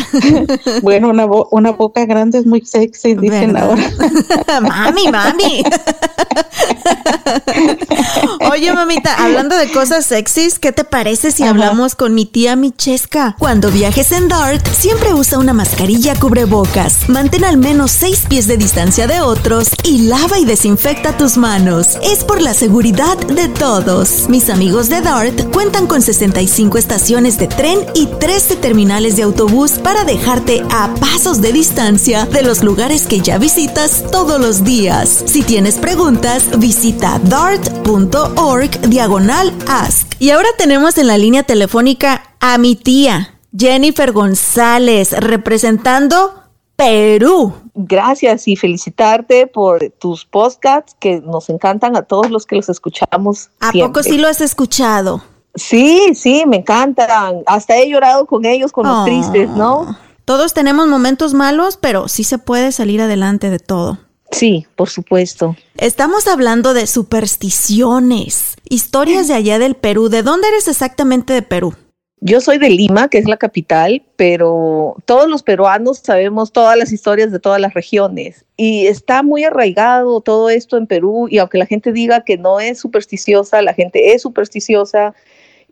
Bueno, 0.82 1.10
una, 1.10 1.26
bo- 1.26 1.48
una 1.52 1.72
boca 1.72 2.06
grande 2.06 2.40
es 2.40 2.46
muy 2.46 2.62
sexy, 2.66 3.16
dicen 3.16 3.54
¿Verdad? 3.54 3.70
ahora. 4.50 4.62
mami, 4.62 5.08
mami. 5.12 5.64
Oye, 8.52 8.74
mamita, 8.74 9.16
hablando 9.24 9.56
de 9.56 9.72
cosas 9.72 10.06
sexys, 10.06 10.60
¿qué 10.60 10.72
te 10.72 10.84
parece 10.84 11.32
si 11.32 11.44
hablamos 11.54 11.94
con 11.94 12.16
mi 12.16 12.26
tía 12.26 12.56
Michesca? 12.56 13.36
Cuando 13.38 13.70
viajes 13.70 14.12
en 14.12 14.28
DART, 14.28 14.68
siempre 14.74 15.14
usa 15.14 15.38
una 15.38 15.54
mascarilla 15.54 16.16
cubrebocas. 16.16 17.08
Mantén 17.10 17.44
al 17.44 17.58
menos 17.58 17.92
6 17.92 18.26
pies 18.28 18.48
de 18.48 18.58
distancia 18.58 19.06
de 19.06 19.22
otros 19.22 19.70
y 19.84 20.08
lava 20.08 20.40
y 20.40 20.46
desinfecta 20.46 21.16
tus 21.16 21.38
manos. 21.38 22.00
Es 22.02 22.24
por 22.24 22.42
la 22.42 22.56
seguridad 22.56 23.18
de 23.28 23.50
todos. 23.50 24.30
Mis 24.30 24.50
amigos 24.50 24.90
de 24.90 25.02
DART 25.02 25.52
cuentan 25.54 25.86
con 25.86 26.02
65 26.02 26.80
estaciones 26.80 27.38
de 27.38 27.48
tren 27.48 27.86
y 27.94 28.08
13 28.08 28.56
terminales 28.56 29.16
de 29.16 29.22
autobús 29.22 29.74
para 29.74 30.06
dejarte 30.06 30.66
a 30.72 30.92
pasos 30.96 31.40
de 31.40 31.54
distancia 31.54 32.26
de 32.26 32.42
los 32.42 32.64
lugares 32.64 33.06
que 33.06 33.20
ya 33.20 33.38
visitas 33.38 34.04
todos 34.12 34.42
los 34.42 34.64
días. 34.64 35.24
Si 35.28 35.44
tienes 35.44 35.76
preguntas, 35.76 36.46
visita 36.58 37.20
dart.org 37.24 38.82
diagonal 38.90 39.54
ask. 39.68 40.14
Y 40.24 40.30
ahora 40.30 40.48
tenemos 40.58 40.98
en 40.98 41.08
la 41.08 41.18
línea 41.18 41.43
telefónica 41.44 42.24
a 42.40 42.58
mi 42.58 42.76
tía, 42.76 43.36
Jennifer 43.58 44.12
González, 44.12 45.12
representando 45.20 46.34
Perú. 46.76 47.54
Gracias 47.76 48.48
y 48.48 48.56
felicitarte 48.56 49.48
por 49.48 49.92
tus 50.00 50.26
podcasts 50.26 50.96
que 51.00 51.22
nos 51.22 51.50
encantan 51.50 51.96
a 51.96 52.04
todos 52.04 52.30
los 52.30 52.46
que 52.46 52.56
los 52.56 52.70
escuchamos. 52.70 53.50
¿A 53.60 53.72
siempre. 53.72 53.88
poco 54.02 54.04
sí 54.04 54.18
lo 54.18 54.28
has 54.28 54.42
escuchado? 54.42 55.24
Sí, 55.56 56.14
sí, 56.16 56.44
me 56.48 56.58
encantan. 56.58 57.44
Hasta 57.46 57.78
he 57.78 57.90
llorado 57.90 58.26
con 58.26 58.46
ellos, 58.46 58.72
con 58.72 58.88
los 58.88 58.98
Oh. 59.00 59.06
tristes, 59.06 59.50
¿no? 59.50 59.96
Todos 60.26 60.54
tenemos 60.54 60.88
momentos 60.88 61.34
malos, 61.34 61.78
pero 61.78 62.08
sí 62.08 62.24
se 62.24 62.38
puede 62.38 62.72
salir 62.72 63.02
adelante 63.02 63.50
de 63.50 63.60
todo. 63.60 64.00
Sí, 64.34 64.66
por 64.76 64.90
supuesto. 64.90 65.56
Estamos 65.78 66.28
hablando 66.28 66.74
de 66.74 66.88
supersticiones, 66.88 68.56
historias 68.68 69.28
de 69.28 69.36
allá 69.36 69.60
del 69.60 69.76
Perú. 69.76 70.10
¿De 70.10 70.24
dónde 70.24 70.48
eres 70.48 70.68
exactamente 70.68 71.34
de 71.34 71.44
Perú? 71.44 71.76
Yo 72.26 72.40
soy 72.40 72.58
de 72.58 72.70
Lima, 72.70 73.10
que 73.10 73.18
es 73.18 73.26
la 73.26 73.36
capital, 73.36 74.02
pero 74.16 74.96
todos 75.06 75.28
los 75.28 75.44
peruanos 75.44 76.00
sabemos 76.00 76.54
todas 76.54 76.78
las 76.78 76.94
historias 76.94 77.34
de 77.34 77.40
todas 77.40 77.60
las 77.60 77.74
regiones 77.74 78.46
y 78.56 78.88
está 78.88 79.24
muy 79.24 79.44
arraigado 79.44 80.22
todo 80.22 80.50
esto 80.50 80.78
en 80.78 80.88
Perú 80.88 81.28
y 81.30 81.40
aunque 81.40 81.58
la 81.58 81.66
gente 81.66 81.92
diga 81.92 82.24
que 82.24 82.38
no 82.38 82.62
es 82.62 82.80
supersticiosa, 82.80 83.62
la 83.62 83.74
gente 83.74 84.14
es 84.14 84.22
supersticiosa 84.22 85.14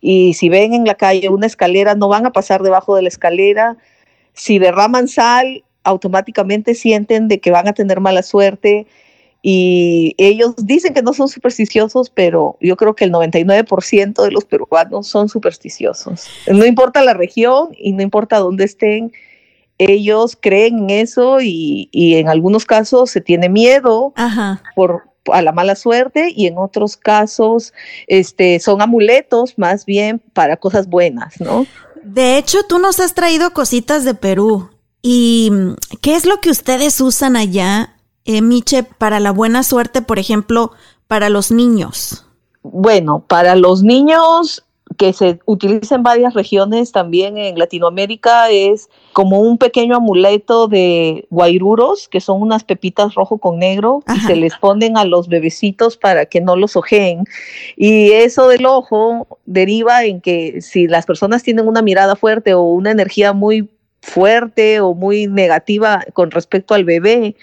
y 0.01 0.33
si 0.33 0.49
ven 0.49 0.73
en 0.73 0.83
la 0.83 0.95
calle 0.95 1.29
una 1.29 1.47
escalera 1.47 1.95
no 1.95 2.09
van 2.09 2.25
a 2.25 2.33
pasar 2.33 2.61
debajo 2.63 2.97
de 2.97 3.03
la 3.03 3.07
escalera, 3.07 3.77
si 4.33 4.59
derraman 4.59 5.07
sal 5.07 5.63
automáticamente 5.83 6.75
sienten 6.75 7.27
de 7.27 7.39
que 7.39 7.51
van 7.51 7.67
a 7.67 7.73
tener 7.73 7.99
mala 7.99 8.23
suerte 8.23 8.87
y 9.43 10.13
ellos 10.17 10.53
dicen 10.57 10.93
que 10.93 11.01
no 11.01 11.13
son 11.13 11.27
supersticiosos, 11.27 12.11
pero 12.11 12.57
yo 12.61 12.75
creo 12.77 12.95
que 12.95 13.05
el 13.05 13.11
99% 13.11 14.23
de 14.23 14.31
los 14.31 14.45
peruanos 14.45 15.07
son 15.07 15.29
supersticiosos. 15.29 16.27
No 16.47 16.65
importa 16.65 17.03
la 17.03 17.15
región 17.15 17.69
y 17.75 17.91
no 17.93 18.03
importa 18.03 18.37
dónde 18.37 18.65
estén, 18.65 19.11
ellos 19.79 20.37
creen 20.39 20.77
en 20.77 20.89
eso 20.91 21.39
y, 21.41 21.89
en 21.91 22.29
algunos 22.29 22.65
casos 22.65 23.09
se 23.09 23.19
tiene 23.19 23.49
miedo 23.49 24.13
por 24.75 25.09
a 25.31 25.41
la 25.43 25.51
mala 25.51 25.75
suerte 25.75 26.31
y 26.35 26.47
en 26.47 26.57
otros 26.57 26.97
casos 26.97 27.73
este, 28.07 28.59
son 28.59 28.81
amuletos 28.81 29.57
más 29.57 29.85
bien 29.85 30.19
para 30.33 30.57
cosas 30.57 30.87
buenas, 30.87 31.39
¿no? 31.39 31.67
De 32.03 32.37
hecho, 32.37 32.63
tú 32.67 32.79
nos 32.79 32.99
has 32.99 33.13
traído 33.13 33.53
cositas 33.53 34.03
de 34.03 34.15
Perú. 34.15 34.70
¿Y 35.01 35.51
qué 36.01 36.15
es 36.15 36.25
lo 36.25 36.39
que 36.41 36.49
ustedes 36.49 37.01
usan 37.01 37.35
allá 37.35 37.95
eh, 38.25 38.41
Miche, 38.41 38.83
para 38.83 39.19
la 39.19 39.31
buena 39.31 39.63
suerte, 39.63 40.01
por 40.01 40.19
ejemplo, 40.19 40.71
para 41.07 41.29
los 41.29 41.51
niños? 41.51 42.25
Bueno, 42.61 43.23
para 43.27 43.55
los 43.55 43.81
niños 43.81 44.63
que 44.97 45.13
se 45.13 45.39
utiliza 45.45 45.95
en 45.95 46.03
varias 46.03 46.33
regiones 46.33 46.91
también 46.91 47.37
en 47.37 47.57
Latinoamérica 47.57 48.49
es 48.49 48.89
como 49.13 49.39
un 49.39 49.57
pequeño 49.57 49.95
amuleto 49.95 50.67
de 50.67 51.25
guairuros, 51.29 52.07
que 52.07 52.19
son 52.19 52.41
unas 52.41 52.63
pepitas 52.63 53.15
rojo 53.15 53.37
con 53.37 53.59
negro, 53.59 54.03
y 54.15 54.19
se 54.19 54.35
les 54.35 54.55
ponen 54.57 54.97
a 54.97 55.05
los 55.05 55.27
bebecitos 55.27 55.97
para 55.97 56.25
que 56.25 56.41
no 56.41 56.55
los 56.55 56.75
ojeen. 56.75 57.23
Y 57.75 58.11
eso 58.11 58.47
del 58.47 58.65
ojo 58.65 59.27
deriva 59.45 60.03
en 60.03 60.21
que 60.21 60.61
si 60.61 60.87
las 60.87 61.05
personas 61.05 61.41
tienen 61.41 61.67
una 61.67 61.81
mirada 61.81 62.15
fuerte 62.15 62.53
o 62.53 62.63
una 62.63 62.91
energía 62.91 63.33
muy 63.33 63.69
fuerte 64.01 64.79
o 64.79 64.93
muy 64.93 65.27
negativa 65.27 66.03
con 66.13 66.31
respecto 66.31 66.73
al 66.73 66.83
bebé, 66.83 67.35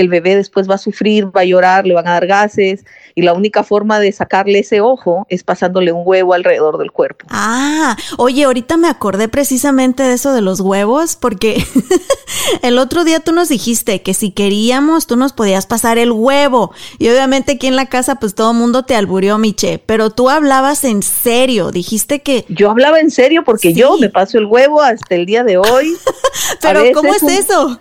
el 0.00 0.08
bebé 0.08 0.36
después 0.36 0.68
va 0.68 0.74
a 0.74 0.78
sufrir, 0.78 1.26
va 1.26 1.42
a 1.42 1.44
llorar, 1.44 1.86
le 1.86 1.94
van 1.94 2.06
a 2.08 2.12
dar 2.12 2.26
gases 2.26 2.84
y 3.14 3.22
la 3.22 3.32
única 3.32 3.64
forma 3.64 3.98
de 3.98 4.12
sacarle 4.12 4.60
ese 4.60 4.80
ojo 4.80 5.26
es 5.28 5.42
pasándole 5.42 5.90
un 5.92 6.02
huevo 6.04 6.34
alrededor 6.34 6.78
del 6.78 6.92
cuerpo. 6.92 7.26
Ah, 7.30 7.96
oye, 8.16 8.44
ahorita 8.44 8.76
me 8.76 8.88
acordé 8.88 9.28
precisamente 9.28 10.04
de 10.04 10.14
eso 10.14 10.32
de 10.32 10.40
los 10.40 10.60
huevos 10.60 11.16
porque 11.16 11.64
el 12.62 12.78
otro 12.78 13.04
día 13.04 13.20
tú 13.20 13.32
nos 13.32 13.48
dijiste 13.48 14.02
que 14.02 14.14
si 14.14 14.30
queríamos 14.30 15.06
tú 15.06 15.16
nos 15.16 15.32
podías 15.32 15.66
pasar 15.66 15.98
el 15.98 16.12
huevo 16.12 16.72
y 16.98 17.08
obviamente 17.08 17.52
aquí 17.52 17.66
en 17.66 17.76
la 17.76 17.86
casa 17.86 18.16
pues 18.16 18.34
todo 18.34 18.52
el 18.52 18.58
mundo 18.58 18.84
te 18.84 18.94
alburió, 18.94 19.38
Miche, 19.38 19.82
pero 19.84 20.10
tú 20.10 20.30
hablabas 20.30 20.84
en 20.84 21.02
serio, 21.02 21.70
dijiste 21.70 22.20
que... 22.20 22.44
Yo 22.48 22.70
hablaba 22.70 23.00
en 23.00 23.10
serio 23.10 23.42
porque 23.44 23.72
yo 23.72 23.98
me 23.98 24.10
paso 24.10 24.38
el 24.38 24.46
huevo 24.46 24.80
hasta 24.80 25.14
el 25.14 25.26
día 25.26 25.44
de 25.44 25.58
hoy. 25.58 25.96
pero 26.60 26.82
¿cómo 26.94 27.14
es 27.14 27.22
eso? 27.22 27.80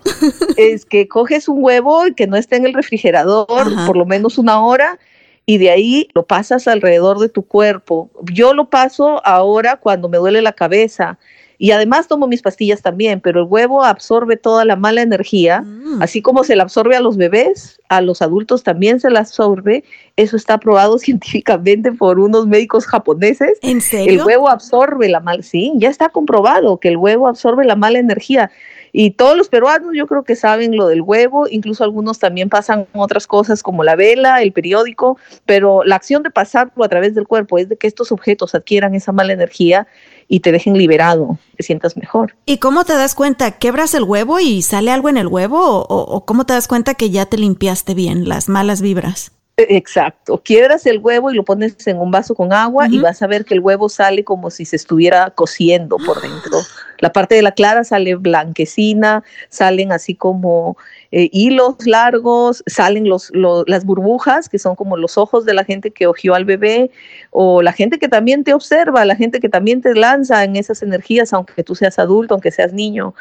es 0.58 0.86
que 0.86 1.08
coges 1.08 1.48
un 1.48 1.64
huevo 1.64 2.07
que 2.16 2.28
no 2.28 2.38
esté 2.38 2.56
en 2.56 2.66
el 2.66 2.74
refrigerador 2.74 3.68
por 3.86 3.98
lo 3.98 4.06
menos 4.06 4.38
una 4.38 4.64
hora 4.64 5.00
y 5.46 5.58
de 5.58 5.72
ahí 5.72 6.10
lo 6.14 6.26
pasas 6.26 6.68
alrededor 6.68 7.20
de 7.20 7.30
tu 7.30 7.44
cuerpo. 7.44 8.12
Yo 8.32 8.54
lo 8.54 8.70
paso 8.70 9.26
ahora 9.26 9.78
cuando 9.78 10.10
me 10.10 10.18
duele 10.18 10.42
la 10.42 10.52
cabeza 10.52 11.18
y 11.58 11.72
además 11.72 12.08
tomo 12.08 12.28
mis 12.28 12.42
pastillas 12.42 12.82
también, 12.82 13.20
pero 13.20 13.42
el 13.42 13.48
huevo 13.48 13.84
absorbe 13.84 14.38
toda 14.38 14.64
la 14.64 14.76
mala 14.76 15.02
energía, 15.02 15.62
mm. 15.62 16.02
así 16.04 16.22
como 16.22 16.44
se 16.44 16.56
la 16.56 16.64
absorbe 16.64 16.96
a 16.96 17.00
los 17.00 17.18
bebés, 17.18 17.80
a 17.90 18.02
los 18.02 18.22
adultos 18.22 18.62
también 18.62 19.00
se 19.00 19.10
la 19.10 19.22
absorbe. 19.22 19.84
Eso 20.18 20.38
está 20.38 20.60
probado 20.60 21.00
científicamente 21.00 21.92
por 21.92 22.20
unos 22.20 22.46
médicos 22.46 22.86
japoneses. 22.86 23.58
¿En 23.62 23.82
serio? 23.82 24.22
El 24.22 24.28
huevo 24.28 24.50
absorbe 24.50 25.10
la 25.10 25.20
mala, 25.20 25.42
sí, 25.42 25.74
ya 25.78 25.90
está 25.90 26.10
comprobado 26.10 26.78
que 26.78 26.90
el 26.90 26.98
huevo 26.98 27.28
absorbe 27.28 27.66
la 27.66 27.76
mala 27.76 28.00
energía. 28.00 28.52
Y 29.00 29.12
todos 29.12 29.38
los 29.38 29.48
peruanos 29.48 29.92
yo 29.94 30.08
creo 30.08 30.24
que 30.24 30.36
saben 30.36 30.76
lo 30.76 30.88
del 30.88 31.04
huevo, 31.04 31.48
incluso 31.48 31.84
algunos 31.84 32.18
también 32.18 32.50
pasan 32.50 32.88
otras 32.94 33.28
cosas 33.28 33.62
como 33.62 33.84
la 33.84 33.96
vela, 33.96 34.42
el 34.42 34.52
periódico, 34.54 35.20
pero 35.46 35.84
la 35.84 35.98
acción 35.98 36.24
de 36.24 36.32
pasarlo 36.32 36.84
a 36.84 36.90
través 36.90 37.14
del 37.14 37.28
cuerpo 37.28 37.60
es 37.60 37.70
de 37.70 37.78
que 37.78 37.86
estos 37.86 38.12
objetos 38.12 38.56
adquieran 38.56 38.96
esa 38.96 39.12
mala 39.12 39.34
energía 39.34 39.86
y 40.28 40.40
te 40.40 40.52
dejen 40.52 40.80
liberado, 40.80 41.38
te 41.56 41.62
sientas 41.62 41.96
mejor. 41.96 42.34
¿Y 42.48 42.58
cómo 42.58 42.86
te 42.86 42.94
das 42.94 43.14
cuenta? 43.14 43.52
¿Quebras 43.52 43.94
el 43.94 44.02
huevo 44.02 44.40
y 44.40 44.64
sale 44.64 44.90
algo 44.90 45.10
en 45.10 45.18
el 45.18 45.28
huevo? 45.28 45.60
¿O, 45.62 46.02
o 46.02 46.26
cómo 46.26 46.48
te 46.48 46.54
das 46.54 46.68
cuenta 46.68 46.96
que 46.96 47.12
ya 47.12 47.28
te 47.28 47.38
limpiaste 47.38 47.94
bien 47.94 48.28
las 48.28 48.50
malas 48.50 48.82
vibras? 48.82 49.37
Exacto, 49.60 50.40
quiebras 50.44 50.86
el 50.86 51.00
huevo 51.00 51.32
y 51.32 51.36
lo 51.36 51.44
pones 51.44 51.88
en 51.88 51.98
un 51.98 52.12
vaso 52.12 52.36
con 52.36 52.54
agua 52.54 52.88
y 52.92 53.00
vas 53.00 53.24
a 53.24 53.28
ver 53.28 53.44
que 53.44 53.56
el 53.56 53.60
huevo 53.60 53.90
sale 53.90 54.24
como 54.24 54.52
si 54.52 54.66
se 54.66 54.76
estuviera 54.76 55.32
cociendo 55.32 55.98
por 55.98 56.22
dentro. 56.22 56.60
La 57.00 57.12
parte 57.12 57.34
de 57.34 57.42
la 57.42 57.52
clara 57.52 57.84
sale 57.84 58.14
blanquecina, 58.14 59.24
salen 59.50 59.92
así 59.92 60.14
como 60.14 60.78
eh, 61.12 61.30
hilos 61.32 61.88
largos, 61.88 62.64
salen 62.68 63.10
los, 63.10 63.32
las 63.34 63.84
burbujas, 63.84 64.48
que 64.48 64.60
son 64.60 64.76
como 64.76 64.96
los 64.96 65.18
ojos 65.18 65.44
de 65.44 65.56
la 65.56 65.64
gente 65.64 65.90
que 65.90 66.06
ojió 66.06 66.36
al 66.36 66.46
bebé, 66.46 66.92
o 67.32 67.64
la 67.64 67.74
gente 67.74 67.98
que 67.98 68.10
también 68.10 68.44
te 68.44 68.54
observa, 68.54 69.06
la 69.06 69.16
gente 69.16 69.40
que 69.40 69.50
también 69.50 69.82
te 69.82 69.96
lanza 69.96 70.44
en 70.44 70.56
esas 70.56 70.84
energías, 70.84 71.34
aunque 71.34 71.64
tú 71.64 71.74
seas 71.74 71.98
adulto, 71.98 72.36
aunque 72.36 72.52
seas 72.52 72.74
niño. 72.74 73.16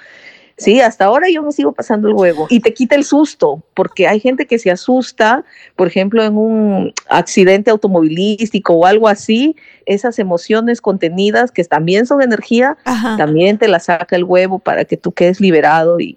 Sí, 0.59 0.81
hasta 0.81 1.05
ahora 1.05 1.29
yo 1.29 1.43
me 1.43 1.53
sigo 1.53 1.73
pasando 1.73 2.09
el 2.09 2.15
huevo 2.15 2.47
y 2.49 2.61
te 2.61 2.73
quita 2.73 2.95
el 2.95 3.05
susto, 3.05 3.63
porque 3.75 4.09
hay 4.09 4.21
gente 4.21 4.47
que 4.47 4.59
se 4.59 4.71
asusta, 4.71 5.45
por 5.77 5.87
ejemplo, 5.87 6.25
en 6.25 6.37
un 6.37 6.95
accidente 7.11 7.71
automovilístico 7.71 8.73
o 8.73 8.87
algo 8.87 9.07
así, 9.07 9.55
esas 9.85 10.19
emociones 10.19 10.81
contenidas 10.81 11.53
que 11.53 11.63
también 11.65 12.07
son 12.07 12.23
energía, 12.23 12.77
también 13.19 13.59
te 13.59 13.69
las 13.69 13.85
saca 13.85 14.17
el 14.17 14.25
huevo 14.25 14.59
para 14.59 14.85
que 14.85 14.97
tú 14.97 15.13
quedes 15.13 15.41
liberado 15.41 15.99
y, 16.01 16.17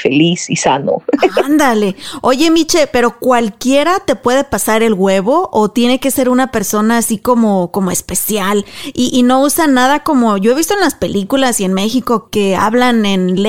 feliz 0.00 0.48
y 0.48 0.56
sano. 0.56 1.02
Ándale. 1.44 1.96
Oye, 2.22 2.50
Miche, 2.50 2.86
pero 2.86 3.18
cualquiera 3.18 3.98
te 4.06 4.14
puede 4.14 4.44
pasar 4.44 4.82
el 4.82 4.94
huevo 4.94 5.50
o 5.52 5.70
tiene 5.70 6.00
que 6.00 6.10
ser 6.10 6.28
una 6.28 6.50
persona 6.50 6.98
así 6.98 7.18
como, 7.18 7.70
como 7.70 7.90
especial 7.90 8.64
y, 8.94 9.10
y 9.12 9.22
no 9.24 9.42
usa 9.42 9.66
nada 9.66 10.04
como 10.04 10.38
yo 10.38 10.52
he 10.52 10.54
visto 10.54 10.74
en 10.74 10.80
las 10.80 10.94
películas 10.94 11.60
y 11.60 11.64
en 11.64 11.74
México 11.74 12.28
que 12.30 12.56
hablan 12.56 13.04
en 13.04 13.42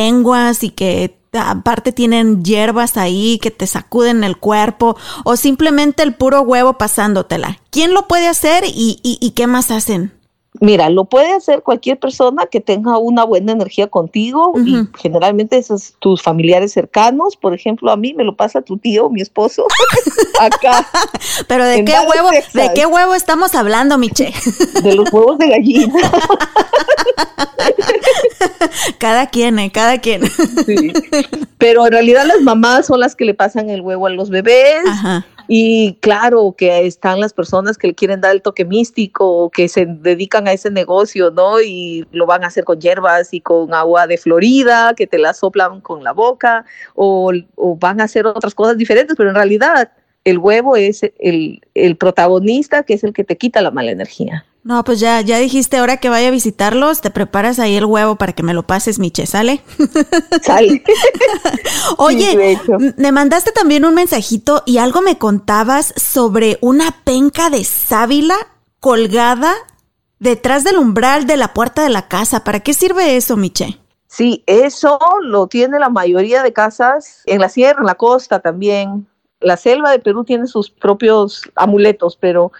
y 0.61 0.69
que 0.69 1.17
aparte 1.33 1.91
tienen 1.91 2.43
hierbas 2.43 2.97
ahí 2.97 3.39
que 3.39 3.51
te 3.51 3.67
sacuden 3.67 4.23
el 4.23 4.37
cuerpo 4.37 4.97
o 5.23 5.37
simplemente 5.37 6.03
el 6.03 6.13
puro 6.13 6.41
huevo 6.41 6.77
pasándotela. 6.77 7.59
¿Quién 7.69 7.93
lo 7.93 8.07
puede 8.07 8.27
hacer 8.27 8.63
y, 8.65 8.99
y, 9.03 9.31
qué 9.31 9.47
más 9.47 9.71
hacen? 9.71 10.13
Mira, 10.59 10.89
lo 10.89 11.05
puede 11.05 11.31
hacer 11.31 11.63
cualquier 11.63 11.97
persona 11.97 12.45
que 12.45 12.59
tenga 12.59 12.97
una 12.97 13.23
buena 13.23 13.53
energía 13.53 13.87
contigo 13.87 14.51
y 14.57 14.85
generalmente 14.99 15.57
esos 15.57 15.93
tus 15.99 16.21
familiares 16.21 16.73
cercanos, 16.73 17.37
por 17.37 17.53
ejemplo, 17.53 17.89
a 17.89 17.95
mí 17.95 18.13
me 18.13 18.25
lo 18.25 18.35
pasa 18.35 18.61
tu 18.61 18.77
tío, 18.77 19.09
mi 19.09 19.21
esposo, 19.21 19.65
acá. 20.39 20.85
Pero 21.47 21.65
de 21.65 21.85
qué 21.85 21.93
huevo, 21.93 22.29
de 22.31 22.71
qué 22.75 22.85
huevo 22.85 23.15
estamos 23.15 23.55
hablando, 23.55 23.97
Miche? 23.97 24.33
De 24.83 24.93
los 24.93 25.11
huevos 25.13 25.37
de 25.37 25.49
gallina. 25.49 26.01
cada 28.97 29.27
quien, 29.27 29.57
¿eh? 29.57 29.71
cada 29.71 29.99
quien. 29.99 30.29
Sí. 30.65 30.91
Pero 31.57 31.85
en 31.85 31.93
realidad 31.93 32.25
las 32.25 32.41
mamás 32.41 32.87
son 32.87 32.99
las 32.99 33.15
que 33.15 33.23
le 33.23 33.33
pasan 33.33 33.69
el 33.69 33.79
huevo 33.79 34.07
a 34.07 34.09
los 34.09 34.29
bebés. 34.29 34.83
Y 35.53 35.97
claro 35.99 36.55
que 36.57 36.85
están 36.85 37.19
las 37.19 37.33
personas 37.33 37.77
que 37.77 37.87
le 37.87 37.93
quieren 37.93 38.21
dar 38.21 38.31
el 38.31 38.41
toque 38.41 38.63
místico, 38.63 39.49
que 39.49 39.67
se 39.67 39.85
dedican 39.85 40.47
a 40.47 40.53
ese 40.53 40.71
negocio, 40.71 41.29
¿no? 41.29 41.59
Y 41.59 42.07
lo 42.13 42.25
van 42.25 42.45
a 42.45 42.47
hacer 42.47 42.63
con 42.63 42.79
hierbas 42.79 43.33
y 43.33 43.41
con 43.41 43.73
agua 43.73 44.07
de 44.07 44.17
Florida, 44.17 44.93
que 44.95 45.07
te 45.07 45.17
la 45.17 45.33
soplan 45.33 45.81
con 45.81 46.05
la 46.05 46.13
boca, 46.13 46.63
o, 46.95 47.33
van 47.77 47.99
a 47.99 48.05
hacer 48.05 48.25
otras 48.27 48.55
cosas 48.55 48.77
diferentes, 48.77 49.17
pero 49.17 49.27
en 49.27 49.35
realidad 49.35 49.91
el 50.23 50.37
huevo 50.37 50.77
es 50.77 51.01
el 51.19 51.97
protagonista 51.99 52.83
que 52.83 52.93
es 52.93 53.03
el 53.03 53.11
que 53.11 53.25
te 53.25 53.35
quita 53.35 53.61
la 53.61 53.71
mala 53.71 53.91
energía. 53.91 54.45
No, 54.63 54.83
pues 54.83 54.99
ya, 54.99 55.21
ya 55.21 55.39
dijiste, 55.39 55.77
ahora 55.77 55.97
que 55.97 56.09
vaya 56.09 56.27
a 56.27 56.31
visitarlos, 56.31 57.01
te 57.01 57.09
preparas 57.09 57.57
ahí 57.57 57.75
el 57.75 57.85
huevo 57.85 58.15
para 58.15 58.33
que 58.33 58.43
me 58.43 58.53
lo 58.53 58.61
pases, 58.63 58.99
Miche, 58.99 59.25
¿sale? 59.25 59.63
Sale. 60.43 60.83
Oye, 61.97 62.59
me 62.97 63.11
mandaste 63.11 63.51
también 63.51 63.85
un 63.85 63.95
mensajito 63.95 64.61
y 64.67 64.77
algo 64.77 65.01
me 65.01 65.17
contabas 65.17 65.93
sobre 65.97 66.59
una 66.61 66.91
penca 67.03 67.49
de 67.49 67.63
sábila 67.63 68.35
colgada 68.79 69.53
detrás 70.19 70.63
del 70.63 70.77
umbral 70.77 71.25
de 71.25 71.37
la 71.37 71.53
puerta 71.53 71.81
de 71.81 71.89
la 71.89 72.07
casa. 72.07 72.43
¿Para 72.43 72.59
qué 72.59 72.75
sirve 72.75 73.15
eso, 73.15 73.37
Miche? 73.37 73.79
Sí, 74.07 74.43
eso 74.45 74.99
lo 75.21 75.47
tiene 75.47 75.79
la 75.79 75.89
mayoría 75.89 76.43
de 76.43 76.53
casas 76.53 77.23
en 77.25 77.41
la 77.41 77.49
sierra, 77.49 77.79
en 77.79 77.87
la 77.87 77.95
costa 77.95 78.39
también 78.39 79.07
La 79.39 79.57
selva 79.57 79.89
de 79.89 79.97
Perú 79.97 80.23
tiene 80.23 80.45
sus 80.45 80.69
propios 80.69 81.41
amuletos, 81.55 82.15
pero 82.15 82.51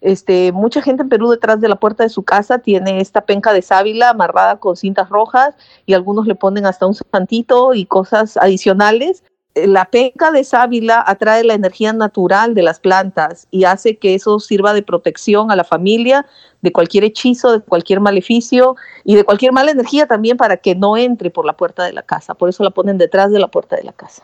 este, 0.00 0.52
mucha 0.52 0.82
gente 0.82 1.02
en 1.02 1.08
Perú 1.08 1.30
detrás 1.30 1.60
de 1.60 1.68
la 1.68 1.76
puerta 1.76 2.02
de 2.02 2.08
su 2.08 2.22
casa 2.22 2.58
tiene 2.58 3.00
esta 3.00 3.22
penca 3.22 3.52
de 3.52 3.62
sábila 3.62 4.10
amarrada 4.10 4.58
con 4.58 4.76
cintas 4.76 5.08
rojas 5.08 5.56
y 5.86 5.94
algunos 5.94 6.26
le 6.26 6.34
ponen 6.34 6.66
hasta 6.66 6.86
un 6.86 6.94
santito 6.94 7.74
y 7.74 7.86
cosas 7.86 8.36
adicionales 8.36 9.22
la 9.54 9.86
penca 9.86 10.30
de 10.30 10.44
sábila 10.44 11.02
atrae 11.06 11.44
la 11.44 11.54
energía 11.54 11.92
natural 11.92 12.54
de 12.54 12.62
las 12.62 12.80
plantas 12.80 13.46
y 13.50 13.64
hace 13.64 13.96
que 13.96 14.14
eso 14.14 14.38
sirva 14.40 14.72
de 14.72 14.82
protección 14.82 15.50
a 15.50 15.56
la 15.56 15.64
familia 15.64 16.26
de 16.60 16.72
cualquier 16.72 17.04
hechizo, 17.04 17.52
de 17.52 17.60
cualquier 17.60 18.00
maleficio 18.00 18.76
y 19.04 19.14
de 19.14 19.24
cualquier 19.24 19.52
mala 19.52 19.70
energía 19.70 20.06
también 20.06 20.36
para 20.36 20.56
que 20.56 20.74
no 20.74 20.96
entre 20.96 21.30
por 21.30 21.44
la 21.44 21.54
puerta 21.54 21.84
de 21.84 21.92
la 21.92 22.02
casa. 22.02 22.34
Por 22.34 22.48
eso 22.48 22.64
la 22.64 22.70
ponen 22.70 22.98
detrás 22.98 23.30
de 23.30 23.38
la 23.38 23.48
puerta 23.48 23.76
de 23.76 23.84
la 23.84 23.92
casa. 23.92 24.22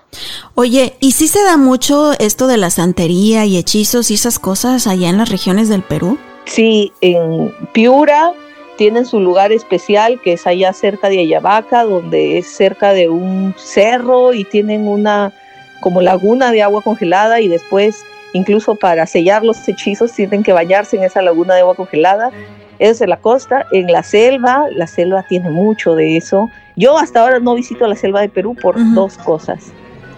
Oye, 0.55 0.97
¿y 1.01 1.13
si 1.13 1.29
se 1.29 1.43
da 1.43 1.57
mucho 1.57 2.13
esto 2.19 2.47
de 2.47 2.57
la 2.57 2.71
santería 2.71 3.45
y 3.47 3.57
hechizos 3.57 4.11
y 4.11 4.15
esas 4.15 4.39
cosas 4.39 4.87
allá 4.87 5.09
en 5.09 5.19
las 5.19 5.31
regiones 5.31 5.69
del 5.69 5.83
Perú? 5.83 6.19
Sí, 6.45 6.93
en 7.01 7.53
Piura 7.73 8.33
tienen 8.77 9.07
su 9.07 9.21
lugar 9.21 9.53
especial 9.53 10.21
que 10.21 10.35
es 10.35 10.47
allá 10.47 10.73
cerca 10.73 11.09
de 11.09 11.21
Ayabaca, 11.21 11.85
donde 11.85 12.39
es 12.39 12.47
cerca 12.47 12.93
de 12.93 13.09
un 13.09 13.55
cerro 13.57 14.33
y 14.33 14.45
tienen 14.45 14.89
una 14.89 15.33
como 15.81 16.01
laguna 16.01 16.51
de 16.51 16.63
agua 16.63 16.83
congelada 16.83 17.41
y 17.41 17.49
después 17.49 18.05
incluso 18.33 18.75
para 18.75 19.07
sellar 19.07 19.45
los 19.45 19.67
hechizos 19.69 20.13
tienen 20.13 20.43
que 20.43 20.53
bañarse 20.53 20.97
en 20.97 21.05
esa 21.05 21.23
laguna 21.23 21.55
de 21.55 21.61
agua 21.61 21.75
congelada. 21.75 22.31
Eso 22.79 22.91
es 22.91 23.01
en 23.03 23.11
la 23.11 23.19
costa, 23.19 23.67
en 23.71 23.91
la 23.93 24.03
selva, 24.03 24.67
la 24.75 24.87
selva 24.87 25.23
tiene 25.23 25.51
mucho 25.51 25.95
de 25.95 26.17
eso. 26.17 26.51
Yo 26.75 26.99
hasta 26.99 27.21
ahora 27.21 27.39
no 27.39 27.55
visito 27.55 27.87
la 27.87 27.95
selva 27.95 28.21
de 28.21 28.29
Perú 28.29 28.57
por 28.61 28.77
dos 28.95 29.17
cosas. 29.19 29.73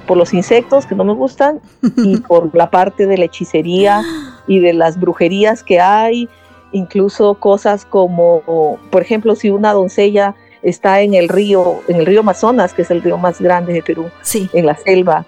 Por 0.06 0.16
los 0.16 0.32
insectos 0.32 0.86
que 0.86 0.94
no 0.94 1.04
me 1.04 1.12
gustan 1.12 1.60
y 1.96 2.16
por 2.28 2.54
la 2.54 2.70
parte 2.70 3.06
de 3.06 3.18
la 3.18 3.26
hechicería 3.26 4.02
y 4.46 4.60
de 4.60 4.72
las 4.72 4.98
brujerías 4.98 5.62
que 5.62 5.80
hay 5.80 6.28
incluso 6.76 7.34
cosas 7.34 7.84
como, 7.84 8.78
por 8.90 9.02
ejemplo, 9.02 9.34
si 9.34 9.50
una 9.50 9.72
doncella 9.72 10.34
está 10.62 11.00
en 11.00 11.14
el 11.14 11.28
río, 11.28 11.80
en 11.88 11.96
el 11.96 12.06
río 12.06 12.20
Amazonas, 12.20 12.74
que 12.74 12.82
es 12.82 12.90
el 12.90 13.02
río 13.02 13.16
más 13.16 13.40
grande 13.40 13.72
de 13.72 13.82
Perú, 13.82 14.10
en 14.52 14.66
la 14.66 14.76
selva, 14.76 15.24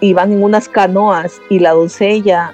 y 0.00 0.12
van 0.12 0.32
en 0.32 0.42
unas 0.42 0.68
canoas 0.68 1.40
y 1.48 1.58
la 1.58 1.72
doncella, 1.72 2.52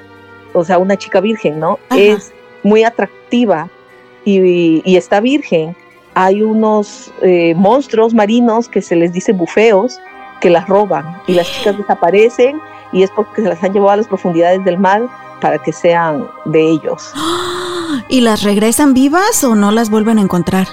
o 0.53 0.64
sea, 0.64 0.78
una 0.78 0.97
chica 0.97 1.20
virgen, 1.20 1.59
¿no? 1.59 1.78
Es 1.97 2.33
muy 2.62 2.85
atractiva 2.85 3.68
y, 4.24 4.97
está 4.97 5.20
virgen. 5.20 5.74
Hay 6.14 6.43
unos 6.43 7.12
eh, 7.22 7.55
monstruos 7.57 8.14
marinos 8.14 8.68
que 8.68 8.83
se 8.83 8.95
les 8.97 9.12
dice 9.12 9.33
bufeos 9.33 9.99
que 10.41 10.51
las 10.51 10.68
roban 10.68 11.05
y 11.26 11.35
las 11.35 11.51
chicas 11.51 11.78
desaparecen 11.78 12.61
y 12.93 13.03
es 13.03 13.11
porque 13.11 13.43
se 13.43 13.49
las 13.49 13.62
han 13.62 13.72
llevado 13.72 13.93
a 13.93 13.97
las 13.97 14.09
profundidades 14.09 14.64
del 14.64 14.78
mar 14.78 15.03
para 15.41 15.59
que 15.59 15.72
sean 15.72 16.28
de 16.47 16.61
ellos. 16.61 17.12
¿Y 18.09 18.20
las 18.20 18.43
regresan 18.43 18.95
vivas 18.95 19.43
o 19.45 19.55
no 19.55 19.70
las 19.70 19.91
vuelven 19.91 20.18
a 20.18 20.22
encontrar? 20.22 20.66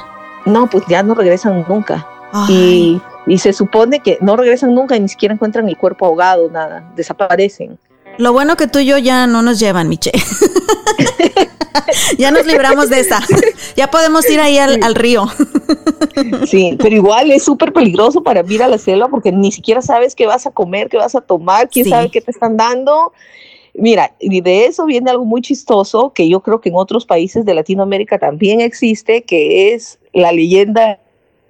No, 0.46 0.70
pues 0.70 0.84
ya 0.88 1.04
no 1.04 1.14
regresan 1.14 1.66
nunca. 1.68 2.08
Y, 2.50 3.02
se 3.38 3.52
supone 3.52 4.00
que 4.00 4.18
no 4.22 4.38
regresan 4.38 4.74
nunca 4.74 4.96
y 4.96 5.02
ni 5.02 5.10
siquiera 5.10 5.34
encuentran 5.34 5.68
el 5.68 5.78
cuerpo 5.78 6.06
ahogado, 6.06 6.50
nada, 6.50 6.92
desaparecen. 6.96 7.78
Lo 8.18 8.34
bueno 8.34 8.56
que 8.56 8.68
tú 8.68 8.80
y 8.80 8.86
yo 8.86 8.98
ya 8.98 9.28
no 9.28 9.42
nos 9.42 9.60
llevan, 9.60 9.90
Miche. 9.90 10.12
ya 12.18 12.32
nos 12.32 12.46
libramos 12.46 12.90
de 12.90 13.02
esa. 13.02 13.20
Ya 13.76 13.92
podemos 13.92 14.28
ir 14.30 14.40
ahí 14.40 14.58
al, 14.58 14.96
río. 14.96 15.26
sí, 16.48 16.76
pero 16.80 16.96
igual 16.96 17.32
es 17.32 17.44
súper 17.44 17.74
peligroso 17.74 18.24
para 18.24 18.44
ir 18.48 18.64
a 18.64 18.68
la 18.68 18.78
selva 18.78 19.10
porque 19.10 19.32
ni 19.32 19.52
siquiera 19.52 19.82
sabes 19.82 20.16
qué 20.16 20.26
vas 20.26 20.48
a 20.48 20.52
comer, 20.52 20.90
qué 20.90 20.98
vas 20.98 21.16
a 21.16 21.22
tomar, 21.22 21.70
quién 21.70 21.90
sabe 21.90 22.10
qué 22.10 22.22
te 22.22 22.32
están 22.32 22.58
dando. 22.58 23.14
Mira, 23.78 24.16
y 24.20 24.42
de 24.42 24.66
eso 24.66 24.86
viene 24.86 25.12
algo 25.12 25.24
muy 25.24 25.42
chistoso 25.42 26.12
que 26.12 26.28
yo 26.28 26.42
creo 26.42 26.60
que 26.60 26.70
en 26.70 26.76
otros 26.76 27.06
países 27.06 27.46
de 27.46 27.54
Latinoamérica 27.54 28.18
también 28.18 28.60
existe, 28.60 29.22
que 29.22 29.74
es 29.74 30.00
la 30.14 30.32
leyenda 30.32 31.00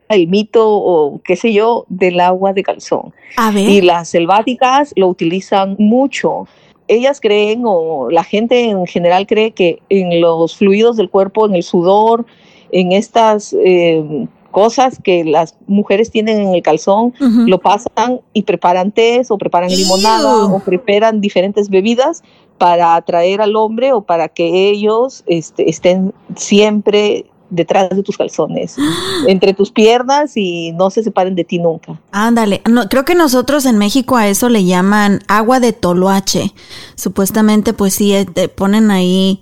el 0.10 0.28
mito 0.28 0.70
o 0.70 1.22
qué 1.24 1.36
sé 1.36 1.54
yo 1.54 1.86
del 1.90 2.20
agua 2.20 2.54
de 2.54 2.64
calzón. 2.64 3.14
Y 3.56 3.82
las 3.82 4.10
selváticas 4.10 4.94
lo 4.96 5.08
utilizan 5.08 5.76
mucho. 5.80 6.48
Ellas 6.88 7.20
creen 7.20 7.64
o 7.66 8.10
la 8.10 8.24
gente 8.24 8.70
en 8.70 8.86
general 8.88 9.28
cree 9.28 9.52
que 9.52 9.82
en 9.90 10.22
los 10.22 10.56
fluidos 10.56 10.98
del 10.98 11.10
cuerpo, 11.10 11.46
en 11.46 11.56
el 11.56 11.64
sudor, 11.64 12.26
en 12.72 12.92
estas 12.92 13.56
eh, 13.64 14.28
cosas 14.58 14.98
que 15.04 15.24
las 15.24 15.54
mujeres 15.68 16.10
tienen 16.10 16.40
en 16.40 16.56
el 16.56 16.64
calzón, 16.64 17.14
lo 17.20 17.60
pasan 17.60 18.22
y 18.34 18.42
preparan 18.42 18.92
té 18.92 19.22
o 19.30 19.38
preparan 19.38 19.70
limonada 19.70 20.46
o 20.48 20.60
preparan 20.62 21.22
diferentes 21.22 21.70
bebidas 21.70 22.24
para 22.58 22.96
atraer 22.96 23.40
al 23.40 23.56
hombre 23.56 23.94
o 23.94 24.02
para 24.02 24.30
que 24.30 24.72
ellos 24.72 25.24
este, 25.28 25.70
estén 25.70 26.12
siempre 26.36 27.28
detrás 27.52 27.92
de 27.92 28.02
tus 28.02 28.18
calzones, 28.18 28.78
entre 29.28 29.54
tus 29.54 29.70
piernas 29.70 30.36
y 30.36 30.72
no 30.72 30.90
se 30.90 31.04
separen 31.04 31.36
de 31.36 31.44
ti 31.44 31.60
nunca. 31.60 32.02
Ándale, 32.12 32.64
no, 32.68 32.90
creo 32.90 33.06
que 33.06 33.14
nosotros 33.14 33.64
en 33.68 33.78
México 33.78 34.18
a 34.18 34.28
eso 34.28 34.50
le 34.50 34.66
llaman 34.66 35.20
agua 35.28 35.60
de 35.60 35.72
toloache. 35.72 36.56
Supuestamente, 36.96 37.74
pues 37.74 37.94
sí, 37.94 38.16
eh, 38.16 38.26
te 38.26 38.50
ponen 38.50 38.90
ahí 38.90 39.40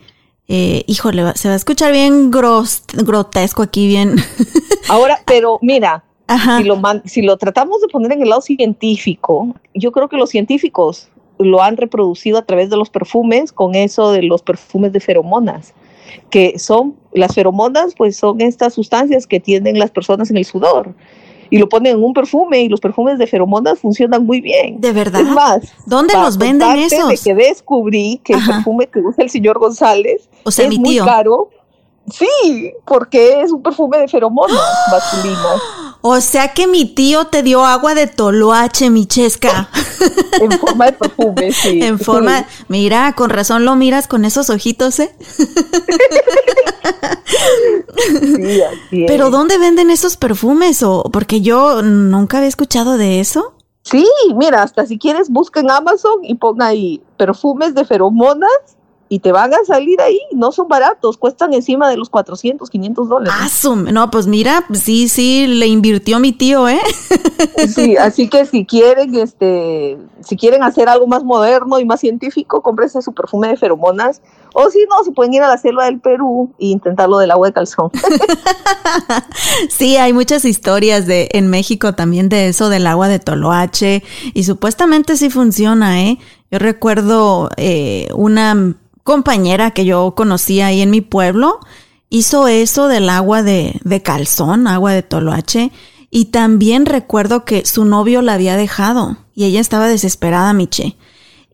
eh, 0.47 0.83
híjole, 0.87 1.23
se 1.35 1.47
va 1.47 1.53
a 1.53 1.57
escuchar 1.57 1.91
bien 1.91 2.29
grotesco 2.29 3.63
aquí, 3.63 3.87
bien. 3.87 4.15
Ahora, 4.89 5.19
pero 5.25 5.57
mira, 5.61 6.03
Si, 6.57 6.63
lo 6.63 6.81
si 7.05 7.21
lo 7.21 7.37
tratamos 7.37 7.81
de 7.81 7.87
poner 7.87 8.11
en 8.11 8.21
el 8.21 8.29
lado 8.29 8.41
científico, 8.41 9.55
yo 9.73 9.91
creo 9.91 10.07
que 10.07 10.17
los 10.17 10.29
científicos 10.29 11.09
lo 11.37 11.61
han 11.61 11.77
reproducido 11.77 12.37
a 12.37 12.45
través 12.45 12.69
de 12.69 12.77
los 12.77 12.89
perfumes 12.89 13.51
con 13.51 13.75
eso 13.75 14.11
de 14.11 14.23
los 14.23 14.41
perfumes 14.41 14.93
de 14.93 14.99
feromonas, 14.99 15.73
que 16.29 16.57
son 16.59 16.95
las 17.11 17.33
feromonas, 17.33 17.93
pues 17.95 18.15
son 18.15 18.39
estas 18.41 18.73
sustancias 18.73 19.27
que 19.27 19.39
tienen 19.39 19.79
las 19.79 19.91
personas 19.91 20.29
en 20.29 20.37
el 20.37 20.45
sudor 20.45 20.93
y 21.49 21.57
lo 21.57 21.69
ponen 21.69 21.97
en 21.97 22.03
un 22.03 22.13
perfume 22.13 22.61
y 22.61 22.69
los 22.69 22.79
perfumes 22.79 23.17
de 23.17 23.27
feromonas 23.27 23.79
funcionan 23.79 24.25
muy 24.25 24.41
bien. 24.41 24.79
¿De 24.81 24.91
verdad? 24.91 25.21
Es 25.21 25.29
más, 25.29 25.73
¿dónde 25.85 26.13
los 26.15 26.37
venden 26.37 26.77
esos? 26.79 27.09
De 27.09 27.17
que 27.17 27.35
descubrí 27.35 28.19
que 28.23 28.33
el 28.33 28.45
perfume 28.45 28.87
que 28.87 28.99
usa 28.99 29.23
el 29.23 29.29
señor 29.29 29.59
González 29.59 30.29
o 30.45 30.51
sea, 30.51 30.65
es 30.65 30.69
mi 30.69 30.79
muy 30.79 30.97
caro. 30.99 31.49
Sí, 32.11 32.71
porque 32.85 33.41
es 33.41 33.51
un 33.51 33.63
perfume 33.63 33.97
de 33.97 34.07
feromonas 34.07 34.61
masculinas. 34.91 35.61
O 36.01 36.21
sea 36.21 36.53
que 36.53 36.67
mi 36.67 36.85
tío 36.85 37.25
te 37.25 37.41
dio 37.41 37.65
agua 37.65 37.95
de 37.95 38.05
toloache, 38.05 38.91
Michesca. 38.91 39.69
en 40.39 40.51
forma 40.51 40.85
de 40.85 40.93
perfume, 40.93 41.51
sí. 41.51 41.79
En 41.83 41.97
forma, 41.97 42.45
mira, 42.67 43.13
con 43.13 43.31
razón 43.31 43.65
lo 43.65 43.75
miras 43.75 44.07
con 44.07 44.23
esos 44.23 44.51
ojitos, 44.51 44.99
¿eh? 44.99 45.15
sí, 48.21 48.61
así 48.61 49.05
Pero 49.07 49.31
¿dónde 49.31 49.57
venden 49.57 49.89
esos 49.89 50.15
perfumes? 50.15 50.83
O 50.83 51.09
porque 51.11 51.41
yo 51.41 51.81
nunca 51.81 52.37
había 52.37 52.49
escuchado 52.49 52.99
de 52.99 53.19
eso. 53.19 53.55
Sí, 53.81 54.07
mira, 54.35 54.61
hasta 54.61 54.85
si 54.85 54.99
quieres 54.99 55.31
busca 55.31 55.59
en 55.59 55.71
Amazon 55.71 56.23
y 56.23 56.35
ponga 56.35 56.67
ahí 56.67 57.01
perfumes 57.17 57.73
de 57.73 57.83
feromonas 57.83 58.74
y 59.07 59.19
te 59.19 59.31
van 59.31 59.53
a 59.53 59.57
salir 59.67 60.01
ahí, 60.01 60.19
no 60.31 60.51
son 60.51 60.67
baratos, 60.67 61.17
cuestan 61.17 61.53
encima 61.53 61.89
de 61.89 61.97
los 61.97 62.09
400, 62.09 62.69
500 62.69 63.07
dólares. 63.07 63.65
Ah, 63.65 63.75
no, 63.75 64.09
pues 64.09 64.25
mira, 64.25 64.65
sí, 64.73 65.07
sí, 65.09 65.45
le 65.45 65.67
invirtió 65.67 66.19
mi 66.19 66.31
tío, 66.31 66.67
¿eh? 66.67 66.81
Sí, 67.67 67.95
así 67.97 68.29
que 68.29 68.45
si 68.45 68.65
quieren, 68.65 69.15
este, 69.15 69.97
si 70.21 70.35
quieren 70.35 70.63
hacer 70.63 70.89
algo 70.89 71.07
más 71.07 71.23
moderno 71.23 71.79
y 71.79 71.85
más 71.85 71.99
científico, 71.99 72.61
cómprense 72.61 73.01
su 73.01 73.13
perfume 73.13 73.49
de 73.49 73.57
feromonas, 73.57 74.21
o 74.53 74.69
si 74.69 74.79
no, 74.89 75.03
se 75.03 75.11
pueden 75.11 75.33
ir 75.33 75.43
a 75.43 75.47
la 75.47 75.57
selva 75.57 75.85
del 75.85 75.99
Perú 75.99 76.53
e 76.59 76.67
intentarlo 76.67 77.17
del 77.17 77.31
agua 77.31 77.47
de 77.47 77.53
calzón. 77.53 77.91
sí, 79.69 79.97
hay 79.97 80.13
muchas 80.13 80.45
historias 80.45 81.05
de 81.05 81.29
en 81.33 81.49
México 81.49 81.93
también 81.93 82.29
de 82.29 82.47
eso 82.47 82.69
del 82.69 82.87
agua 82.87 83.07
de 83.07 83.19
Toloache, 83.19 84.03
y 84.33 84.43
supuestamente 84.43 85.17
sí 85.17 85.29
funciona, 85.29 86.01
¿eh? 86.01 86.17
Yo 86.51 86.59
recuerdo 86.59 87.49
eh, 87.57 88.07
una 88.15 88.75
compañera 89.05 89.69
que 89.69 89.85
yo 89.85 90.15
conocía 90.15 90.65
ahí 90.65 90.81
en 90.81 90.89
mi 90.89 90.99
pueblo 90.99 91.59
hizo 92.09 92.47
eso 92.47 92.87
del 92.87 93.07
agua 93.09 93.43
de, 93.43 93.79
de 93.83 94.01
calzón, 94.01 94.67
agua 94.67 94.93
de 94.93 95.03
toloache. 95.03 95.71
Y 96.09 96.25
también 96.25 96.85
recuerdo 96.87 97.45
que 97.45 97.65
su 97.65 97.85
novio 97.85 98.21
la 98.21 98.33
había 98.33 98.57
dejado 98.57 99.17
y 99.35 99.45
ella 99.45 99.61
estaba 99.61 99.87
desesperada, 99.87 100.51
Miche. 100.53 100.97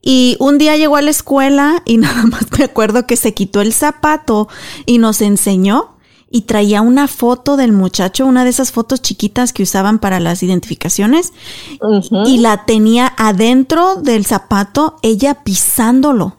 Y 0.02 0.38
un 0.40 0.58
día 0.58 0.78
llegó 0.78 0.96
a 0.96 1.02
la 1.02 1.12
escuela 1.12 1.84
y 1.86 1.98
nada 1.98 2.24
más 2.26 2.46
me 2.58 2.64
acuerdo 2.64 3.06
que 3.06 3.18
se 3.18 3.34
quitó 3.34 3.60
el 3.60 3.74
zapato 3.74 4.48
y 4.86 4.98
nos 4.98 5.22
enseñó 5.22 5.98
y 6.30 6.44
traía 6.44 6.82
una 6.82 7.10
foto 7.10 7.58
del 7.58 7.74
muchacho, 7.74 8.26
una 8.26 8.46
de 8.46 8.52
esas 8.52 8.72
fotos 8.72 9.02
chiquitas 9.02 9.52
que 9.52 9.64
usaban 9.64 10.00
para 10.00 10.22
las 10.22 10.42
identificaciones 10.42 11.34
y 12.26 12.38
la 12.38 12.66
tenía 12.66 13.14
adentro 13.18 13.98
del 13.98 14.26
zapato 14.26 14.96
ella 15.02 15.44
pisándolo 15.44 16.38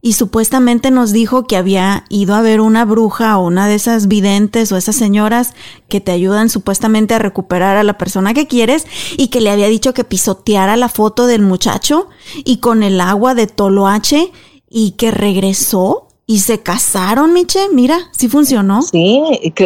y 0.00 0.12
supuestamente 0.12 0.90
nos 0.90 1.12
dijo 1.12 1.46
que 1.46 1.56
había 1.56 2.04
ido 2.08 2.34
a 2.34 2.40
ver 2.40 2.60
una 2.60 2.84
bruja 2.84 3.36
o 3.38 3.46
una 3.46 3.66
de 3.66 3.74
esas 3.74 4.06
videntes 4.06 4.70
o 4.70 4.76
esas 4.76 4.94
señoras 4.94 5.54
que 5.88 6.00
te 6.00 6.12
ayudan 6.12 6.50
supuestamente 6.50 7.14
a 7.14 7.18
recuperar 7.18 7.76
a 7.76 7.82
la 7.82 7.98
persona 7.98 8.32
que 8.32 8.46
quieres 8.46 8.86
y 9.16 9.28
que 9.28 9.40
le 9.40 9.50
había 9.50 9.66
dicho 9.68 9.94
que 9.94 10.04
pisoteara 10.04 10.76
la 10.76 10.88
foto 10.88 11.26
del 11.26 11.42
muchacho 11.42 12.08
y 12.44 12.58
con 12.58 12.82
el 12.82 13.00
agua 13.00 13.34
de 13.34 13.48
Toloache 13.48 14.30
y 14.70 14.92
que 14.92 15.10
regresó 15.10 16.08
y 16.30 16.40
se 16.40 16.60
casaron, 16.60 17.32
Miche. 17.32 17.70
Mira, 17.72 17.98
sí 18.12 18.28
funcionó. 18.28 18.82
Sí, 18.82 19.22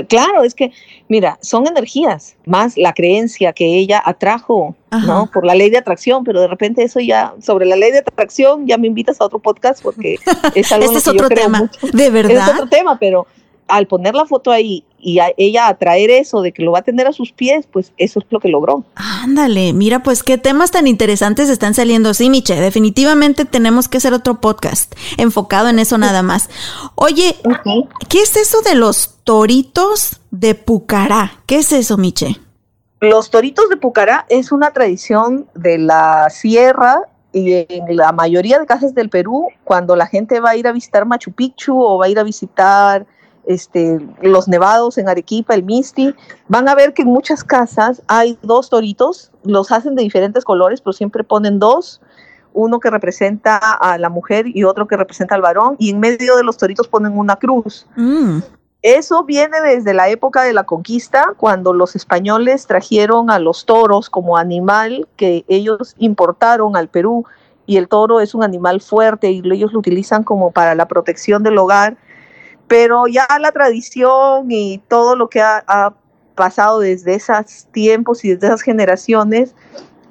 claro, 0.09 0.45
es 0.45 0.55
que, 0.55 0.71
mira, 1.13 1.39
son 1.43 1.67
energías, 1.67 2.37
más 2.47 2.79
la 2.79 2.95
creencia 2.95 3.53
que 3.53 3.67
ella 3.67 4.03
atrajo, 4.03 4.75
¿no? 4.91 5.29
Por 5.31 5.45
la 5.45 5.55
ley 5.55 5.69
de 5.69 5.77
atracción, 5.77 6.25
pero 6.25 6.41
de 6.41 6.49
repente 6.49 6.83
eso 6.83 7.01
ya, 7.01 7.35
sobre 7.39 7.67
la 7.67 7.77
ley 7.77 7.93
de 7.93 7.99
atracción, 7.99 8.67
ya 8.67 8.79
me 8.79 8.87
invitas 8.87 9.21
a 9.21 9.27
otro 9.27 9.39
podcast 9.39 9.83
porque 9.83 10.17
es 10.55 10.73
algo 10.73 10.87
este 10.87 11.01
es 11.01 11.09
otro 11.09 11.29
tema, 11.29 11.71
de 11.93 12.09
verdad. 12.09 12.49
Es 12.49 12.55
otro 12.55 12.67
tema, 12.67 12.99
pero 12.99 13.27
al 13.69 13.87
poner 13.87 14.15
la 14.15 14.25
foto 14.25 14.51
ahí 14.51 14.87
y 15.03 15.19
a 15.19 15.33
ella 15.37 15.67
atraer 15.67 16.11
eso 16.11 16.41
de 16.41 16.53
que 16.53 16.63
lo 16.63 16.73
va 16.73 16.79
a 16.79 16.83
tener 16.83 17.09
a 17.09 17.13
sus 17.13 17.33
pies, 17.33 17.67
pues 17.71 17.93
eso 17.99 18.21
es 18.21 18.27
lo 18.31 18.39
que 18.39 18.49
logró. 18.49 18.85
Ándale, 18.95 19.73
mira, 19.73 20.03
pues 20.03 20.23
qué 20.23 20.39
temas 20.39 20.71
tan 20.71 20.87
interesantes 20.87 21.51
están 21.51 21.75
saliendo. 21.75 22.15
Sí, 22.15 22.31
Miche, 22.31 22.55
definitivamente 22.61 23.45
tenemos 23.45 23.89
que 23.89 23.99
hacer 23.99 24.15
otro 24.15 24.41
podcast 24.41 24.95
enfocado 25.19 25.69
en 25.69 25.81
eso 25.81 25.99
nada 25.99 26.23
más. 26.23 26.49
Oye, 26.95 27.37
¿qué 28.09 28.23
es 28.23 28.37
eso 28.37 28.63
de 28.63 28.77
los 28.77 29.19
toritos 29.25 30.21
de 30.31 30.55
Pucará? 30.55 31.33
¿Qué 31.47 31.57
es 31.57 31.73
eso, 31.73 31.99
Miche? 31.99 32.37
Los 33.01 33.31
toritos 33.31 33.69
de 33.69 33.77
Pucará 33.77 34.25
es 34.29 34.53
una 34.53 34.71
tradición 34.71 35.49
de 35.55 35.79
la 35.79 36.31
sierra 36.31 37.03
y 37.33 37.67
en 37.69 37.97
la 37.97 38.13
mayoría 38.13 38.61
de 38.61 38.67
casas 38.67 38.95
del 38.95 39.09
Perú, 39.09 39.49
cuando 39.65 39.97
la 39.97 40.07
gente 40.07 40.39
va 40.39 40.51
a 40.51 40.57
ir 40.57 40.69
a 40.69 40.73
visitar 40.73 41.07
Machu 41.07 41.33
Picchu 41.33 41.77
o 41.83 41.99
va 41.99 42.07
a 42.07 42.09
ir 42.09 42.19
a 42.19 42.23
visitar 42.23 43.07
este, 43.47 43.99
los 44.23 44.49
nevados 44.49 44.99
en 44.99 45.09
Arequipa, 45.09 45.55
el 45.55 45.65
Misti, 45.65 46.15
van 46.49 46.69
a 46.69 46.75
ver 46.75 46.95
que 46.95 47.03
en 47.03 47.09
muchas 47.09 47.45
casas 47.45 48.03
hay 48.07 48.39
dos 48.43 48.71
toritos, 48.71 49.31
los 49.45 49.73
hacen 49.73 49.95
de 49.95 50.03
diferentes 50.03 50.45
colores, 50.45 50.81
pero 50.81 50.93
siempre 50.93 51.25
ponen 51.25 51.59
dos, 51.59 52.01
uno 52.53 52.81
que 52.81 52.91
representa 52.91 53.57
a 53.57 53.99
la 53.99 54.11
mujer 54.11 54.47
y 54.47 54.65
otro 54.65 54.87
que 54.87 54.97
representa 54.97 55.35
al 55.35 55.43
varón, 55.43 55.77
y 55.79 55.91
en 55.91 56.01
medio 56.01 56.37
de 56.37 56.45
los 56.45 56.57
toritos 56.57 56.89
ponen 56.89 57.19
una 57.19 57.37
cruz. 57.37 57.87
Mm. 57.97 58.41
Eso 58.83 59.23
viene 59.25 59.61
desde 59.61 59.95
la 59.95 60.09
época 60.09 60.43
de 60.43 60.53
la 60.53 60.65
conquista, 60.65 61.35
cuando 61.37 61.73
los 61.73 61.95
españoles 61.95 62.67
trajeron 62.67 63.31
a 63.31 63.39
los 63.39 63.65
toros 63.65 64.11
como 64.11 64.37
animal 64.37 65.07
que 65.17 65.45
ellos 65.47 65.95
importaron 65.99 66.77
al 66.77 66.89
Perú, 66.89 67.25
y 67.65 67.77
el 67.77 67.89
toro 67.89 68.21
es 68.21 68.35
un 68.35 68.43
animal 68.43 68.81
fuerte 68.81 69.31
y 69.31 69.43
ellos 69.45 69.73
lo 69.73 69.79
utilizan 69.79 70.25
como 70.25 70.51
para 70.51 70.75
la 70.75 70.89
protección 70.89 71.43
del 71.43 71.59
hogar 71.59 71.97
pero 72.73 73.07
ya 73.07 73.27
la 73.39 73.53
tradición 73.53 74.51
y 74.51 74.81
todo 74.89 75.15
lo 75.15 75.29
que 75.29 75.43
ha, 75.43 75.93
pasado 76.35 76.81
desde 76.81 77.17
esos 77.17 77.67
tiempos 77.71 78.25
y 78.25 78.31
desde 78.31 78.47
esas 78.47 78.63
generaciones 78.63 79.55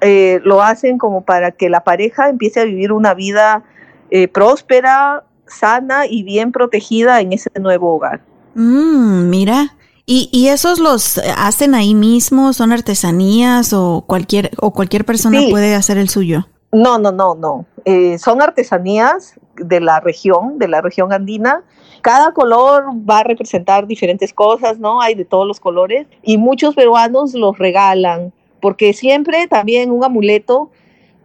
eh, 0.00 0.38
lo 0.44 0.62
hacen 0.62 0.96
como 0.96 1.24
para 1.24 1.50
que 1.50 1.68
la 1.68 1.82
pareja 1.82 2.28
empiece 2.28 2.60
a 2.60 2.64
vivir 2.64 2.92
una 2.92 3.14
vida 3.14 3.64
eh, 4.10 4.28
próspera, 4.28 5.24
sana 5.48 6.06
y 6.06 6.22
bien 6.22 6.52
protegida 6.52 7.20
en 7.20 7.32
ese 7.32 7.50
nuevo 7.58 7.96
hogar. 7.96 8.20
Mm, 8.54 9.28
mira, 9.28 9.74
¿Y, 10.06 10.28
¿Y, 10.30 10.48
esos 10.48 10.78
los 10.78 11.18
hacen 11.36 11.74
ahí 11.74 11.94
mismo? 11.94 12.52
¿Son 12.52 12.70
artesanías 12.70 13.72
o 13.72 14.04
cualquier, 14.06 14.52
o 14.58 14.72
cualquier 14.72 15.04
persona 15.04 15.40
puede 15.50 15.74
hacer 15.74 15.98
el 15.98 16.08
suyo? 16.08 16.46
No, 16.70 16.98
no, 16.98 17.10
no, 17.10 17.34
no. 17.34 17.66
Eh, 17.84 18.18
son 18.18 18.40
artesanías 18.40 19.34
de 19.56 19.80
la 19.80 19.98
región, 20.00 20.58
de 20.58 20.68
la 20.68 20.80
región 20.80 21.12
andina, 21.12 21.62
cada 22.02 22.32
color 22.32 22.84
va 23.08 23.20
a 23.20 23.24
representar 23.24 23.86
diferentes 23.86 24.32
cosas, 24.32 24.78
¿no? 24.78 25.00
Hay 25.00 25.14
de 25.14 25.24
todos 25.24 25.46
los 25.46 25.60
colores 25.60 26.06
y 26.22 26.36
muchos 26.36 26.74
peruanos 26.74 27.32
los 27.34 27.58
regalan, 27.58 28.32
porque 28.60 28.92
siempre 28.92 29.46
también 29.48 29.90
un 29.90 30.04
amuleto 30.04 30.70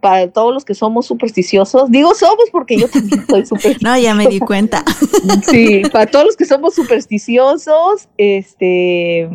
para 0.00 0.30
todos 0.30 0.54
los 0.54 0.64
que 0.64 0.74
somos 0.74 1.06
supersticiosos, 1.06 1.90
digo 1.90 2.14
somos 2.14 2.46
porque 2.52 2.78
yo 2.78 2.88
también 2.88 3.26
soy 3.26 3.46
supersticioso. 3.46 3.84
no, 3.84 3.98
ya 3.98 4.14
me 4.14 4.28
di 4.28 4.38
cuenta. 4.38 4.84
sí, 5.50 5.82
para 5.92 6.06
todos 6.06 6.24
los 6.24 6.36
que 6.36 6.44
somos 6.44 6.74
supersticiosos, 6.74 8.08
este, 8.16 9.28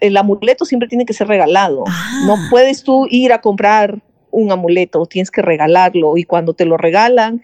el 0.00 0.16
amuleto 0.16 0.64
siempre 0.64 0.88
tiene 0.88 1.04
que 1.04 1.12
ser 1.12 1.28
regalado. 1.28 1.84
No 2.26 2.34
ah. 2.34 2.46
puedes 2.50 2.82
tú 2.82 3.06
ir 3.10 3.32
a 3.32 3.40
comprar 3.40 4.00
un 4.30 4.52
amuleto, 4.52 5.06
tienes 5.06 5.30
que 5.30 5.42
regalarlo 5.42 6.16
y 6.16 6.24
cuando 6.24 6.54
te 6.54 6.64
lo 6.64 6.76
regalan 6.76 7.42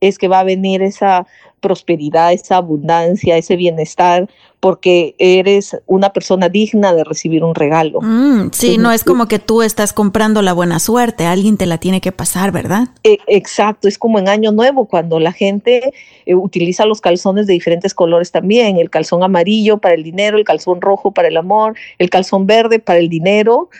es 0.00 0.18
que 0.18 0.28
va 0.28 0.40
a 0.40 0.44
venir 0.44 0.82
esa 0.82 1.26
prosperidad, 1.60 2.32
esa 2.32 2.56
abundancia, 2.56 3.36
ese 3.36 3.56
bienestar, 3.56 4.28
porque 4.60 5.14
eres 5.18 5.76
una 5.86 6.12
persona 6.12 6.48
digna 6.48 6.92
de 6.92 7.04
recibir 7.04 7.44
un 7.44 7.54
regalo. 7.54 8.00
Mm, 8.02 8.50
sí, 8.52 8.76
no 8.76 8.92
es 8.92 9.04
como 9.04 9.26
que 9.26 9.38
tú 9.38 9.62
estás 9.62 9.92
comprando 9.92 10.42
la 10.42 10.52
buena 10.52 10.78
suerte, 10.78 11.26
alguien 11.26 11.56
te 11.56 11.66
la 11.66 11.78
tiene 11.78 12.00
que 12.00 12.12
pasar, 12.12 12.52
¿verdad? 12.52 12.88
E, 13.04 13.18
exacto, 13.26 13.88
es 13.88 13.96
como 13.96 14.18
en 14.18 14.28
Año 14.28 14.52
Nuevo, 14.52 14.86
cuando 14.86 15.18
la 15.18 15.32
gente 15.32 15.92
eh, 16.26 16.34
utiliza 16.34 16.84
los 16.84 17.00
calzones 17.00 17.46
de 17.46 17.54
diferentes 17.54 17.94
colores 17.94 18.30
también, 18.32 18.76
el 18.76 18.90
calzón 18.90 19.22
amarillo 19.22 19.78
para 19.78 19.94
el 19.94 20.02
dinero, 20.02 20.36
el 20.36 20.44
calzón 20.44 20.80
rojo 20.80 21.12
para 21.12 21.28
el 21.28 21.36
amor, 21.36 21.74
el 21.98 22.10
calzón 22.10 22.46
verde 22.46 22.78
para 22.78 22.98
el 22.98 23.08
dinero, 23.08 23.70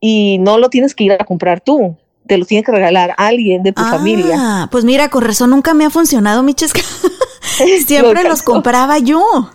y 0.00 0.38
no 0.38 0.58
lo 0.58 0.68
tienes 0.68 0.94
que 0.94 1.04
ir 1.04 1.12
a 1.12 1.24
comprar 1.24 1.60
tú, 1.60 1.96
te 2.26 2.38
lo 2.38 2.44
tiene 2.44 2.64
que 2.64 2.72
regalar 2.72 3.14
alguien 3.18 3.62
de 3.62 3.72
tu 3.72 3.82
ah, 3.82 3.90
familia. 3.90 4.68
Pues 4.70 4.84
mira, 4.84 5.08
con 5.08 5.22
razón 5.22 5.50
nunca 5.50 5.74
me 5.74 5.84
ha 5.84 5.90
funcionado, 5.90 6.42
mi 6.42 6.54
chesca. 6.54 6.80
Siempre 7.86 8.24
los 8.24 8.42
compraba 8.42 8.98
yo. 8.98 9.50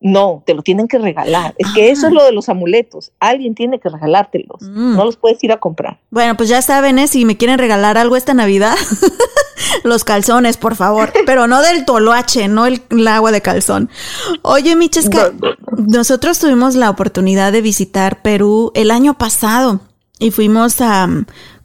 No, 0.00 0.42
te 0.44 0.54
lo 0.54 0.62
tienen 0.62 0.88
que 0.88 0.98
regalar. 0.98 1.54
Es 1.58 1.68
que 1.74 1.90
eso 1.90 2.08
es 2.08 2.12
ah. 2.12 2.14
lo 2.14 2.24
de 2.24 2.32
los 2.32 2.48
amuletos. 2.48 3.12
Alguien 3.20 3.54
tiene 3.54 3.78
que 3.78 3.88
regalártelos. 3.88 4.60
Mm. 4.60 4.96
No 4.96 5.04
los 5.04 5.16
puedes 5.16 5.42
ir 5.44 5.52
a 5.52 5.58
comprar. 5.58 6.00
Bueno, 6.10 6.36
pues 6.36 6.48
ya 6.48 6.60
saben, 6.60 6.98
¿eh? 6.98 7.06
si 7.06 7.24
me 7.24 7.36
quieren 7.36 7.58
regalar 7.58 7.96
algo 7.96 8.16
esta 8.16 8.34
Navidad, 8.34 8.74
los 9.84 10.02
calzones, 10.02 10.56
por 10.56 10.74
favor. 10.74 11.12
Pero 11.24 11.46
no 11.46 11.62
del 11.62 11.84
toloache, 11.84 12.48
no 12.48 12.66
el, 12.66 12.82
agua 13.06 13.30
de 13.30 13.42
calzón. 13.42 13.90
Oye, 14.42 14.74
Michesca, 14.74 15.30
nosotros 15.76 16.40
tuvimos 16.40 16.74
la 16.74 16.90
oportunidad 16.90 17.52
de 17.52 17.62
visitar 17.62 18.22
Perú 18.22 18.72
el 18.74 18.90
año 18.90 19.16
pasado 19.16 19.82
y 20.18 20.32
fuimos 20.32 20.80
a 20.80 21.08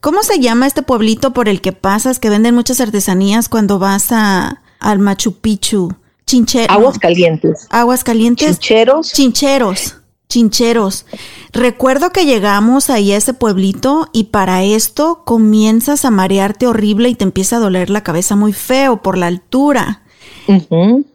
¿Cómo 0.01 0.23
se 0.23 0.39
llama 0.39 0.67
este 0.67 0.83
pueblito 0.83 1.33
por 1.33 1.49
el 1.49 1.61
que 1.61 1.73
pasas 1.73 2.19
que 2.19 2.29
venden 2.29 2.55
muchas 2.55 2.79
artesanías 2.79 3.49
cuando 3.49 3.79
vas 3.79 4.11
a, 4.11 4.61
al 4.79 4.99
Machu 4.99 5.33
Picchu? 5.33 5.93
Chincheros. 6.25 6.69
Aguas 6.69 6.99
calientes. 6.99 7.67
Aguas 7.69 8.03
calientes. 8.03 8.59
Chincheros. 8.59 9.13
Chincheros. 9.13 9.95
Chincheros. 10.29 11.05
Recuerdo 11.53 12.11
que 12.11 12.25
llegamos 12.25 12.89
ahí 12.89 13.13
a 13.13 13.17
ese 13.17 13.33
pueblito 13.33 14.09
y 14.11 14.25
para 14.25 14.61
esto 14.63 15.23
comienzas 15.25 16.03
a 16.03 16.11
marearte 16.11 16.67
horrible 16.67 17.09
y 17.09 17.15
te 17.15 17.23
empieza 17.23 17.55
a 17.55 17.59
doler 17.59 17.89
la 17.89 18.03
cabeza 18.03 18.35
muy 18.35 18.51
feo 18.51 19.01
por 19.01 19.17
la 19.17 19.27
altura. 19.27 20.03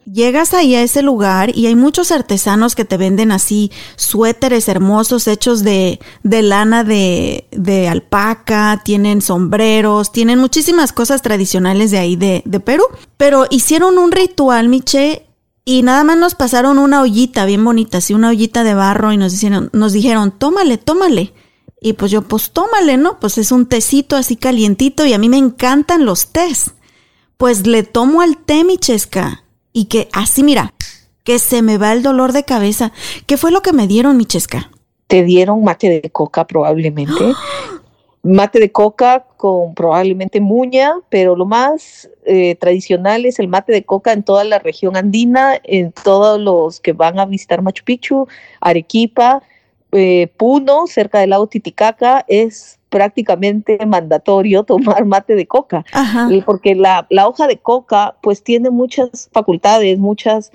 Llegas 0.05 0.53
ahí 0.53 0.75
a 0.75 0.83
ese 0.83 1.01
lugar 1.01 1.55
y 1.55 1.65
hay 1.65 1.75
muchos 1.75 2.11
artesanos 2.11 2.75
que 2.75 2.85
te 2.85 2.97
venden 2.97 3.31
así 3.31 3.71
suéteres 3.95 4.67
hermosos 4.67 5.27
hechos 5.27 5.63
de, 5.63 5.99
lana 6.23 6.83
de, 6.83 7.87
alpaca, 7.89 8.81
tienen 8.83 9.21
sombreros, 9.21 10.11
tienen 10.11 10.39
muchísimas 10.39 10.93
cosas 10.93 11.21
tradicionales 11.21 11.91
de 11.91 11.97
ahí 11.97 12.15
de, 12.15 12.43
de 12.45 12.59
Perú. 12.59 12.83
Pero 13.17 13.47
hicieron 13.49 13.97
un 13.97 14.11
ritual, 14.11 14.69
Miche, 14.69 15.25
y 15.65 15.81
nada 15.81 16.03
más 16.03 16.17
nos 16.17 16.35
pasaron 16.35 16.77
una 16.77 17.01
ollita 17.01 17.45
bien 17.45 17.63
bonita, 17.63 17.99
así 17.99 18.13
una 18.13 18.29
ollita 18.29 18.63
de 18.63 18.73
barro 18.73 19.13
y 19.13 19.17
nos 19.17 19.31
dijeron, 19.31 19.69
nos 19.73 19.93
dijeron, 19.93 20.31
tómale, 20.31 20.77
tómale. 20.77 21.33
Y 21.81 21.93
pues 21.93 22.11
yo, 22.11 22.21
pues 22.21 22.51
tómale, 22.51 22.97
¿no? 22.97 23.19
Pues 23.19 23.37
es 23.37 23.51
un 23.51 23.65
tecito 23.65 24.15
así 24.15 24.35
calientito 24.35 25.05
y 25.05 25.13
a 25.13 25.17
mí 25.17 25.27
me 25.27 25.37
encantan 25.37 26.05
los 26.05 26.27
tés 26.27 26.73
pues 27.43 27.67
le 27.67 27.83
tomo 27.83 28.21
al 28.21 28.37
té, 28.37 28.63
mi 28.63 28.77
chesca. 28.77 29.43
Y 29.73 29.87
que 29.87 30.07
así, 30.13 30.43
mira, 30.43 30.73
que 31.25 31.39
se 31.39 31.61
me 31.61 31.77
va 31.77 31.91
el 31.91 32.01
dolor 32.01 32.31
de 32.31 32.45
cabeza. 32.45 32.93
¿Qué 33.25 33.35
fue 33.35 33.51
lo 33.51 33.61
que 33.61 33.73
me 33.73 33.85
dieron, 33.85 34.15
mi 34.15 34.23
chesca? 34.23 34.71
Te 35.07 35.23
dieron 35.25 35.61
mate 35.61 35.89
de 35.89 36.09
coca 36.09 36.47
probablemente. 36.47 37.33
mate 38.23 38.61
de 38.61 38.71
coca 38.71 39.25
con 39.35 39.75
probablemente 39.75 40.39
muña, 40.39 40.93
pero 41.09 41.35
lo 41.35 41.45
más 41.45 42.09
eh, 42.25 42.55
tradicional 42.55 43.25
es 43.25 43.39
el 43.39 43.49
mate 43.49 43.73
de 43.73 43.83
coca 43.83 44.13
en 44.13 44.23
toda 44.23 44.45
la 44.45 44.59
región 44.59 44.95
andina, 44.95 45.59
en 45.65 45.91
todos 45.91 46.39
los 46.39 46.79
que 46.79 46.93
van 46.93 47.19
a 47.19 47.25
visitar 47.25 47.61
Machu 47.61 47.83
Picchu, 47.83 48.25
Arequipa, 48.61 49.43
eh, 49.91 50.31
Puno, 50.37 50.87
cerca 50.87 51.19
del 51.19 51.31
lago 51.31 51.47
Titicaca, 51.47 52.23
es 52.29 52.79
prácticamente 52.93 53.83
mandatorio 53.87 54.63
tomar 54.71 55.03
mate 55.03 55.33
de 55.35 55.47
coca, 55.47 55.83
porque 56.45 56.75
la, 56.75 57.07
hoja 57.27 57.47
de 57.47 57.57
coca 57.57 58.15
pues 58.21 58.43
tiene 58.43 58.69
muchas 58.69 59.29
facultades, 59.33 59.97
muchas, 59.97 60.51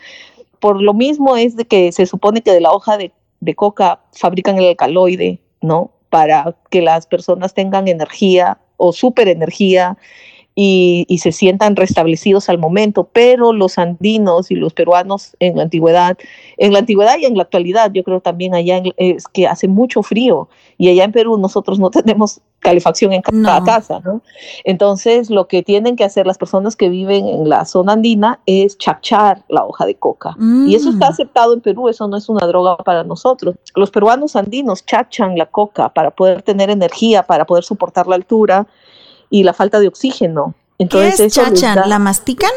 por 0.61 0.81
lo 0.81 0.95
mismo 0.95 1.37
es 1.37 1.57
de 1.57 1.65
que 1.65 1.91
se 1.91 2.07
supone 2.07 2.41
que 2.41 2.53
de 2.53 2.61
la 2.61 2.71
hoja 2.71 2.97
de, 2.97 3.13
coca 3.57 3.99
fabrican 4.13 4.57
el 4.57 4.69
alcaloide, 4.69 5.41
¿no? 5.63 5.91
Para 6.11 6.55
que 6.71 6.81
las 6.81 7.07
personas 7.09 7.55
tengan 7.55 7.89
energía 7.89 8.59
o 8.77 8.93
super 8.93 9.27
energía 9.27 9.99
y, 10.61 11.07
y, 11.07 11.19
se 11.19 11.31
sientan 11.31 11.77
restablecidos 11.77 12.49
al 12.49 12.59
momento, 12.59 13.09
pero 13.13 13.53
los 13.53 13.79
andinos 13.79 14.51
y 14.51 14.57
los 14.57 14.73
peruanos 14.73 15.37
en 15.39 15.57
la 15.57 15.63
antigüedad, 15.63 16.19
en 16.57 16.73
la 16.73 16.81
antigüedad 16.81 17.17
y 17.17 17.27
en 17.27 17.37
la 17.37 17.45
actualidad, 17.45 17.93
yo 17.93 18.03
creo 18.03 18.21
también 18.21 18.57
allá 18.57 18.83
es 18.97 19.29
que 19.29 19.47
hace 19.47 19.69
mucho 19.69 20.03
frío 20.03 20.49
y 20.77 20.89
allá 20.89 21.05
en 21.05 21.13
Perú 21.13 21.39
nosotros 21.39 21.79
no 21.79 21.91
tenemos 21.93 22.41
calefacción 22.59 23.13
en 23.13 23.23
cada 23.23 23.63
casa, 23.63 24.01
¿no? 24.05 24.21
Entonces, 24.65 25.31
lo 25.31 25.47
que 25.47 25.63
tienen 25.63 25.95
que 25.95 26.03
hacer 26.03 26.27
las 26.27 26.39
personas 26.39 26.75
que 26.75 26.89
viven 26.89 27.29
en 27.29 27.49
la 27.49 27.65
zona 27.65 27.93
andina 27.93 28.41
es 28.45 28.77
chachar 28.79 29.45
la 29.49 29.65
hoja 29.65 29.87
de 29.87 29.95
coca. 29.95 30.37
Y 30.67 30.75
eso 30.75 30.91
está 30.91 31.07
mm. 31.07 31.13
aceptado 31.13 31.55
en 31.55 31.61
Perú, 31.61 31.89
eso 31.89 32.09
no 32.09 32.17
es 32.17 32.29
una 32.29 32.45
droga 32.49 32.79
para 32.79 33.05
nosotros. 33.05 33.55
Los 33.77 33.93
peruanos 33.93 34.35
andinos 34.35 34.85
chachan 34.85 35.39
la 35.39 35.47
coca 35.47 35.89
para 35.91 36.11
poder 36.11 36.43
tener 36.43 36.69
energía, 36.69 37.23
para 37.23 37.45
poder 37.45 37.63
soportar 37.63 38.09
la 38.09 38.17
altura 38.17 38.67
y 39.31 39.43
la 39.45 39.53
falta 39.53 39.81
de 39.81 39.89
oxígeno. 39.89 40.55
Entonces, 40.79 41.17
¿Qué 41.17 41.25
es 41.27 41.35
chachan? 41.35 41.89
¿La 41.89 41.99
mastican? 41.99 42.53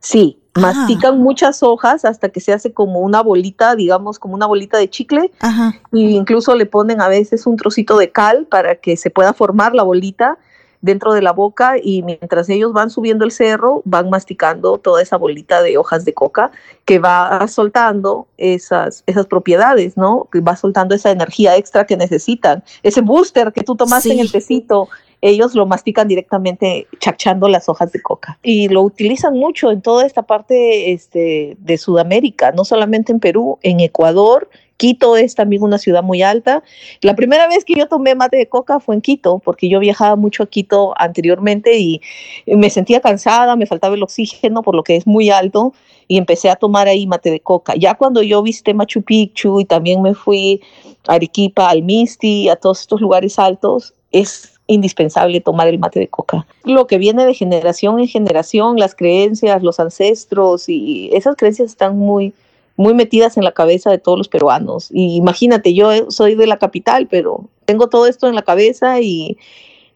Sí, 0.00 0.38
ah. 0.54 0.60
mastican 0.60 1.18
muchas 1.20 1.62
hojas 1.62 2.04
hasta 2.04 2.30
que 2.30 2.40
se 2.40 2.52
hace 2.52 2.72
como 2.72 3.00
una 3.00 3.22
bolita, 3.22 3.76
digamos, 3.76 4.18
como 4.18 4.34
una 4.34 4.46
bolita 4.46 4.78
de 4.78 4.88
chicle. 4.88 5.30
Ajá. 5.40 5.74
Y 5.92 6.16
incluso 6.16 6.54
le 6.54 6.66
ponen 6.66 7.00
a 7.00 7.08
veces 7.08 7.46
un 7.46 7.56
trocito 7.56 7.96
de 7.98 8.10
cal 8.10 8.46
para 8.46 8.76
que 8.76 8.96
se 8.96 9.10
pueda 9.10 9.32
formar 9.32 9.74
la 9.74 9.82
bolita 9.82 10.38
dentro 10.82 11.12
de 11.12 11.22
la 11.22 11.32
boca 11.32 11.74
y 11.82 12.02
mientras 12.02 12.48
ellos 12.48 12.72
van 12.72 12.90
subiendo 12.90 13.24
el 13.24 13.32
cerro, 13.32 13.82
van 13.84 14.08
masticando 14.08 14.78
toda 14.78 15.02
esa 15.02 15.16
bolita 15.16 15.62
de 15.62 15.76
hojas 15.76 16.04
de 16.04 16.14
coca 16.14 16.50
que 16.84 16.98
va 16.98 17.46
soltando 17.48 18.26
esas, 18.38 19.04
esas 19.06 19.26
propiedades, 19.26 19.96
¿no? 19.96 20.28
Que 20.32 20.40
va 20.40 20.56
soltando 20.56 20.94
esa 20.94 21.10
energía 21.10 21.56
extra 21.56 21.84
que 21.84 21.96
necesitan. 21.96 22.64
Ese 22.82 23.02
booster 23.02 23.52
que 23.52 23.62
tú 23.62 23.76
tomaste 23.76 24.12
en 24.12 24.20
el 24.20 24.32
tecito, 24.32 24.88
ellos 25.22 25.54
lo 25.54 25.66
mastican 25.66 26.08
directamente 26.08 26.86
chachando 26.98 27.48
las 27.48 27.68
hojas 27.68 27.92
de 27.92 28.00
coca 28.00 28.38
y 28.42 28.68
lo 28.68 28.82
utilizan 28.82 29.34
mucho 29.34 29.70
en 29.70 29.82
toda 29.82 30.06
esta 30.06 30.22
parte 30.22 30.92
este, 30.92 31.56
de 31.58 31.78
Sudamérica, 31.78 32.52
no 32.52 32.64
solamente 32.64 33.12
en 33.12 33.20
Perú, 33.20 33.58
en 33.62 33.80
Ecuador. 33.80 34.48
Quito 34.76 35.18
es 35.18 35.34
también 35.34 35.62
una 35.62 35.76
ciudad 35.76 36.02
muy 36.02 36.22
alta. 36.22 36.62
La 37.02 37.14
primera 37.14 37.46
vez 37.48 37.66
que 37.66 37.74
yo 37.74 37.86
tomé 37.86 38.14
mate 38.14 38.38
de 38.38 38.48
coca 38.48 38.80
fue 38.80 38.94
en 38.94 39.02
Quito, 39.02 39.38
porque 39.44 39.68
yo 39.68 39.78
viajaba 39.78 40.16
mucho 40.16 40.42
a 40.42 40.46
Quito 40.46 40.94
anteriormente 40.96 41.78
y 41.78 42.00
me 42.46 42.70
sentía 42.70 43.00
cansada, 43.00 43.56
me 43.56 43.66
faltaba 43.66 43.94
el 43.94 44.02
oxígeno 44.02 44.62
por 44.62 44.74
lo 44.74 44.82
que 44.82 44.96
es 44.96 45.06
muy 45.06 45.28
alto 45.28 45.74
y 46.08 46.16
empecé 46.16 46.48
a 46.48 46.56
tomar 46.56 46.88
ahí 46.88 47.06
mate 47.06 47.30
de 47.30 47.40
coca. 47.40 47.74
Ya 47.76 47.94
cuando 47.94 48.22
yo 48.22 48.42
visité 48.42 48.72
Machu 48.72 49.02
Picchu 49.02 49.60
y 49.60 49.66
también 49.66 50.00
me 50.00 50.14
fui 50.14 50.62
a 51.06 51.14
Arequipa, 51.14 51.68
al 51.68 51.82
Misti, 51.82 52.48
a 52.48 52.56
todos 52.56 52.80
estos 52.80 53.02
lugares 53.02 53.38
altos, 53.38 53.92
es 54.12 54.59
indispensable 54.70 55.40
tomar 55.40 55.68
el 55.68 55.78
mate 55.78 56.00
de 56.00 56.08
coca. 56.08 56.46
Lo 56.64 56.86
que 56.86 56.98
viene 56.98 57.26
de 57.26 57.34
generación 57.34 57.98
en 57.98 58.08
generación, 58.08 58.78
las 58.78 58.94
creencias, 58.94 59.62
los 59.62 59.80
ancestros 59.80 60.68
y 60.68 61.10
esas 61.12 61.36
creencias 61.36 61.70
están 61.70 61.98
muy 61.98 62.32
muy 62.76 62.94
metidas 62.94 63.36
en 63.36 63.44
la 63.44 63.52
cabeza 63.52 63.90
de 63.90 63.98
todos 63.98 64.16
los 64.16 64.28
peruanos. 64.28 64.88
Y 64.90 65.16
imagínate, 65.16 65.74
yo 65.74 66.10
soy 66.10 66.34
de 66.34 66.46
la 66.46 66.58
capital, 66.58 67.08
pero 67.08 67.50
tengo 67.66 67.90
todo 67.90 68.06
esto 68.06 68.26
en 68.26 68.34
la 68.34 68.40
cabeza 68.40 69.00
y, 69.00 69.36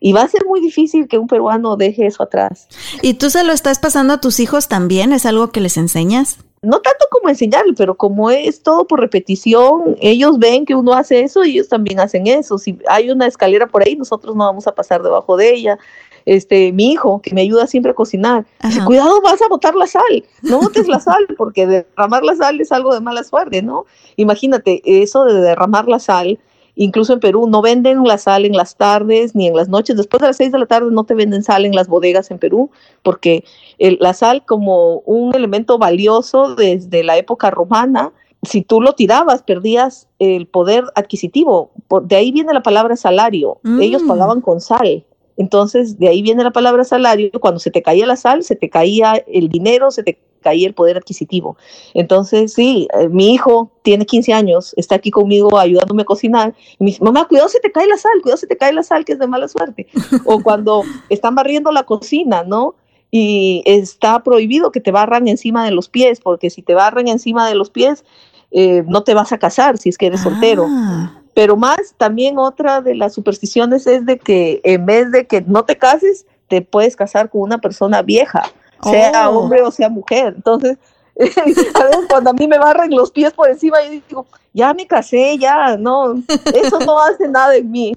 y 0.01 0.13
va 0.13 0.21
a 0.21 0.29
ser 0.29 0.45
muy 0.45 0.61
difícil 0.61 1.09
que 1.09 1.17
un 1.17 1.27
peruano 1.27 1.77
deje 1.77 2.05
eso 2.05 2.23
atrás. 2.23 2.69
¿Y 3.01 3.15
tú 3.15 3.31
se 3.31 3.43
lo 3.43 3.55
estás 3.55 3.79
pasando 3.79 4.13
a 4.13 4.21
tus 4.21 4.39
hijos 4.39 4.69
también? 4.69 5.15
¿Es 5.15 5.25
algo 5.25 5.51
que 5.51 5.63
les 5.63 5.79
enseñas? 5.79 6.37
No 6.65 6.81
tanto 6.81 7.07
como 7.11 7.29
enseñarle, 7.29 7.75
pero 7.77 7.95
como 7.95 8.31
es 8.31 8.63
todo 8.63 8.87
por 8.87 9.01
repetición, 9.01 9.97
ellos 10.01 10.39
ven 10.39 10.65
que 10.65 10.75
uno 10.75 10.93
hace 10.95 11.21
eso 11.21 11.45
y 11.45 11.53
ellos 11.53 11.69
también 11.69 12.01
hacen 12.01 12.27
eso. 12.27 12.59
Si 12.59 12.79
hay 12.89 13.11
una 13.11 13.27
escalera 13.27 13.67
por 13.67 13.83
ahí, 13.83 13.97
nosotros 13.97 14.35
no 14.35 14.45
vamos 14.45 14.67
a 14.67 14.75
pasar 14.75 15.03
debajo 15.03 15.37
de 15.37 15.53
ella. 15.53 15.79
Este, 16.27 16.73
mi 16.73 16.93
hijo, 16.93 17.21
que 17.21 17.35
me 17.35 17.43
ayuda 17.43 17.67
siempre 17.67 17.93
a 17.93 17.95
cocinar, 17.95 18.47
dice, 18.63 18.83
cuidado, 18.87 19.21
vas 19.21 19.43
a 19.43 19.49
botar 19.49 19.75
la 19.75 19.87
sal, 19.87 20.25
no 20.41 20.59
botes 20.59 20.89
la 20.89 20.99
sal, 20.99 21.27
porque 21.37 21.67
derramar 21.67 22.23
la 22.23 22.35
sal 22.35 22.59
es 22.63 22.73
algo 22.73 22.95
de 22.95 23.01
mala 23.01 23.23
suerte, 23.25 23.61
¿no? 23.61 23.85
Imagínate, 24.17 24.81
eso 24.85 25.27
de 25.27 25.35
derramar 25.35 25.87
la 25.87 25.99
sal, 25.99 26.39
Incluso 26.77 27.13
en 27.13 27.21
Perú 27.21 27.47
no 27.49 27.63
venden 27.63 28.03
la 28.05 28.19
sal 28.19 28.45
en 28.45 28.57
las 28.57 28.77
tardes 28.77 29.35
ni 29.35 29.47
en 29.47 29.57
las 29.57 29.69
noches. 29.69 29.97
Después 29.97 30.21
de 30.21 30.29
las 30.29 30.37
seis 30.37 30.53
de 30.53 30.59
la 30.59 30.67
tarde 30.67 30.91
no 30.91 31.05
te 31.05 31.15
venden 31.15 31.43
sal 31.43 31.65
en 31.65 31.75
las 31.75 31.89
bodegas 31.89 32.31
en 32.31 32.39
Perú, 32.39 32.71
porque 33.03 33.45
la 33.79 34.13
sal 34.13 34.45
como 34.45 34.99
un 35.01 35.35
elemento 35.35 35.79
valioso 35.79 36.55
desde 36.55 37.05
la 37.05 37.17
época 37.17 37.51
romana, 37.51 38.13
si 38.43 38.63
tú 38.63 38.81
lo 38.81 38.95
tirabas, 38.95 39.43
perdías 39.43 40.09
el 40.19 40.47
poder 40.47 40.85
adquisitivo. 40.95 41.71
de 42.03 42.17
ahí 42.17 42.33
viene 42.33 42.53
la 42.53 42.63
palabra 42.63 42.97
salario. 42.97 43.59
Ellos 43.81 44.03
mm. 44.03 44.09
pagaban 44.09 44.41
con 44.41 44.61
sal. 44.61 45.05
Entonces, 45.37 45.99
de 45.99 46.09
ahí 46.09 46.23
viene 46.23 46.45
la 46.45 46.53
palabra 46.53 46.85
salario. 46.85 47.31
Cuando 47.41 47.59
se 47.59 47.71
te 47.71 47.83
caía 47.83 48.07
la 48.07 48.17
sal, 48.17 48.43
se 48.45 48.55
te 48.55 48.71
caía 48.71 49.15
el 49.27 49.49
dinero, 49.49 49.91
se 49.91 50.03
te 50.03 50.21
caía 50.45 50.69
el 50.69 50.75
poder 50.75 50.99
adquisitivo. 50.99 51.57
Entonces, 51.95 52.53
sí, 52.53 52.87
eh, 52.93 53.09
mi 53.09 53.33
hijo 53.33 53.71
tiene 53.83 54.05
15 54.05 54.33
años, 54.33 54.75
está 54.77 54.97
aquí 54.97 55.11
conmigo 55.11 55.59
ayudándome 55.59 56.03
a 56.03 56.05
cocinar. 56.05 56.55
Y 56.79 56.85
me 56.85 56.91
dice, 56.91 57.03
mamá, 57.03 57.27
cuidado 57.27 57.49
se 57.49 57.59
te 57.59 57.73
cae 57.73 57.89
la 57.89 57.97
sal, 57.97 58.13
cuidado 58.23 58.37
se 58.37 58.47
te 58.47 58.57
cae 58.57 58.73
la 58.73 58.83
sal, 58.83 59.05
que 59.05 59.15
es 59.15 59.19
de 59.19 59.27
mala 59.27 59.49
suerte. 59.49 59.89
o 60.27 60.41
cuando 60.43 60.83
están 61.09 61.35
barriendo 61.35 61.73
la 61.73 61.85
cocina, 61.85 62.45
¿no? 62.45 62.75
Y 63.11 63.63
está 63.65 64.23
prohibido 64.23 64.71
que 64.71 64.81
te 64.81 64.93
barran 64.93 65.27
encima 65.29 65.65
de 65.65 65.71
los 65.71 65.89
pies, 65.89 66.21
porque 66.21 66.51
si 66.51 66.63
te 66.63 66.75
barran 66.75 67.09
encima 67.09 67.49
de 67.49 67.55
los 67.55 67.71
pies, 67.71 68.05
eh, 68.51 68.85
no 68.87 69.03
te 69.03 69.15
vas 69.15 69.33
a 69.33 69.39
casar 69.39 69.79
si 69.79 69.89
es 69.89 69.99
que 69.99 70.07
eres 70.07 70.21
soltero. 70.21 70.67
Ah. 70.69 71.21
Pero 71.35 71.57
más, 71.57 71.95
también 71.97 72.39
otra 72.39 72.81
de 72.81 72.95
las 72.95 73.15
supersticiones 73.15 73.87
es 73.87 74.07
de 74.07 74.19
que 74.19 74.61
en 74.63 74.87
vez 74.87 75.11
de 75.11 75.27
que 75.27 75.43
no 75.43 75.65
te 75.65 75.77
cases, 75.77 76.27
te 76.49 76.63
puedes 76.63 76.95
casar 76.97 77.31
con 77.31 77.41
una 77.41 77.59
persona 77.59 78.03
vieja 78.03 78.45
sea 78.85 79.31
oh. 79.31 79.41
hombre 79.41 79.63
o 79.63 79.71
sea 79.71 79.89
mujer. 79.89 80.35
Entonces, 80.37 80.79
cuando 82.09 82.31
a 82.31 82.33
mí 82.33 82.47
me 82.49 82.59
barren 82.59 82.91
los 82.91 83.11
pies 83.11 83.33
por 83.33 83.49
encima, 83.49 83.83
yo 83.85 83.91
digo, 83.91 84.27
ya 84.53 84.73
me 84.73 84.87
casé, 84.87 85.37
ya, 85.37 85.77
no, 85.77 86.23
eso 86.55 86.79
no 86.81 87.01
hace 87.01 87.29
nada 87.29 87.57
en 87.57 87.71
mí. 87.71 87.97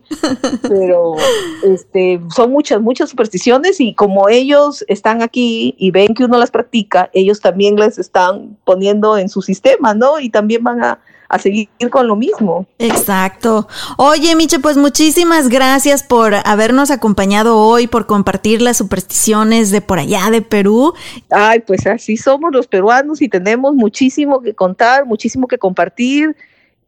Pero 0.67 1.15
este, 1.63 2.19
son 2.35 2.51
muchas, 2.51 2.81
muchas 2.81 3.09
supersticiones 3.09 3.79
y 3.79 3.93
como 3.93 4.27
ellos 4.27 4.83
están 4.87 5.21
aquí 5.21 5.75
y 5.77 5.91
ven 5.91 6.13
que 6.13 6.25
uno 6.25 6.37
las 6.37 6.51
practica, 6.51 7.09
ellos 7.13 7.41
también 7.41 7.75
las 7.75 7.99
están 7.99 8.57
poniendo 8.65 9.17
en 9.17 9.29
su 9.29 9.41
sistema, 9.41 9.93
¿no? 9.93 10.19
Y 10.19 10.29
también 10.29 10.63
van 10.63 10.83
a, 10.83 10.99
a 11.29 11.39
seguir 11.39 11.69
con 11.91 12.07
lo 12.07 12.15
mismo. 12.15 12.65
Exacto. 12.79 13.67
Oye, 13.97 14.35
Miche, 14.35 14.59
pues 14.59 14.77
muchísimas 14.77 15.49
gracias 15.49 16.03
por 16.03 16.33
habernos 16.45 16.91
acompañado 16.91 17.57
hoy, 17.57 17.87
por 17.87 18.05
compartir 18.05 18.61
las 18.61 18.77
supersticiones 18.77 19.71
de 19.71 19.81
por 19.81 19.99
allá 19.99 20.29
de 20.31 20.41
Perú. 20.41 20.93
Ay, 21.29 21.59
pues 21.59 21.85
así 21.87 22.17
somos 22.17 22.51
los 22.53 22.67
peruanos 22.67 23.21
y 23.21 23.29
tenemos 23.29 23.73
muchísimo 23.73 24.41
que 24.41 24.53
contar, 24.53 25.05
muchísimo 25.05 25.47
que 25.47 25.57
compartir. 25.57 26.35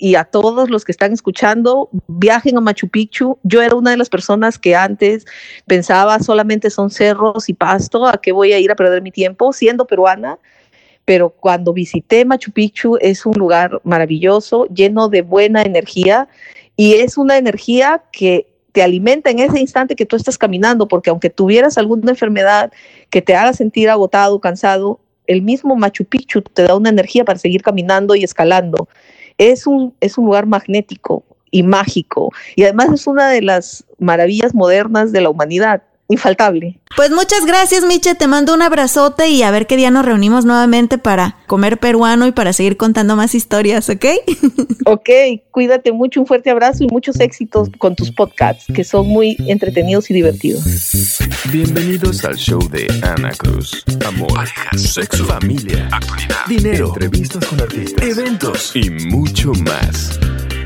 Y 0.01 0.15
a 0.15 0.23
todos 0.23 0.69
los 0.69 0.85
que 0.85 0.93
están 0.93 1.11
escuchando, 1.11 1.89
viajen 2.07 2.57
a 2.57 2.61
Machu 2.61 2.87
Picchu. 2.87 3.37
Yo 3.43 3.61
era 3.61 3.75
una 3.75 3.91
de 3.91 3.97
las 3.97 4.07
personas 4.07 4.57
que 4.57 4.73
antes 4.73 5.25
pensaba 5.67 6.19
solamente 6.19 6.69
son 6.69 6.89
cerros 6.89 7.49
y 7.49 7.53
pasto, 7.53 8.07
¿a 8.07 8.21
qué 8.21 8.31
voy 8.31 8.53
a 8.53 8.59
ir 8.59 8.71
a 8.71 8.75
perder 8.75 9.01
mi 9.01 9.11
tiempo 9.11 9.51
siendo 9.51 9.85
peruana? 9.85 10.39
Pero 11.10 11.32
cuando 11.32 11.74
visité 11.74 12.24
Machu 12.24 12.51
Picchu 12.51 12.95
es 13.01 13.26
un 13.26 13.34
lugar 13.34 13.82
maravilloso, 13.84 14.68
lleno 14.68 15.10
de 15.10 15.24
buena 15.24 15.64
energía 15.64 16.28
y 16.76 16.93
es 16.93 17.18
una 17.18 17.39
energía 17.39 18.03
que 18.12 18.45
te 18.74 18.84
alimenta 18.84 19.32
en 19.32 19.39
ese 19.39 19.60
instante 19.60 19.95
que 19.95 20.05
tú 20.05 20.16
estás 20.16 20.38
caminando, 20.38 20.88
porque 20.88 21.10
aunque 21.10 21.32
tuvieras 21.32 21.80
alguna 21.80 22.12
enfermedad 22.12 22.72
que 23.10 23.24
te 23.24 23.36
haga 23.36 23.53
sentir 23.53 23.89
agotado, 23.89 24.39
cansado, 24.39 24.99
el 25.26 25.41
mismo 25.41 25.76
Machu 25.76 26.05
Picchu 26.05 26.43
te 26.43 26.62
da 26.62 26.76
una 26.76 26.89
energía 26.89 27.26
para 27.26 27.39
seguir 27.39 27.64
caminando 27.64 28.14
y 28.14 28.24
escalando. 28.24 28.88
Es 29.39 29.66
un, 29.66 29.95
es 30.01 30.16
un 30.16 30.26
lugar 30.26 30.45
magnético 30.45 31.24
y 31.49 31.64
mágico 31.64 32.32
y 32.55 32.66
además 32.66 32.89
es 32.93 33.07
una 33.07 33.30
de 33.30 33.41
las 33.41 33.84
maravillas 33.97 34.53
modernas 34.53 35.12
de 35.12 35.22
la 35.22 35.32
humanidad 35.32 35.82
infaltable. 36.10 36.80
Pues 36.95 37.12
muchas 37.12 37.45
gracias, 37.45 37.86
Miche. 37.86 38.16
Te 38.16 38.28
mando 38.28 38.53
un 38.53 38.62
abrazote 38.62 39.30
y 39.30 39.43
a 39.43 39.51
ver 39.51 39.68
qué 39.68 39.78
día 39.78 39.91
nos 39.91 40.05
reunimos 40.05 40.43
nuevamente 40.43 40.97
para 40.97 41.38
comer 41.47 41.78
peruano 41.78 42.28
y 42.28 42.32
para 42.32 42.51
seguir 42.51 42.78
contando 42.78 43.16
más 43.16 43.36
historias, 43.36 43.89
¿ok? 43.89 44.05
ok, 44.86 45.10
cuídate 45.51 45.91
mucho, 45.91 46.20
un 46.20 46.28
fuerte 46.28 46.49
abrazo 46.49 46.84
y 46.84 46.88
muchos 46.88 47.20
éxitos 47.20 47.70
con 47.78 47.95
tus 47.95 48.12
podcasts, 48.12 48.66
que 48.74 48.84
son 48.84 49.07
muy 49.07 49.38
entretenidos 49.47 50.10
y 50.10 50.16
divertidos. 50.16 50.64
Bienvenidos 51.51 52.26
al 52.26 52.36
show 52.36 52.60
de 52.70 52.88
Ana 53.03 53.32
Cruz. 53.32 53.86
Amor, 54.05 54.47
sexo, 54.76 55.26
familia, 55.26 55.88
actualidad, 55.91 56.45
dinero, 56.47 56.88
entrevistas 56.88 57.45
con 57.45 57.62
artistas, 57.62 58.03
eventos 58.03 58.76
y 58.76 58.89
mucho 58.89 59.51
más 59.53 60.20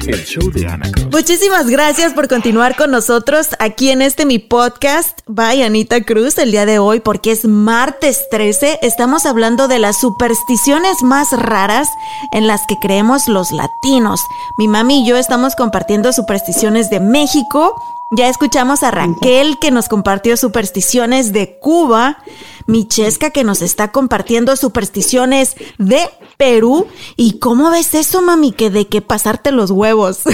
el 0.08 0.26
show 0.26 0.52
de 0.52 0.68
Ana 0.68 0.90
Muchísimas 1.12 1.70
gracias 1.70 2.14
por 2.14 2.28
continuar 2.28 2.76
con 2.76 2.92
nosotros 2.92 3.50
aquí 3.60 3.90
en 3.90 4.02
este 4.02 4.26
mi 4.26 4.40
podcast. 4.40 5.20
Bye, 5.28 5.64
Anita 5.64 6.04
Cruz, 6.04 6.38
el 6.38 6.52
día 6.52 6.66
de 6.66 6.80
hoy, 6.80 7.00
porque 7.00 7.32
es 7.32 7.46
martes 7.46 8.28
13. 8.30 8.80
Estamos 8.82 9.26
hablando 9.26 9.68
de 9.68 9.80
las 9.80 10.00
supersticiones 10.00 11.04
más 11.04 11.32
raras 11.32 11.88
en 12.34 12.48
las 12.48 12.62
que 12.68 12.76
creemos 12.82 13.28
los 13.28 13.52
latinos. 13.52 14.20
Mi 14.58 14.68
mami 14.68 15.04
y 15.04 15.08
yo 15.08 15.16
estamos 15.16 15.56
compartiendo 15.56 16.12
supersticiones 16.12 16.90
de 16.90 17.00
México 17.00 17.76
Ya 18.12 18.30
escuchamos 18.30 18.84
a 18.84 18.92
Raquel 18.92 19.58
que 19.60 19.72
nos 19.72 19.90
compartió 19.90 20.38
supersticiones 20.38 21.34
de 21.34 21.58
Cuba, 21.60 22.20
Michesca 22.68 23.32
que 23.32 23.44
nos 23.44 23.62
está 23.62 23.92
compartiendo 23.92 24.56
supersticiones 24.56 25.56
de 25.80 26.10
Perú. 26.38 26.86
¿Y 27.16 27.40
cómo 27.40 27.72
ves 27.72 27.96
eso, 27.96 28.22
mami? 28.22 28.52
Que 28.52 28.70
de 28.70 28.88
que 28.88 29.02
pasarte 29.02 29.52
los 29.52 29.72
huevos. 29.72 30.22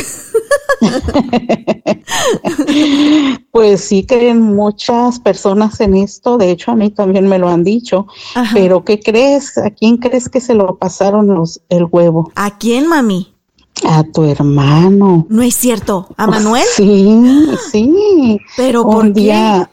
pues 3.52 3.82
sí 3.82 4.06
creen 4.06 4.42
muchas 4.42 5.20
personas 5.20 5.80
en 5.80 5.96
esto, 5.96 6.38
de 6.38 6.52
hecho 6.52 6.72
a 6.72 6.76
mí 6.76 6.90
también 6.90 7.28
me 7.28 7.40
lo 7.40 7.50
han 7.50 7.64
dicho, 7.64 8.08
pero 8.54 8.84
¿qué 8.84 9.00
crees? 9.00 9.58
¿A 9.58 9.72
quién 9.72 9.98
crees 9.98 10.30
que 10.30 10.42
se 10.42 10.54
lo 10.54 10.78
pasaron 10.78 11.28
los, 11.28 11.62
el 11.70 11.86
huevo? 11.90 12.32
¿A 12.36 12.58
quién, 12.58 12.88
mami? 12.88 13.29
A 13.86 14.04
tu 14.04 14.24
hermano. 14.24 15.26
No 15.30 15.42
es 15.42 15.56
cierto. 15.56 16.08
¿A 16.18 16.28
Manuel? 16.28 16.64
Sí, 16.76 17.48
sí. 17.72 18.40
Pero 18.58 18.84
por 18.84 19.14
día, 19.14 19.70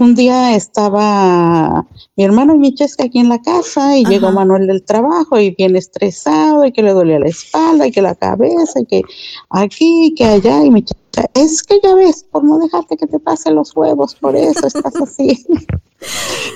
un 0.00 0.14
día 0.14 0.54
estaba 0.54 1.86
mi 2.16 2.24
hermano 2.24 2.56
Michesca 2.56 3.04
aquí 3.04 3.18
en 3.18 3.28
la 3.28 3.42
casa 3.42 3.96
y 3.98 4.04
llegó 4.04 4.30
Manuel 4.30 4.66
del 4.66 4.84
trabajo 4.84 5.38
y 5.38 5.50
bien 5.50 5.76
estresado 5.76 6.64
y 6.64 6.72
que 6.72 6.82
le 6.82 6.92
dolía 6.92 7.18
la 7.18 7.28
espalda 7.28 7.86
y 7.86 7.90
que 7.90 8.02
la 8.02 8.14
cabeza 8.14 8.80
y 8.80 8.86
que 8.86 9.02
aquí 9.50 10.06
y 10.06 10.14
que 10.14 10.24
allá 10.24 10.64
y 10.64 10.70
Michesca, 10.70 11.28
es 11.34 11.62
que 11.62 11.80
ya 11.82 11.94
ves, 11.94 12.24
por 12.30 12.44
no 12.44 12.58
dejarte 12.58 12.96
que 12.96 13.06
te 13.06 13.18
pasen 13.18 13.54
los 13.54 13.74
huevos, 13.76 14.14
por 14.14 14.36
eso 14.36 14.66
estás 14.66 14.96
así. 14.96 15.44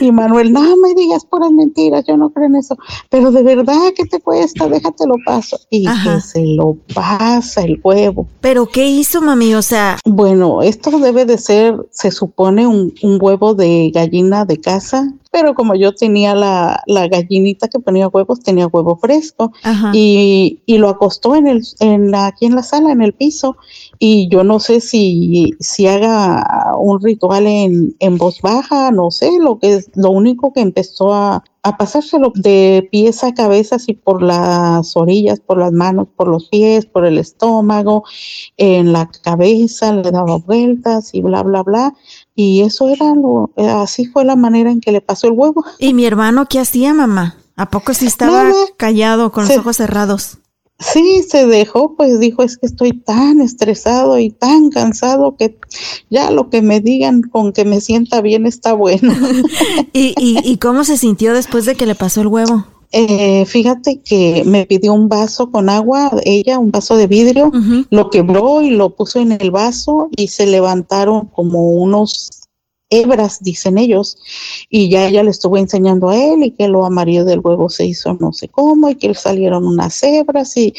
Y 0.01 0.12
Manuel, 0.12 0.53
no 0.53 0.76
me 0.76 0.94
digas 0.94 1.24
puras 1.24 1.51
mentiras, 1.51 2.05
yo 2.07 2.16
no 2.16 2.30
creo 2.30 2.46
en 2.46 2.57
eso. 2.57 2.76
Pero 3.09 3.30
de 3.30 3.42
verdad, 3.42 3.92
¿qué 3.96 4.05
te 4.05 4.20
cuesta? 4.20 4.68
Déjate 4.68 5.07
lo 5.07 5.16
paso. 5.24 5.59
Y 5.70 5.86
que 5.86 6.20
se 6.20 6.44
lo 6.44 6.76
pasa 6.94 7.62
el 7.62 7.80
huevo. 7.82 8.26
¿Pero 8.40 8.66
qué 8.66 8.86
hizo, 8.86 9.20
mami? 9.20 9.55
O 9.55 9.62
sea. 9.62 9.99
Bueno, 10.05 10.62
esto 10.62 10.99
debe 10.99 11.24
de 11.24 11.38
ser, 11.38 11.76
se 11.90 12.11
supone, 12.11 12.38
un, 12.39 12.95
un 13.03 13.18
huevo 13.20 13.55
de 13.55 13.91
gallina 13.93 14.45
de 14.45 14.61
casa 14.61 15.12
pero 15.30 15.55
como 15.55 15.74
yo 15.74 15.95
tenía 15.95 16.34
la, 16.34 16.82
la, 16.86 17.07
gallinita 17.09 17.68
que 17.68 17.78
ponía 17.78 18.09
huevos, 18.09 18.41
tenía 18.41 18.66
huevo 18.66 18.97
fresco 18.97 19.53
y, 19.93 20.61
y, 20.66 20.78
lo 20.78 20.89
acostó 20.89 21.36
en 21.36 21.47
el, 21.47 21.62
en 21.80 22.11
la, 22.11 22.26
aquí 22.26 22.47
en 22.47 22.55
la 22.55 22.62
sala, 22.62 22.93
en 22.93 23.03
el 23.03 23.12
piso, 23.12 23.57
y 23.99 24.28
yo 24.28 24.44
no 24.44 24.61
sé 24.61 24.80
si, 24.80 25.55
si 25.59 25.86
haga 25.86 26.72
un 26.78 27.03
ritual 27.03 27.46
en, 27.46 27.96
en 27.99 28.16
voz 28.16 28.40
baja, 28.40 28.90
no 28.90 29.11
sé, 29.11 29.30
lo 29.40 29.59
que 29.59 29.74
es, 29.74 29.90
lo 29.94 30.11
único 30.11 30.53
que 30.53 30.61
empezó 30.61 31.12
a, 31.12 31.42
a 31.62 31.76
pasárselo 31.76 32.32
de 32.34 32.88
pies 32.92 33.24
a 33.24 33.34
cabeza, 33.34 33.76
así 33.76 33.94
por 33.94 34.22
las 34.22 34.96
orillas, 34.96 35.40
por 35.40 35.59
las 35.59 35.72
manos, 35.72 36.07
por 36.16 36.28
los 36.28 36.49
pies, 36.49 36.86
por 36.86 37.05
el 37.05 37.18
estómago, 37.18 38.05
en 38.57 38.92
la 38.92 39.11
cabeza, 39.22 39.92
le 39.92 40.11
daba 40.11 40.38
vueltas 40.38 41.14
y 41.14 41.20
bla, 41.20 41.42
bla, 41.42 41.62
bla. 41.62 41.94
Y 42.34 42.62
eso 42.62 42.88
era 42.88 43.14
lo, 43.14 43.51
así 43.57 44.07
fue 44.07 44.24
la 44.24 44.36
manera 44.36 44.70
en 44.70 44.80
que 44.80 44.92
le 44.92 45.01
pasó 45.01 45.26
el 45.26 45.34
huevo. 45.34 45.64
¿Y 45.78 45.94
mi 45.94 46.07
hermano 46.07 46.46
qué 46.49 46.61
hacía, 46.61 46.94
mamá? 46.94 47.36
¿A 47.57 47.68
poco 47.70 47.92
sí 47.92 48.07
estaba 48.07 48.53
callado 48.76 49.32
con 49.32 49.49
los 49.49 49.57
ojos 49.57 49.76
cerrados? 49.76 50.38
Sí, 50.81 51.24
se 51.29 51.47
dejó, 51.47 51.97
pues 51.97 52.20
dijo, 52.20 52.45
es 52.45 52.57
que 52.57 52.66
estoy 52.66 52.93
tan 52.93 53.41
estresado 53.41 54.16
y 54.18 54.31
tan 54.31 54.70
cansado 54.70 55.37
que 55.37 55.57
ya 56.09 56.31
lo 56.31 56.51
que 56.51 56.62
me 56.62 56.81
digan 56.81 57.22
con 57.22 57.53
que 57.53 57.64
me 57.64 57.81
sienta 57.81 58.20
bien 58.20 58.47
está 58.47 58.74
bueno. 58.74 59.12
¿Y, 59.93 60.14
y, 60.16 60.57
cómo 60.59 60.85
se 60.85 60.97
sintió 60.97 61.35
después 61.35 61.64
de 61.64 61.74
que 61.74 61.85
le 61.85 61.97
pasó 61.97 62.20
el 62.20 62.29
huevo? 62.29 62.64
Eh, 62.93 63.45
fíjate 63.45 64.01
que 64.01 64.45
me 64.47 64.66
pidió 64.66 64.95
un 64.95 65.09
vaso 65.09 65.51
con 65.51 65.68
agua, 65.68 66.11
ella, 66.24 66.59
un 66.59 66.70
vaso 66.70 66.97
de 66.97 67.07
vidrio, 67.07 67.53
lo 67.91 68.09
quebró 68.09 68.62
y 68.62 68.70
lo 68.70 68.91
puso 68.91 69.20
en 69.20 69.33
el 69.33 69.51
vaso 69.51 70.09
y 70.16 70.29
se 70.29 70.47
levantaron 70.47 71.26
como 71.26 71.68
unos 71.68 72.31
hebras, 72.91 73.43
dicen 73.43 73.78
ellos, 73.78 74.18
y 74.70 74.89
ya 74.91 75.07
ella 75.07 75.22
le 75.22 75.30
estuvo 75.30 75.57
enseñando 75.57 76.09
a 76.09 76.16
él 76.16 76.43
y 76.43 76.51
que 76.53 76.68
lo 76.68 76.84
amarillo 76.84 77.24
del 77.24 77.41
huevo 77.41 77.68
se 77.68 77.84
hizo 77.84 78.14
no 78.14 78.32
sé 78.32 78.49
cómo 78.49 78.91
y 78.91 78.95
que 78.95 79.14
salieron 79.14 79.66
unas 79.66 80.03
hebras 80.03 80.57
y, 80.57 80.74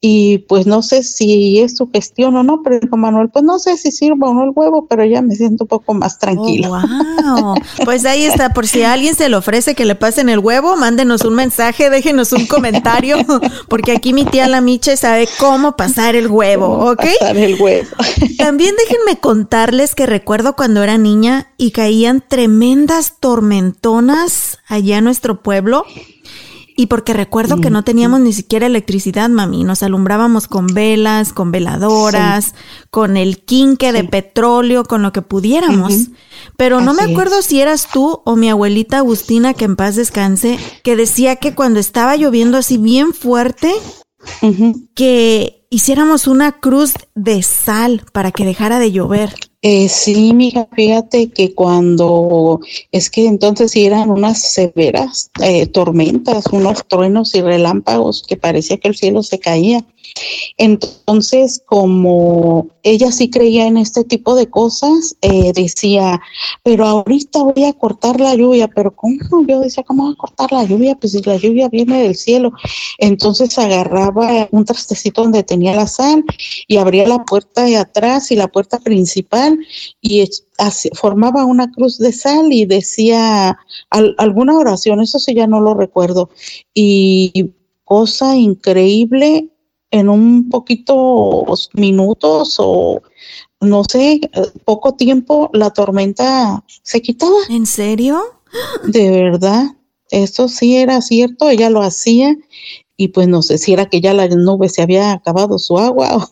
y 0.00 0.38
pues 0.38 0.66
no 0.66 0.82
sé 0.82 1.02
si 1.02 1.60
es 1.60 1.76
su 1.76 1.90
gestión 1.90 2.36
o 2.36 2.42
no, 2.42 2.62
pero 2.62 2.78
dijo 2.78 2.96
Manuel, 2.98 3.30
pues 3.30 3.44
no 3.44 3.58
sé 3.58 3.78
si 3.78 3.90
sirva 3.90 4.28
o 4.28 4.34
no 4.34 4.44
el 4.44 4.50
huevo, 4.54 4.86
pero 4.88 5.04
ya 5.06 5.22
me 5.22 5.34
siento 5.34 5.64
un 5.64 5.68
poco 5.68 5.94
más 5.94 6.18
tranquilo. 6.18 6.68
wow. 6.68 7.54
Pues 7.84 8.04
ahí 8.04 8.24
está, 8.24 8.52
por 8.52 8.66
si 8.66 8.82
a 8.82 8.92
alguien 8.92 9.14
se 9.14 9.28
le 9.28 9.36
ofrece 9.36 9.74
que 9.74 9.86
le 9.86 9.94
pasen 9.94 10.28
el 10.28 10.38
huevo, 10.38 10.76
mándenos 10.76 11.24
un 11.24 11.34
mensaje, 11.34 11.88
déjenos 11.88 12.32
un 12.32 12.46
comentario, 12.46 13.16
porque 13.68 13.92
aquí 13.92 14.12
mi 14.12 14.26
tía 14.26 14.48
la 14.48 14.60
Miche 14.60 14.96
sabe 14.96 15.28
cómo 15.38 15.76
pasar 15.76 16.14
el 16.14 16.26
huevo, 16.28 16.90
¿ok? 16.90 17.04
Pasar 17.18 17.36
el 17.38 17.60
huevo. 17.60 17.88
También 18.38 18.74
déjenme 18.76 19.18
contarles 19.18 19.94
que 19.94 20.04
recuerdo 20.04 20.56
cuando 20.56 20.82
era 20.82 20.98
niña 20.98 21.48
y 21.56 21.70
caían 21.70 22.22
tremendas 22.26 23.14
tormentonas 23.18 24.58
allá 24.68 24.98
en 24.98 25.04
nuestro 25.04 25.42
pueblo 25.42 25.84
y 26.78 26.86
porque 26.86 27.14
recuerdo 27.14 27.60
que 27.62 27.70
no 27.70 27.84
teníamos 27.84 28.20
ni 28.20 28.34
siquiera 28.34 28.66
electricidad, 28.66 29.30
mami. 29.30 29.64
Nos 29.64 29.82
alumbrábamos 29.82 30.46
con 30.46 30.66
velas, 30.66 31.32
con 31.32 31.50
veladoras, 31.50 32.54
con 32.90 33.16
el 33.16 33.42
quinque 33.42 33.92
de 33.92 34.04
petróleo, 34.04 34.84
con 34.84 35.02
lo 35.02 35.10
que 35.10 35.22
pudiéramos. 35.22 36.08
Pero 36.58 36.82
no 36.82 36.92
me 36.92 37.02
acuerdo 37.02 37.40
si 37.40 37.62
eras 37.62 37.88
tú 37.90 38.20
o 38.26 38.36
mi 38.36 38.50
abuelita 38.50 38.98
Agustina, 38.98 39.54
que 39.54 39.64
en 39.64 39.76
paz 39.76 39.96
descanse, 39.96 40.58
que 40.82 40.96
decía 40.96 41.36
que 41.36 41.54
cuando 41.54 41.80
estaba 41.80 42.14
lloviendo 42.14 42.58
así 42.58 42.76
bien 42.76 43.14
fuerte, 43.14 43.72
que 44.94 45.66
hiciéramos 45.70 46.26
una 46.26 46.52
cruz 46.60 46.92
de 47.14 47.42
sal 47.42 48.02
para 48.12 48.32
que 48.32 48.44
dejara 48.44 48.78
de 48.78 48.92
llover. 48.92 49.34
Eh, 49.68 49.88
sí, 49.88 50.32
mija, 50.32 50.68
fíjate 50.76 51.30
que 51.30 51.52
cuando 51.52 52.60
es 52.92 53.10
que 53.10 53.26
entonces 53.26 53.74
eran 53.74 54.10
unas 54.10 54.40
severas 54.40 55.32
eh, 55.42 55.66
tormentas, 55.66 56.46
unos 56.52 56.86
truenos 56.86 57.34
y 57.34 57.42
relámpagos 57.42 58.22
que 58.22 58.36
parecía 58.36 58.76
que 58.76 58.86
el 58.86 58.94
cielo 58.94 59.24
se 59.24 59.40
caía. 59.40 59.84
Entonces, 60.56 61.62
como 61.66 62.68
ella 62.82 63.12
sí 63.12 63.30
creía 63.30 63.66
en 63.66 63.76
este 63.76 64.04
tipo 64.04 64.34
de 64.34 64.48
cosas, 64.48 65.16
eh, 65.20 65.52
decía, 65.54 66.20
pero 66.62 66.86
ahorita 66.86 67.42
voy 67.42 67.64
a 67.64 67.72
cortar 67.72 68.20
la 68.20 68.34
lluvia, 68.34 68.68
pero 68.68 68.94
¿cómo? 68.94 69.16
Yo 69.46 69.60
decía, 69.60 69.84
¿cómo 69.84 70.04
voy 70.04 70.12
a 70.14 70.16
cortar 70.16 70.52
la 70.52 70.64
lluvia? 70.64 70.94
Pues 70.94 71.12
si 71.12 71.22
la 71.22 71.36
lluvia 71.36 71.68
viene 71.68 72.02
del 72.02 72.14
cielo. 72.14 72.52
Entonces 72.98 73.58
agarraba 73.58 74.48
un 74.50 74.64
trastecito 74.64 75.22
donde 75.22 75.42
tenía 75.42 75.74
la 75.74 75.86
sal 75.86 76.24
y 76.66 76.76
abría 76.76 77.06
la 77.06 77.24
puerta 77.24 77.64
de 77.64 77.76
atrás 77.76 78.30
y 78.30 78.36
la 78.36 78.48
puerta 78.48 78.78
principal 78.78 79.58
y 80.00 80.28
formaba 80.94 81.44
una 81.44 81.70
cruz 81.70 81.98
de 81.98 82.12
sal 82.12 82.52
y 82.52 82.66
decía 82.66 83.58
alguna 83.90 84.58
oración, 84.58 85.00
eso 85.00 85.18
sí 85.18 85.34
ya 85.34 85.46
no 85.46 85.60
lo 85.60 85.74
recuerdo. 85.74 86.30
Y 86.72 87.52
cosa 87.84 88.36
increíble, 88.36 89.48
en 89.90 90.08
un 90.08 90.48
poquito 90.48 91.44
minutos 91.74 92.56
o 92.58 93.02
no 93.60 93.84
sé, 93.84 94.20
poco 94.64 94.94
tiempo 94.94 95.50
la 95.52 95.70
tormenta 95.70 96.62
se 96.82 97.00
quitaba. 97.00 97.36
¿En 97.48 97.66
serio? 97.66 98.20
De 98.84 99.10
verdad, 99.10 99.64
eso 100.10 100.48
sí 100.48 100.76
era 100.76 101.00
cierto, 101.00 101.48
ella 101.48 101.70
lo 101.70 101.82
hacía 101.82 102.36
y 102.98 103.08
pues 103.08 103.28
no 103.28 103.42
sé 103.42 103.58
si 103.58 103.72
era 103.72 103.86
que 103.86 104.00
ya 104.00 104.14
la 104.14 104.26
nube 104.28 104.68
se 104.68 104.80
había 104.80 105.12
acabado 105.12 105.58
su 105.58 105.78
agua 105.78 106.28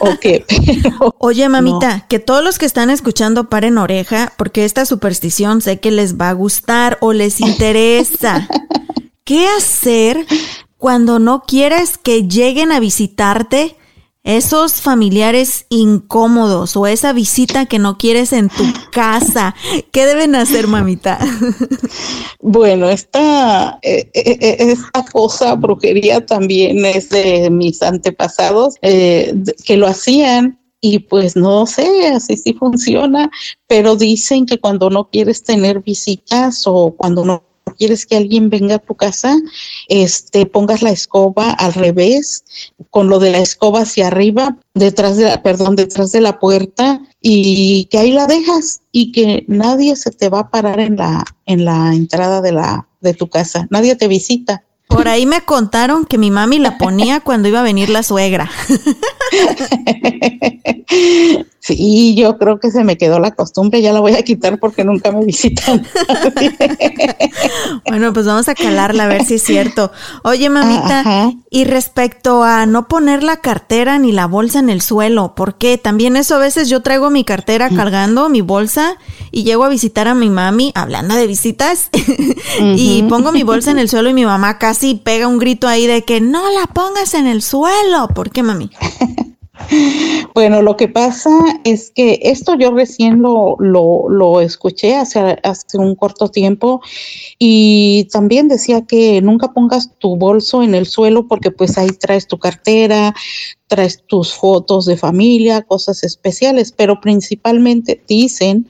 o, 0.00 0.18
qué. 0.20 0.44
Oye, 1.18 1.48
mamita, 1.48 2.06
que 2.08 2.18
todos 2.18 2.44
los 2.44 2.58
que 2.58 2.66
están 2.66 2.90
escuchando 2.90 3.48
paren 3.48 3.78
oreja 3.78 4.32
porque 4.36 4.64
esta 4.64 4.84
superstición 4.84 5.62
sé 5.62 5.80
que 5.80 5.90
les 5.90 6.18
va 6.18 6.28
a 6.28 6.34
gustar 6.34 6.98
o 7.00 7.12
les 7.12 7.40
interesa. 7.40 8.48
¿Qué 9.24 9.46
hacer 9.46 10.26
cuando 10.82 11.20
no 11.20 11.44
quieres 11.46 11.96
que 11.96 12.26
lleguen 12.26 12.72
a 12.72 12.80
visitarte 12.80 13.76
esos 14.24 14.80
familiares 14.80 15.64
incómodos 15.68 16.76
o 16.76 16.88
esa 16.88 17.12
visita 17.12 17.66
que 17.66 17.78
no 17.78 17.98
quieres 17.98 18.32
en 18.32 18.48
tu 18.48 18.64
casa. 18.90 19.54
¿Qué 19.92 20.06
deben 20.06 20.34
hacer, 20.34 20.66
mamita? 20.66 21.20
Bueno, 22.40 22.90
esta, 22.90 23.78
eh, 23.82 24.10
eh, 24.12 24.38
eh, 24.40 24.56
esta 24.58 25.04
cosa, 25.04 25.54
brujería, 25.54 26.26
también 26.26 26.84
es 26.84 27.10
de 27.10 27.48
mis 27.48 27.80
antepasados 27.80 28.74
que 28.80 29.76
lo 29.76 29.86
hacían 29.86 30.58
y 30.80 30.98
pues 30.98 31.36
no 31.36 31.64
sé, 31.66 32.08
así 32.08 32.36
sí 32.36 32.54
funciona, 32.54 33.30
pero 33.68 33.94
dicen 33.94 34.46
que 34.46 34.58
cuando 34.58 34.90
no 34.90 35.08
quieres 35.10 35.44
tener 35.44 35.78
visitas 35.78 36.64
o 36.66 36.90
cuando 36.96 37.24
no 37.24 37.51
quieres 37.82 38.06
que 38.06 38.16
alguien 38.16 38.48
venga 38.48 38.76
a 38.76 38.78
tu 38.78 38.94
casa, 38.94 39.36
este, 39.88 40.46
pongas 40.46 40.82
la 40.82 40.90
escoba 40.90 41.50
al 41.50 41.74
revés, 41.74 42.44
con 42.90 43.08
lo 43.08 43.18
de 43.18 43.32
la 43.32 43.40
escoba 43.40 43.80
hacia 43.80 44.06
arriba, 44.06 44.56
detrás 44.72 45.16
de 45.16 45.24
la, 45.24 45.42
perdón, 45.42 45.74
detrás 45.74 46.12
de 46.12 46.20
la 46.20 46.38
puerta, 46.38 47.00
y 47.20 47.86
que 47.86 47.98
ahí 47.98 48.12
la 48.12 48.28
dejas 48.28 48.82
y 48.92 49.10
que 49.10 49.44
nadie 49.48 49.96
se 49.96 50.12
te 50.12 50.28
va 50.28 50.38
a 50.38 50.50
parar 50.50 50.78
en 50.78 50.94
la, 50.94 51.24
en 51.44 51.64
la 51.64 51.92
entrada 51.92 52.40
de 52.40 52.52
la, 52.52 52.86
de 53.00 53.14
tu 53.14 53.28
casa, 53.28 53.66
nadie 53.68 53.96
te 53.96 54.06
visita. 54.06 54.62
Por 54.86 55.08
ahí 55.08 55.26
me 55.26 55.40
contaron 55.40 56.04
que 56.04 56.18
mi 56.18 56.30
mami 56.30 56.60
la 56.60 56.78
ponía 56.78 57.18
cuando 57.24 57.48
iba 57.48 57.58
a 57.58 57.64
venir 57.64 57.90
la 57.90 58.04
suegra. 58.04 58.48
Sí, 61.64 62.16
yo 62.16 62.38
creo 62.38 62.58
que 62.58 62.72
se 62.72 62.82
me 62.82 62.98
quedó 62.98 63.20
la 63.20 63.30
costumbre, 63.30 63.80
ya 63.80 63.92
la 63.92 64.00
voy 64.00 64.14
a 64.14 64.24
quitar 64.24 64.58
porque 64.58 64.82
nunca 64.82 65.12
me 65.12 65.24
visitan. 65.24 65.86
bueno, 67.88 68.12
pues 68.12 68.26
vamos 68.26 68.48
a 68.48 68.56
calarla 68.56 69.04
a 69.04 69.06
ver 69.06 69.24
si 69.24 69.34
es 69.34 69.44
cierto. 69.44 69.92
Oye, 70.24 70.50
mamita, 70.50 71.30
y 71.50 71.62
respecto 71.62 72.42
a 72.42 72.66
no 72.66 72.88
poner 72.88 73.22
la 73.22 73.36
cartera 73.36 74.00
ni 74.00 74.10
la 74.10 74.26
bolsa 74.26 74.58
en 74.58 74.70
el 74.70 74.82
suelo, 74.82 75.36
¿por 75.36 75.54
qué? 75.54 75.78
También 75.78 76.16
eso 76.16 76.34
a 76.34 76.38
veces 76.38 76.68
yo 76.68 76.82
traigo 76.82 77.10
mi 77.10 77.22
cartera 77.22 77.70
mm. 77.70 77.76
cargando 77.76 78.28
mi 78.28 78.40
bolsa 78.40 78.96
y 79.30 79.44
llego 79.44 79.62
a 79.62 79.68
visitar 79.68 80.08
a 80.08 80.14
mi 80.14 80.30
mami, 80.30 80.72
hablando 80.74 81.14
de 81.14 81.28
visitas, 81.28 81.90
y 82.60 83.04
pongo 83.04 83.30
mi 83.30 83.44
bolsa 83.44 83.70
en 83.70 83.78
el 83.78 83.88
suelo 83.88 84.10
y 84.10 84.14
mi 84.14 84.24
mamá 84.24 84.58
casi 84.58 84.96
pega 84.96 85.28
un 85.28 85.38
grito 85.38 85.68
ahí 85.68 85.86
de 85.86 86.02
que 86.02 86.20
no 86.20 86.50
la 86.50 86.66
pongas 86.66 87.14
en 87.14 87.28
el 87.28 87.40
suelo. 87.40 88.08
¿Por 88.08 88.30
qué, 88.30 88.42
mami? 88.42 88.68
Bueno, 90.34 90.62
lo 90.62 90.76
que 90.76 90.88
pasa 90.88 91.30
es 91.64 91.90
que 91.90 92.18
esto 92.22 92.54
yo 92.56 92.72
recién 92.72 93.20
lo, 93.20 93.56
lo, 93.58 94.40
escuché 94.40 94.96
hace, 94.96 95.38
hace 95.42 95.78
un 95.78 95.94
corto 95.94 96.28
tiempo 96.28 96.80
y 97.38 98.08
también 98.10 98.48
decía 98.48 98.86
que 98.86 99.20
nunca 99.20 99.52
pongas 99.52 99.90
tu 99.98 100.16
bolso 100.16 100.62
en 100.62 100.74
el 100.74 100.86
suelo 100.86 101.28
porque 101.28 101.50
pues 101.50 101.76
ahí 101.76 101.88
traes 101.88 102.26
tu 102.26 102.38
cartera, 102.38 103.14
traes 103.66 104.02
tus 104.06 104.32
fotos 104.32 104.86
de 104.86 104.96
familia, 104.96 105.62
cosas 105.62 106.02
especiales, 106.02 106.72
pero 106.72 107.00
principalmente 107.00 108.02
dicen 108.08 108.68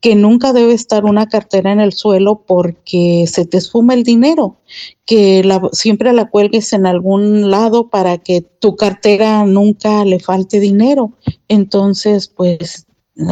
que 0.00 0.14
nunca 0.14 0.52
debe 0.52 0.72
estar 0.72 1.04
una 1.04 1.26
cartera 1.26 1.72
en 1.72 1.80
el 1.80 1.92
suelo 1.92 2.44
porque 2.46 3.24
se 3.26 3.46
te 3.46 3.58
esfuma 3.58 3.94
el 3.94 4.04
dinero, 4.04 4.56
que 5.04 5.42
la, 5.42 5.60
siempre 5.72 6.12
la 6.12 6.28
cuelgues 6.28 6.72
en 6.72 6.86
algún 6.86 7.50
lado 7.50 7.88
para 7.88 8.18
que 8.18 8.42
tu 8.42 8.76
cartera 8.76 9.44
nunca 9.44 10.04
le 10.04 10.20
falte 10.20 10.60
dinero. 10.60 11.12
Entonces, 11.48 12.28
pues 12.28 12.86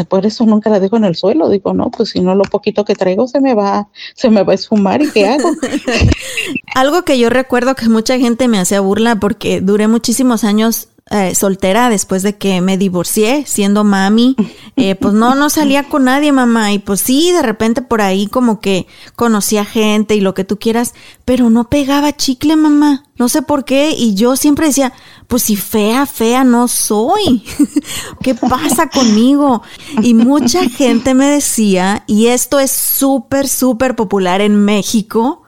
por 0.08 0.26
eso 0.26 0.44
nunca 0.44 0.68
la 0.68 0.80
dejo 0.80 0.96
en 0.96 1.04
el 1.04 1.14
suelo. 1.14 1.48
Digo, 1.48 1.72
no, 1.72 1.90
pues 1.90 2.10
si 2.10 2.20
no 2.20 2.34
lo 2.34 2.42
poquito 2.42 2.84
que 2.84 2.94
traigo 2.94 3.28
se 3.28 3.40
me 3.40 3.54
va, 3.54 3.88
se 4.14 4.30
me 4.30 4.42
va 4.42 4.52
a 4.52 4.56
esfumar 4.56 5.00
y 5.02 5.10
qué 5.10 5.26
hago. 5.26 5.48
Algo 6.74 7.02
que 7.02 7.18
yo 7.18 7.30
recuerdo 7.30 7.76
que 7.76 7.88
mucha 7.88 8.18
gente 8.18 8.48
me 8.48 8.58
hacía 8.58 8.80
burla 8.80 9.20
porque 9.20 9.60
duré 9.60 9.86
muchísimos 9.86 10.42
años 10.42 10.88
eh, 11.08 11.36
soltera 11.36 11.88
después 11.88 12.24
de 12.24 12.36
que 12.36 12.60
me 12.60 12.76
divorcié, 12.76 13.44
siendo 13.46 13.84
mami, 13.84 14.34
eh, 14.74 14.96
pues 14.96 15.14
no, 15.14 15.36
no 15.36 15.50
salía 15.50 15.84
con 15.84 16.04
nadie, 16.04 16.32
mamá. 16.32 16.72
Y 16.72 16.80
pues 16.80 17.00
sí, 17.00 17.30
de 17.30 17.42
repente 17.42 17.80
por 17.80 18.00
ahí 18.00 18.26
como 18.26 18.58
que 18.58 18.88
conocía 19.14 19.64
gente 19.64 20.16
y 20.16 20.20
lo 20.20 20.34
que 20.34 20.42
tú 20.42 20.58
quieras, 20.58 20.94
pero 21.24 21.48
no 21.48 21.70
pegaba 21.70 22.16
chicle, 22.16 22.56
mamá. 22.56 23.04
No 23.18 23.28
sé 23.28 23.42
por 23.42 23.64
qué. 23.64 23.92
Y 23.96 24.16
yo 24.16 24.34
siempre 24.34 24.66
decía, 24.66 24.92
pues 25.28 25.44
si 25.44 25.54
fea, 25.54 26.06
fea 26.06 26.42
no 26.42 26.66
soy. 26.66 27.44
¿Qué 28.20 28.34
pasa 28.34 28.90
conmigo? 28.90 29.62
Y 30.02 30.14
mucha 30.14 30.68
gente 30.68 31.14
me 31.14 31.26
decía, 31.26 32.02
y 32.08 32.26
esto 32.26 32.58
es 32.58 32.72
súper, 32.72 33.46
súper 33.46 33.94
popular 33.94 34.40
en 34.40 34.56
México, 34.64 35.44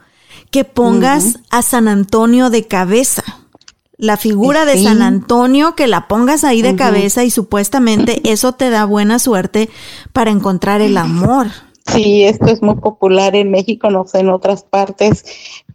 que 0.51 0.63
pongas 0.63 1.39
a 1.49 1.61
San 1.63 1.89
Antonio 1.89 2.49
de 2.49 2.65
cabeza 2.65 3.23
la 3.99 4.15
figura 4.15 4.63
de 4.63 4.81
San 4.81 5.01
Antonio, 5.01 5.75
que 5.75 5.85
la 5.85 6.07
pongas 6.07 6.45
ahí 6.45 6.61
de 6.61 6.77
cabeza 6.77 7.25
y 7.25 7.29
supuestamente 7.29 8.21
eso 8.31 8.53
te 8.53 8.69
da 8.69 8.85
buena 8.85 9.19
suerte 9.19 9.69
para 10.13 10.31
encontrar 10.31 10.79
el 10.81 10.97
amor. 10.97 11.47
Sí, 11.85 12.23
esto 12.23 12.45
es 12.45 12.61
muy 12.61 12.75
popular 12.75 13.35
en 13.35 13.51
México, 13.51 13.89
no 13.89 14.07
sé, 14.07 14.19
en 14.19 14.29
otras 14.29 14.63
partes, 14.63 15.25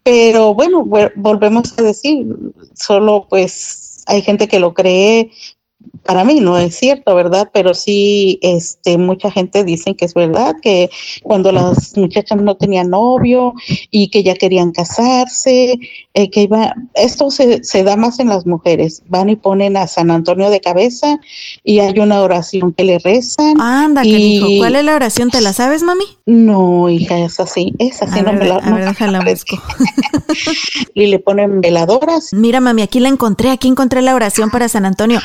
pero 0.03 0.55
bueno, 0.55 0.85
volvemos 1.17 1.79
a 1.79 1.83
decir, 1.83 2.27
solo 2.75 3.27
pues 3.29 4.05
hay 4.07 4.23
gente 4.23 4.49
que 4.49 4.59
lo 4.59 4.73
cree, 4.73 5.31
para 6.05 6.25
mí 6.25 6.41
no 6.41 6.59
es 6.59 6.77
cierto, 6.77 7.15
¿verdad? 7.15 7.51
Pero 7.53 7.75
sí, 7.75 8.39
este, 8.43 8.99
mucha 8.99 9.31
gente 9.31 9.65
dice 9.65 9.95
que 9.95 10.05
es 10.05 10.15
verdad, 10.15 10.55
que 10.63 10.91
cuando 11.23 11.51
las 11.51 11.97
muchachas 11.97 12.41
no 12.41 12.57
tenían 12.57 12.91
novio 12.91 13.55
y 13.91 14.09
que 14.09 14.23
ya 14.23 14.35
querían 14.35 14.73
casarse, 14.73 15.79
eh, 16.13 16.31
que 16.31 16.43
iba, 16.43 16.75
esto 16.95 17.31
se, 17.31 17.65
se, 17.65 17.83
da 17.85 17.97
más 17.97 18.19
en 18.19 18.29
las 18.29 18.47
mujeres, 18.47 19.03
van 19.09 19.31
y 19.31 19.37
ponen 19.37 19.77
a 19.77 19.87
San 19.87 20.11
Antonio 20.11 20.51
de 20.51 20.61
cabeza 20.61 21.19
y 21.63 21.79
hay 21.79 21.99
una 21.99 22.21
oración 22.21 22.73
que 22.73 22.85
le 22.85 22.99
rezan. 22.99 23.61
Anda. 23.61 24.03
¿cuál 24.59 24.77
es 24.77 24.85
la 24.85 24.95
oración? 24.95 25.31
¿Te 25.31 25.41
la 25.41 25.53
sabes, 25.53 25.83
mami? 25.83 26.05
No, 26.27 26.89
hija, 26.91 27.19
es 27.19 27.41
así, 27.41 27.73
es 27.79 28.03
así, 28.03 28.21
no 28.21 28.33
me 28.33 28.47
la, 28.47 28.57
a 28.57 28.75
ver, 28.75 28.89
déjala 28.89 29.23
busco. 29.25 29.57
y 30.95 31.07
le 31.07 31.19
ponen 31.19 31.61
veladoras. 31.63 32.33
Mira, 32.33 32.61
mami, 32.61 32.83
aquí 32.83 33.01
la 33.01 33.09
encontré, 33.09 33.51
aquí 33.51 33.69
encontré 33.69 34.03
la 34.03 34.15
oración 34.15 34.51
para 34.51 34.69
San 34.69 34.85
Antonio. 34.85 35.21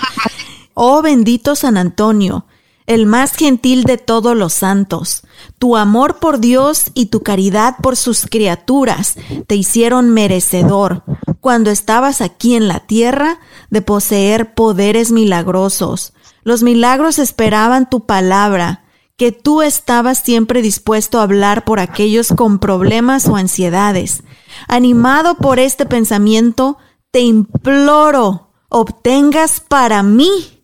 Oh 0.73 1.01
bendito 1.01 1.55
San 1.55 1.77
Antonio, 1.77 2.45
el 2.89 3.05
más 3.05 3.35
gentil 3.35 3.83
de 3.83 3.97
todos 3.97 4.35
los 4.35 4.51
santos, 4.51 5.21
tu 5.59 5.77
amor 5.77 6.17
por 6.17 6.39
Dios 6.39 6.85
y 6.95 7.05
tu 7.05 7.21
caridad 7.21 7.75
por 7.83 7.95
sus 7.95 8.25
criaturas 8.25 9.15
te 9.45 9.55
hicieron 9.55 10.09
merecedor, 10.09 11.03
cuando 11.39 11.69
estabas 11.69 12.19
aquí 12.21 12.55
en 12.55 12.67
la 12.67 12.79
tierra, 12.79 13.39
de 13.69 13.83
poseer 13.83 14.55
poderes 14.55 15.11
milagrosos. 15.11 16.13
Los 16.41 16.63
milagros 16.63 17.19
esperaban 17.19 17.91
tu 17.91 18.07
palabra, 18.07 18.85
que 19.17 19.31
tú 19.31 19.61
estabas 19.61 20.17
siempre 20.17 20.63
dispuesto 20.63 21.19
a 21.19 21.23
hablar 21.23 21.65
por 21.65 21.79
aquellos 21.79 22.29
con 22.29 22.57
problemas 22.57 23.27
o 23.27 23.35
ansiedades. 23.35 24.23
Animado 24.67 25.35
por 25.35 25.59
este 25.59 25.85
pensamiento, 25.85 26.79
te 27.11 27.19
imploro, 27.19 28.49
obtengas 28.69 29.59
para 29.59 30.01
mí 30.01 30.58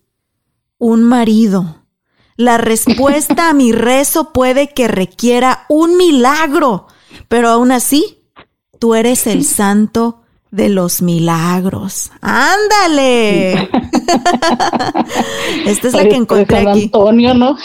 un 0.78 1.02
marido. 1.02 1.86
La 2.36 2.58
respuesta 2.58 3.48
a 3.48 3.54
mi 3.54 3.72
rezo 3.72 4.32
puede 4.32 4.74
que 4.74 4.88
requiera 4.88 5.64
un 5.68 5.96
milagro, 5.96 6.86
pero 7.28 7.48
aún 7.48 7.72
así, 7.72 8.28
tú 8.78 8.94
eres 8.94 9.26
el 9.26 9.44
santo 9.44 10.22
de 10.56 10.70
los 10.70 11.02
milagros. 11.02 12.10
¡Ándale! 12.22 13.52
Esta 15.66 15.88
es 15.88 15.92
la 15.94 16.08
que 16.08 16.16
encontré 16.16 16.64
San 16.64 16.68
Antonio, 16.68 17.34
¿no? 17.34 17.56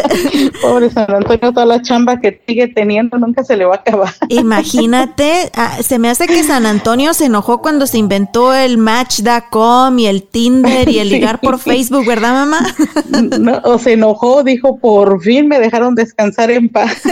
Pobre 0.62 0.90
San 0.90 1.14
Antonio, 1.14 1.52
toda 1.52 1.66
la 1.66 1.82
chamba 1.82 2.18
que 2.18 2.40
sigue 2.48 2.68
teniendo 2.68 3.18
nunca 3.18 3.44
se 3.44 3.56
le 3.56 3.66
va 3.66 3.74
a 3.74 3.78
acabar. 3.78 4.14
Imagínate, 4.28 5.50
ah, 5.54 5.76
se 5.82 5.98
me 5.98 6.08
hace 6.08 6.26
que 6.26 6.42
San 6.42 6.64
Antonio 6.64 7.12
se 7.12 7.26
enojó 7.26 7.60
cuando 7.60 7.86
se 7.86 7.98
inventó 7.98 8.54
el 8.54 8.78
Match.com 8.78 9.98
y 9.98 10.06
el 10.06 10.22
Tinder 10.22 10.88
y 10.88 10.98
el 10.98 11.10
ligar 11.10 11.40
por 11.40 11.58
Facebook, 11.58 12.06
¿verdad, 12.06 12.32
mamá? 12.32 12.66
No, 13.40 13.60
o 13.64 13.78
se 13.78 13.92
enojó, 13.94 14.42
dijo, 14.42 14.78
por 14.78 15.22
fin 15.22 15.46
me 15.46 15.58
dejaron 15.58 15.94
descansar 15.94 16.50
en 16.50 16.68
paz. 16.68 17.02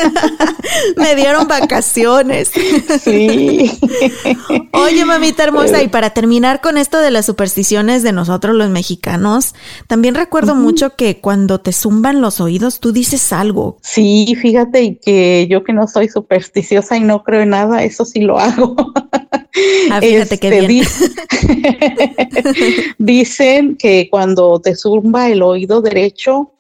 me 0.97 1.15
dieron 1.15 1.47
vacaciones. 1.47 2.51
Sí. 3.03 3.71
Oye, 4.73 5.05
mamita 5.19 5.45
hermosa, 5.45 5.83
y 5.83 5.89
para 5.89 6.11
terminar 6.11 6.61
con 6.61 6.79
esto 6.79 6.99
de 7.01 7.11
las 7.11 7.27
supersticiones 7.27 8.03
de 8.03 8.13
nosotros 8.13 8.55
los 8.55 8.71
mexicanos, 8.71 9.55
también 9.87 10.15
recuerdo 10.15 10.55
mucho 10.55 10.95
que 10.97 11.21
cuando 11.21 11.61
te 11.61 11.73
zumban 11.73 12.21
los 12.21 12.41
oídos, 12.41 12.79
tú 12.81 12.93
dices 12.93 13.33
algo. 13.33 13.79
Sí, 13.83 14.37
fíjate 14.41 14.83
y 14.83 14.97
que 14.97 15.47
yo 15.51 15.65
que 15.65 15.73
no 15.73 15.89
soy 15.89 16.09
supersticiosa 16.09 16.97
y 16.97 17.01
no 17.01 17.25
creo 17.25 17.43
en 17.43 17.51
nada, 17.51 17.83
eso 17.83 18.05
sí 18.05 18.21
lo 18.21 18.39
hago. 18.39 18.77
Ah, 19.91 20.01
fíjate 20.01 20.39
que 20.39 20.67
bien. 20.67 20.87
dicen 22.99 23.77
que 23.77 24.09
cuando 24.09 24.61
te 24.61 24.77
zumba 24.77 25.29
el 25.31 25.43
oído 25.43 25.81
derecho, 25.81 26.53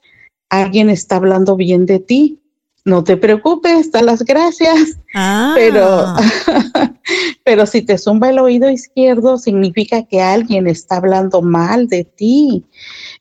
alguien 0.49 0.91
está 0.91 1.17
hablando 1.17 1.55
bien 1.55 1.87
de 1.87 2.01
ti 2.01 2.41
no 2.89 3.05
te 3.05 3.17
preocupes, 3.17 3.93
da 3.93 4.03
las 4.03 4.25
gracias. 4.25 4.97
Ah. 5.15 5.53
Pero, 5.55 6.15
pero 7.45 7.67
si 7.67 7.83
te 7.83 7.99
zumba 7.99 8.31
el 8.31 8.39
oído 8.39 8.71
izquierdo, 8.71 9.37
significa 9.39 10.05
que 10.05 10.21
alguien 10.21 10.67
está 10.67 10.97
hablando 10.97 11.43
mal 11.43 11.89
de 11.89 12.05
ti. 12.05 12.65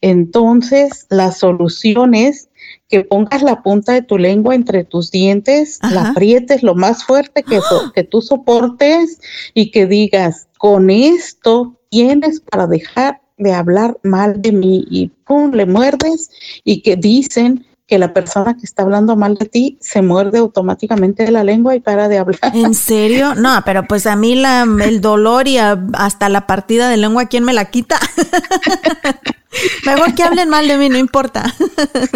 Entonces, 0.01 1.05
la 1.09 1.31
solución 1.31 2.15
es 2.15 2.49
que 2.89 3.03
pongas 3.03 3.43
la 3.43 3.61
punta 3.61 3.93
de 3.93 4.01
tu 4.01 4.17
lengua 4.17 4.55
entre 4.55 4.83
tus 4.83 5.11
dientes, 5.11 5.79
la 5.81 6.09
aprietes 6.09 6.63
lo 6.63 6.73
más 6.73 7.03
fuerte 7.03 7.43
que, 7.43 7.59
que 7.93 8.03
tú 8.03 8.21
soportes 8.21 9.19
y 9.53 9.71
que 9.71 9.85
digas, 9.85 10.47
con 10.57 10.89
esto 10.89 11.75
tienes 11.89 12.39
para 12.39 12.67
dejar 12.67 13.21
de 13.37 13.53
hablar 13.53 13.97
mal 14.03 14.41
de 14.41 14.51
mí 14.51 14.85
y 14.89 15.07
pum, 15.25 15.51
le 15.51 15.65
muerdes 15.65 16.31
y 16.63 16.81
que 16.81 16.95
dicen 16.95 17.65
que 17.87 17.97
la 17.97 18.13
persona 18.13 18.55
que 18.55 18.65
está 18.65 18.83
hablando 18.83 19.15
mal 19.15 19.35
de 19.35 19.45
ti 19.45 19.77
se 19.79 20.01
muerde 20.01 20.39
automáticamente 20.39 21.23
de 21.23 21.31
la 21.31 21.45
lengua 21.45 21.73
y 21.73 21.79
para 21.79 22.09
de 22.09 22.17
hablar. 22.17 22.51
¿En 22.53 22.73
serio? 22.75 23.33
No, 23.33 23.61
pero 23.65 23.87
pues 23.87 24.05
a 24.05 24.15
mí 24.17 24.35
la, 24.35 24.67
el 24.83 24.99
dolor 24.99 25.47
y 25.47 25.57
hasta 25.57 26.27
la 26.27 26.45
partida 26.47 26.89
de 26.89 26.97
lengua, 26.97 27.25
¿quién 27.25 27.45
me 27.45 27.53
la 27.53 27.65
quita? 27.65 27.97
Mejor 29.85 30.13
que 30.13 30.23
hablen 30.23 30.49
mal 30.49 30.67
de 30.67 30.77
mí, 30.77 30.89
no 30.89 30.97
importa. 30.97 31.53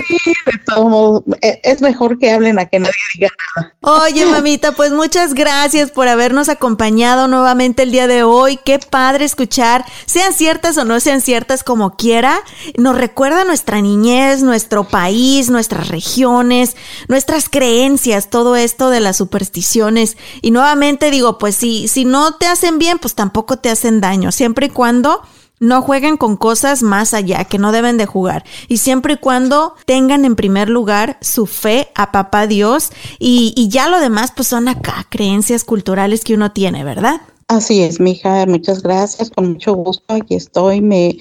Sí, 0.08 0.18
de 0.46 0.58
todos 0.66 0.90
modos, 0.90 1.24
e, 1.42 1.60
es 1.64 1.82
mejor 1.82 2.20
que 2.20 2.32
hablen 2.32 2.60
a 2.60 2.66
que 2.66 2.80
nadie 2.80 2.94
diga 3.14 3.30
nada. 3.56 3.74
Oye, 3.82 4.26
mamita, 4.26 4.74
pues 4.74 4.92
muchas 4.92 5.34
gracias 5.34 5.92
por 5.92 6.08
habernos 6.08 6.50
acompañado 6.50 7.28
nuevamente 7.28 7.84
el 7.84 7.92
día 7.92 8.08
de 8.08 8.24
hoy. 8.24 8.60
Qué 8.64 8.80
padre 8.80 9.26
escuchar, 9.26 9.86
sean 10.06 10.34
ciertas 10.34 10.78
o 10.78 10.86
no 10.86 11.00
sean 11.00 11.22
ciertas 11.22 11.64
como 11.64 11.96
quiera, 11.96 12.42
nos 12.78 12.98
recuerda 12.98 13.44
nuestra 13.46 13.82
niñez, 13.82 14.44
nuestro 14.44 14.84
país, 14.84 15.50
nuestras 15.50 15.88
regiones, 15.88 16.76
nuestras 17.08 17.50
creencias, 17.50 18.30
todo 18.30 18.56
esto 18.56 18.90
de 18.90 19.00
las 19.00 19.18
supersticiones. 19.18 20.18
Y 20.42 20.52
nuevamente 20.52 21.12
digo, 21.12 21.38
pues 21.38 21.56
si, 21.56 21.88
si 21.88 22.06
no 22.06 22.36
te 22.36 22.48
hacen 22.48 22.78
bien, 22.78 23.00
pues 23.00 23.16
tampoco 23.16 23.58
te 23.58 23.70
hacen 23.70 24.02
daño, 24.02 24.32
siempre 24.32 24.68
y 24.68 24.70
cuando 24.70 25.22
no 25.62 25.82
jueguen 25.82 26.18
con 26.18 26.36
cosas 26.36 26.84
más 26.84 27.14
allá 27.14 27.46
que 27.46 27.60
no 27.60 27.72
deben 27.72 27.98
de 27.98 28.06
jugar. 28.06 28.44
Y 28.68 28.78
siempre 28.78 29.14
y 29.14 29.18
cuando 29.18 29.76
tengan 29.86 30.26
en 30.26 30.36
primer 30.36 30.68
lugar 30.68 31.18
su 31.22 31.46
fe 31.46 31.90
a 31.96 32.12
papá 32.12 32.48
Dios 32.48 32.92
y, 33.20 33.54
y 33.56 33.70
ya 33.70 33.88
lo 33.88 34.02
demás 34.02 34.34
pues 34.36 34.50
son 34.50 34.68
acá 34.68 35.06
creencias 35.10 35.64
culturales 35.64 36.24
que 36.24 36.34
uno 36.34 36.52
tiene, 36.52 36.84
¿verdad? 36.84 37.22
Así 37.48 37.82
es, 37.82 38.00
mija, 38.00 38.46
muchas 38.48 38.82
gracias, 38.82 39.30
con 39.30 39.54
mucho 39.54 39.74
gusto, 39.74 40.14
aquí 40.14 40.36
estoy, 40.36 40.82
me, 40.82 41.18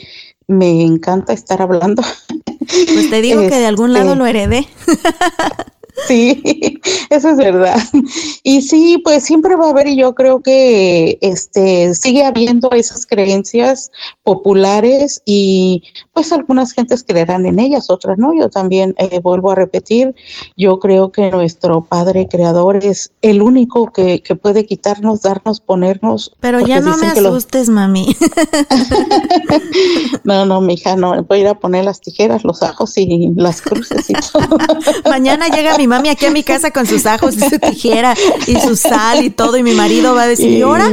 me 0.47 0.83
encanta 0.83 1.33
estar 1.33 1.61
hablando. 1.61 2.03
Pues 2.93 3.11
te 3.11 3.21
digo 3.21 3.41
que 3.41 3.59
de 3.59 3.67
algún 3.67 3.93
lado 3.93 4.15
lo 4.15 4.27
este, 4.27 4.43
heredé. 4.43 4.69
Sí, 6.09 6.81
eso 7.11 7.31
es 7.31 7.37
verdad. 7.37 7.79
Y 8.43 8.63
sí, 8.63 9.01
pues 9.05 9.25
siempre 9.25 9.57
va 9.57 9.67
a 9.67 9.71
haber, 9.71 9.87
y 9.87 9.97
yo 9.97 10.15
creo 10.15 10.41
que 10.41 11.19
este 11.21 11.95
sigue 11.95 12.25
habiendo 12.25 12.71
esas 12.73 13.07
creencias 13.07 13.91
populares 14.23 15.23
y 15.25 15.85
pues 16.13 16.33
algunas 16.33 16.73
gentes 16.73 17.05
creerán 17.07 17.47
en 17.47 17.59
ellas, 17.59 17.91
otras 17.91 18.19
no. 18.19 18.35
Yo 18.35 18.49
también 18.49 18.95
eh, 18.99 19.21
vuelvo 19.21 19.53
a 19.53 19.55
repetir, 19.55 20.15
yo 20.57 20.79
creo 20.79 21.13
que 21.13 21.31
nuestro 21.31 21.85
Padre 21.85 22.29
Creador 22.29 22.85
es 22.85 23.13
el 23.23 23.43
único 23.43 23.93
que, 23.93 24.23
que 24.23 24.35
puede 24.35 24.67
quitarnos, 24.67 25.23
darnos, 25.23 25.61
ponernos. 25.61 26.33
Pero 26.41 26.61
ya 26.61 26.81
no 26.81 26.97
me 26.97 27.07
asustes, 27.07 27.69
mami. 27.69 28.17
no, 30.25 30.45
no, 30.45 30.61
mija, 30.61 30.97
no, 30.97 31.23
voy 31.25 31.39
a 31.39 31.41
ir 31.41 31.49
a 31.49 31.55
poner 31.55 31.85
las 31.85 32.01
tijeras, 32.01 32.45
los 32.45 32.63
ajos 32.63 32.97
y 32.97 33.33
las 33.37 33.63
cruces 33.63 34.11
y 34.11 34.15
todo. 34.15 34.59
Mañana 35.11 35.49
llega 35.49 35.77
mi 35.77 35.87
mami 35.91 36.09
aquí 36.09 36.25
a 36.27 36.31
mi 36.31 36.45
casa 36.45 36.71
con 36.71 36.87
sus 36.87 37.05
ajos 37.05 37.37
y 37.37 37.41
su 37.41 37.59
tijera 37.59 38.15
y 38.47 38.55
su 38.61 38.77
sal 38.77 39.25
y 39.25 39.31
todo, 39.31 39.57
y 39.57 39.65
mi 39.65 39.73
marido 39.73 40.15
va 40.15 40.23
a 40.23 40.29
decir, 40.29 40.51
¿y 40.51 40.63
ahora? 40.63 40.89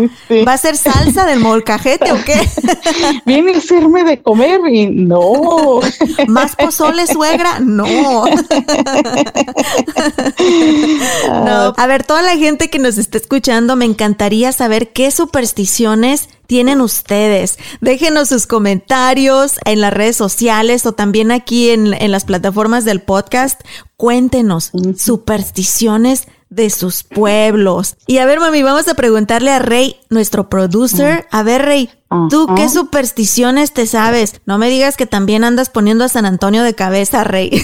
¿Va 0.45 0.54
a 0.54 0.58
ser 0.58 0.76
salsa 0.76 1.26
del 1.26 1.39
molcajete 1.39 2.12
o 2.12 2.18
qué? 2.26 2.36
Viene 3.26 3.54
a 3.54 3.58
hacerme 3.60 4.04
de 4.04 4.20
comer 4.22 4.60
y 4.68 4.88
no. 4.88 5.80
¿Más 6.28 6.56
pozole, 6.56 7.06
suegra? 7.06 7.60
No. 7.60 7.86
no. 11.45 11.74
A 11.78 11.88
ver, 11.88 12.04
toda 12.04 12.24
la 12.24 12.36
gente 12.36 12.72
que 12.72 12.80
nos 12.80 12.98
está 12.98 13.20
escuchando, 13.20 13.76
me 13.76 13.86
encantaría 13.86 14.52
saber 14.52 14.89
qué 14.89 15.12
supersticiones 15.12 16.28
tienen 16.48 16.82
ustedes? 16.82 17.60
Déjenos 17.82 18.30
sus 18.30 18.48
comentarios 18.48 19.60
en 19.66 19.82
las 19.82 19.93
redes 19.93 20.16
sociales 20.16 20.86
o 20.86 20.93
también 20.93 21.32
aquí 21.32 21.70
en, 21.70 22.12
las 22.12 22.26
plataformas 22.26 22.86
del 22.86 23.02
podcast. 23.02 23.62
Cuéntenos 23.98 24.72
supersticiones 24.98 26.28
de 26.50 26.70
sus 26.70 27.04
pueblos. 27.04 27.98
Y 28.08 28.20
a 28.20 28.26
ver, 28.26 28.39
mami, 28.39 28.64
vamos 28.64 28.88
a 28.88 28.95
preguntarle 28.95 29.52
a 29.52 29.60
Rey, 29.60 29.98
nuestro 30.10 30.50
producer. 30.50 31.28
A 31.32 31.43
ver, 31.43 31.64
Rey, 31.64 31.89
¿tú 32.30 32.47
qué 32.55 32.70
supersticiones 32.70 33.74
te 33.74 33.86
sabes? 33.88 34.41
No 34.45 34.58
me 34.58 34.70
digas 34.70 34.97
que 34.97 35.05
también 35.05 35.43
andas 35.43 35.70
poniendo 35.70 36.03
a 36.03 36.10
San 36.10 36.26
Antonio 36.26 36.64
de 36.64 36.74
cabeza, 36.76 37.24
Rey. 37.24 37.64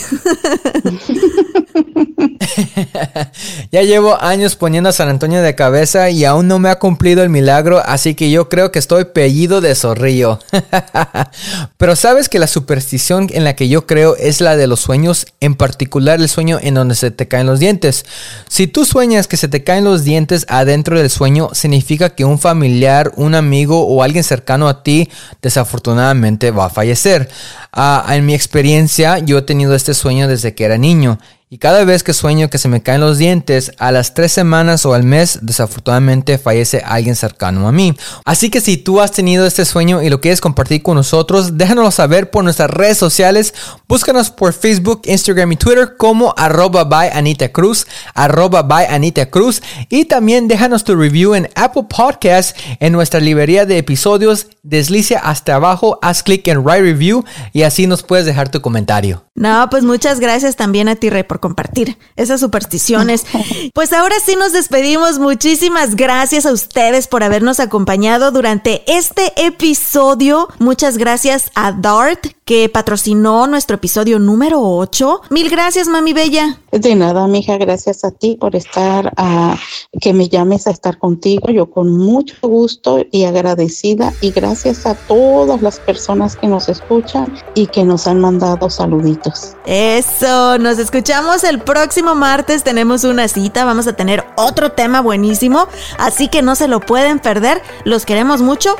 ya 3.72 3.82
llevo 3.82 4.22
años 4.22 4.56
poniendo 4.56 4.90
a 4.90 4.94
San 4.94 5.10
Antonio 5.10 5.42
de 5.42 5.56
cabeza 5.56 6.10
y 6.10 6.26
aún 6.26 6.48
no 6.48 6.60
me 6.60 6.70
ha 6.70 6.80
cumplido 6.80 7.24
el 7.24 7.30
milagro, 7.30 7.82
así 7.86 8.16
que 8.16 8.30
yo 8.30 8.50
creo 8.50 8.72
que 8.72 8.80
estoy 8.80 9.06
pellido 9.06 9.62
de 9.62 9.76
zorrillo. 9.76 10.40
Pero 11.78 11.96
sabes 11.96 12.30
que 12.30 12.40
la 12.40 12.48
superstición 12.48 13.30
en 13.32 13.44
la 13.44 13.56
que 13.56 13.70
yo 13.70 13.86
creo 13.86 14.16
es 14.16 14.42
la 14.42 14.56
de 14.56 14.68
los 14.68 14.80
sueños, 14.80 15.28
en 15.40 15.56
particular 15.56 16.20
el 16.20 16.30
sueño 16.30 16.60
en 16.62 16.76
donde 16.76 16.96
se 16.96 17.12
te 17.12 17.28
caen 17.28 17.48
los 17.48 17.60
dientes. 17.60 18.06
Si 18.48 18.68
tú 18.68 18.86
sueñas 18.86 19.28
que 19.28 19.38
se 19.38 19.48
te 19.48 19.64
caen 19.64 19.84
los 19.84 20.04
dientes 20.04 20.46
adentro 20.50 20.98
del 20.98 21.10
sueño, 21.10 21.50
significa 21.54 22.12
que 22.16 22.26
un 22.26 22.40
familiar, 22.40 23.12
un 23.16 23.36
amigo 23.36 23.86
o 23.86 24.04
alguien 24.04 24.24
cercano 24.34 24.68
a 24.68 24.82
ti 24.82 25.10
desafortunadamente 25.42 26.52
va 26.52 26.66
a 26.66 26.70
fallecer. 26.70 27.30
Ah, 27.72 28.06
en 28.10 28.26
mi 28.26 28.34
experiencia, 28.34 29.20
yo 29.20 29.38
he 29.38 29.42
tenido 29.44 29.76
este 29.76 29.94
sueño 29.94 30.28
desde 30.28 30.56
que 30.56 30.66
era 30.66 30.78
niño. 30.78 31.20
Y 31.54 31.60
cada 31.60 31.86
vez 31.86 32.02
que 32.02 32.14
sueño 32.14 32.50
que 32.50 32.58
se 32.58 32.68
me 32.68 32.82
caen 32.82 33.02
los 33.02 33.20
dientes, 33.20 33.74
a 33.78 33.92
las 33.92 34.16
tres 34.16 34.32
semanas 34.32 34.88
o 34.88 34.96
al 34.96 35.04
mes, 35.04 35.38
desafortunadamente 35.44 36.40
fallece 36.40 36.82
alguien 36.84 37.16
cercano 37.16 37.68
a 37.68 37.72
mí. 37.72 37.96
Así 38.26 38.50
que 38.50 38.60
si 38.60 38.78
tú 38.78 39.00
has 39.00 39.12
tenido 39.12 39.46
este 39.46 39.64
sueño 39.64 40.02
y 40.02 40.10
lo 40.10 40.20
quieres 40.20 40.42
compartir 40.42 40.82
con 40.82 40.96
nosotros, 40.96 41.56
déjanoslo 41.56 41.92
saber 41.92 42.32
por 42.32 42.44
nuestras 42.44 42.72
redes 42.72 42.98
sociales. 42.98 43.54
Búscanos 43.88 44.32
por 44.32 44.54
Facebook, 44.54 45.04
Instagram 45.06 45.52
y 45.52 45.58
Twitter 45.58 45.96
como 45.96 46.34
arroba 46.38 46.86
by 46.86 47.12
Anita 47.14 47.50
Cruz, 47.50 47.86
arroba 48.16 48.64
by 48.64 48.88
Anita 48.88 49.28
Cruz. 49.28 49.62
Y 49.90 50.06
también 50.06 50.48
déjanos 50.48 50.84
tu 50.84 50.96
review 50.96 51.36
en 51.36 51.52
Apple 51.54 51.84
Podcasts 51.88 52.60
en 52.80 52.94
nuestra 52.94 53.20
librería 53.20 53.68
de 53.68 53.78
episodios. 53.78 54.48
Deslice 54.64 55.18
hasta 55.18 55.54
abajo, 55.54 56.00
haz 56.02 56.24
clic 56.24 56.48
en 56.48 56.66
Write 56.66 56.82
Review 56.82 57.24
y 57.52 57.62
así 57.62 57.86
nos 57.86 58.02
puedes 58.02 58.26
dejar 58.26 58.50
tu 58.50 58.60
comentario. 58.60 59.26
No, 59.36 59.68
pues 59.70 59.84
muchas 59.84 60.20
gracias 60.20 60.56
también 60.56 60.88
a 60.88 60.96
ti, 60.96 61.10
Rey, 61.10 61.24
por 61.24 61.43
compartir 61.44 61.98
esas 62.16 62.40
supersticiones. 62.40 63.26
Pues 63.74 63.92
ahora 63.92 64.16
sí 64.24 64.36
nos 64.36 64.54
despedimos. 64.54 65.20
Muchísimas 65.20 65.96
gracias 65.96 66.46
a 66.46 66.52
ustedes 66.52 67.08
por 67.08 67.24
habernos 67.24 67.60
acompañado 67.60 68.32
durante 68.32 68.84
este 68.88 69.34
episodio. 69.36 70.48
Muchas 70.60 70.98
gracias 70.98 71.52
a 71.56 71.72
Dart 71.72 72.28
que 72.46 72.70
patrocinó 72.70 73.48
nuestro 73.48 73.76
episodio 73.76 74.20
número 74.20 74.62
8. 74.62 75.22
Mil 75.30 75.50
gracias, 75.50 75.88
mami 75.88 76.14
bella. 76.14 76.60
De 76.72 76.96
nada, 76.96 77.28
mija, 77.28 77.58
gracias 77.58 78.04
a 78.04 78.12
ti 78.12 78.38
por 78.40 78.56
estar, 78.56 79.14
a, 79.16 79.58
que 80.02 80.14
me 80.14 80.28
llames 80.28 80.68
a 80.68 80.72
estar 80.72 80.98
contigo. 80.98 81.50
Yo 81.50 81.70
con 81.70 81.98
mucho 81.98 82.36
gusto 82.42 83.00
y 83.12 83.24
agradecida 83.26 84.14
y 84.22 84.32
gracias 84.32 84.86
a 84.86 84.96
todas 84.96 85.62
las 85.62 85.80
personas 85.80 86.36
que 86.36 86.48
nos 86.48 86.70
escuchan 86.70 87.34
y 87.56 87.68
que 87.68 87.84
nos 87.84 88.08
han 88.08 88.20
mandado 88.20 88.70
saluditos. 88.70 89.56
Eso, 89.66 90.58
nos 90.58 90.80
escuchamos 90.80 91.33
el 91.44 91.60
próximo 91.60 92.14
martes. 92.14 92.64
Tenemos 92.64 93.04
una 93.04 93.28
cita, 93.28 93.66
vamos 93.66 93.88
a 93.88 93.94
tener 93.94 94.24
otro 94.36 94.74
tema 94.74 95.02
buenísimo, 95.02 95.68
así 95.98 96.28
que 96.28 96.44
no 96.44 96.54
se 96.54 96.68
lo 96.68 96.80
pueden 96.80 97.18
perder. 97.18 97.64
Los 97.86 98.06
queremos 98.06 98.42
mucho. 98.42 98.76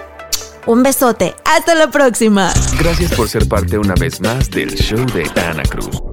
Un 0.68 0.84
besote. 0.84 1.36
Hasta 1.44 1.74
la 1.74 1.90
próxima. 1.90 2.54
Gracias 2.80 3.14
por 3.14 3.28
ser 3.28 3.48
parte 3.48 3.78
una 3.80 3.96
vez 3.96 4.22
más 4.22 4.50
del 4.52 4.76
show 4.76 5.04
de 5.08 5.30
Ana 5.42 5.64
Cruz. 5.64 6.13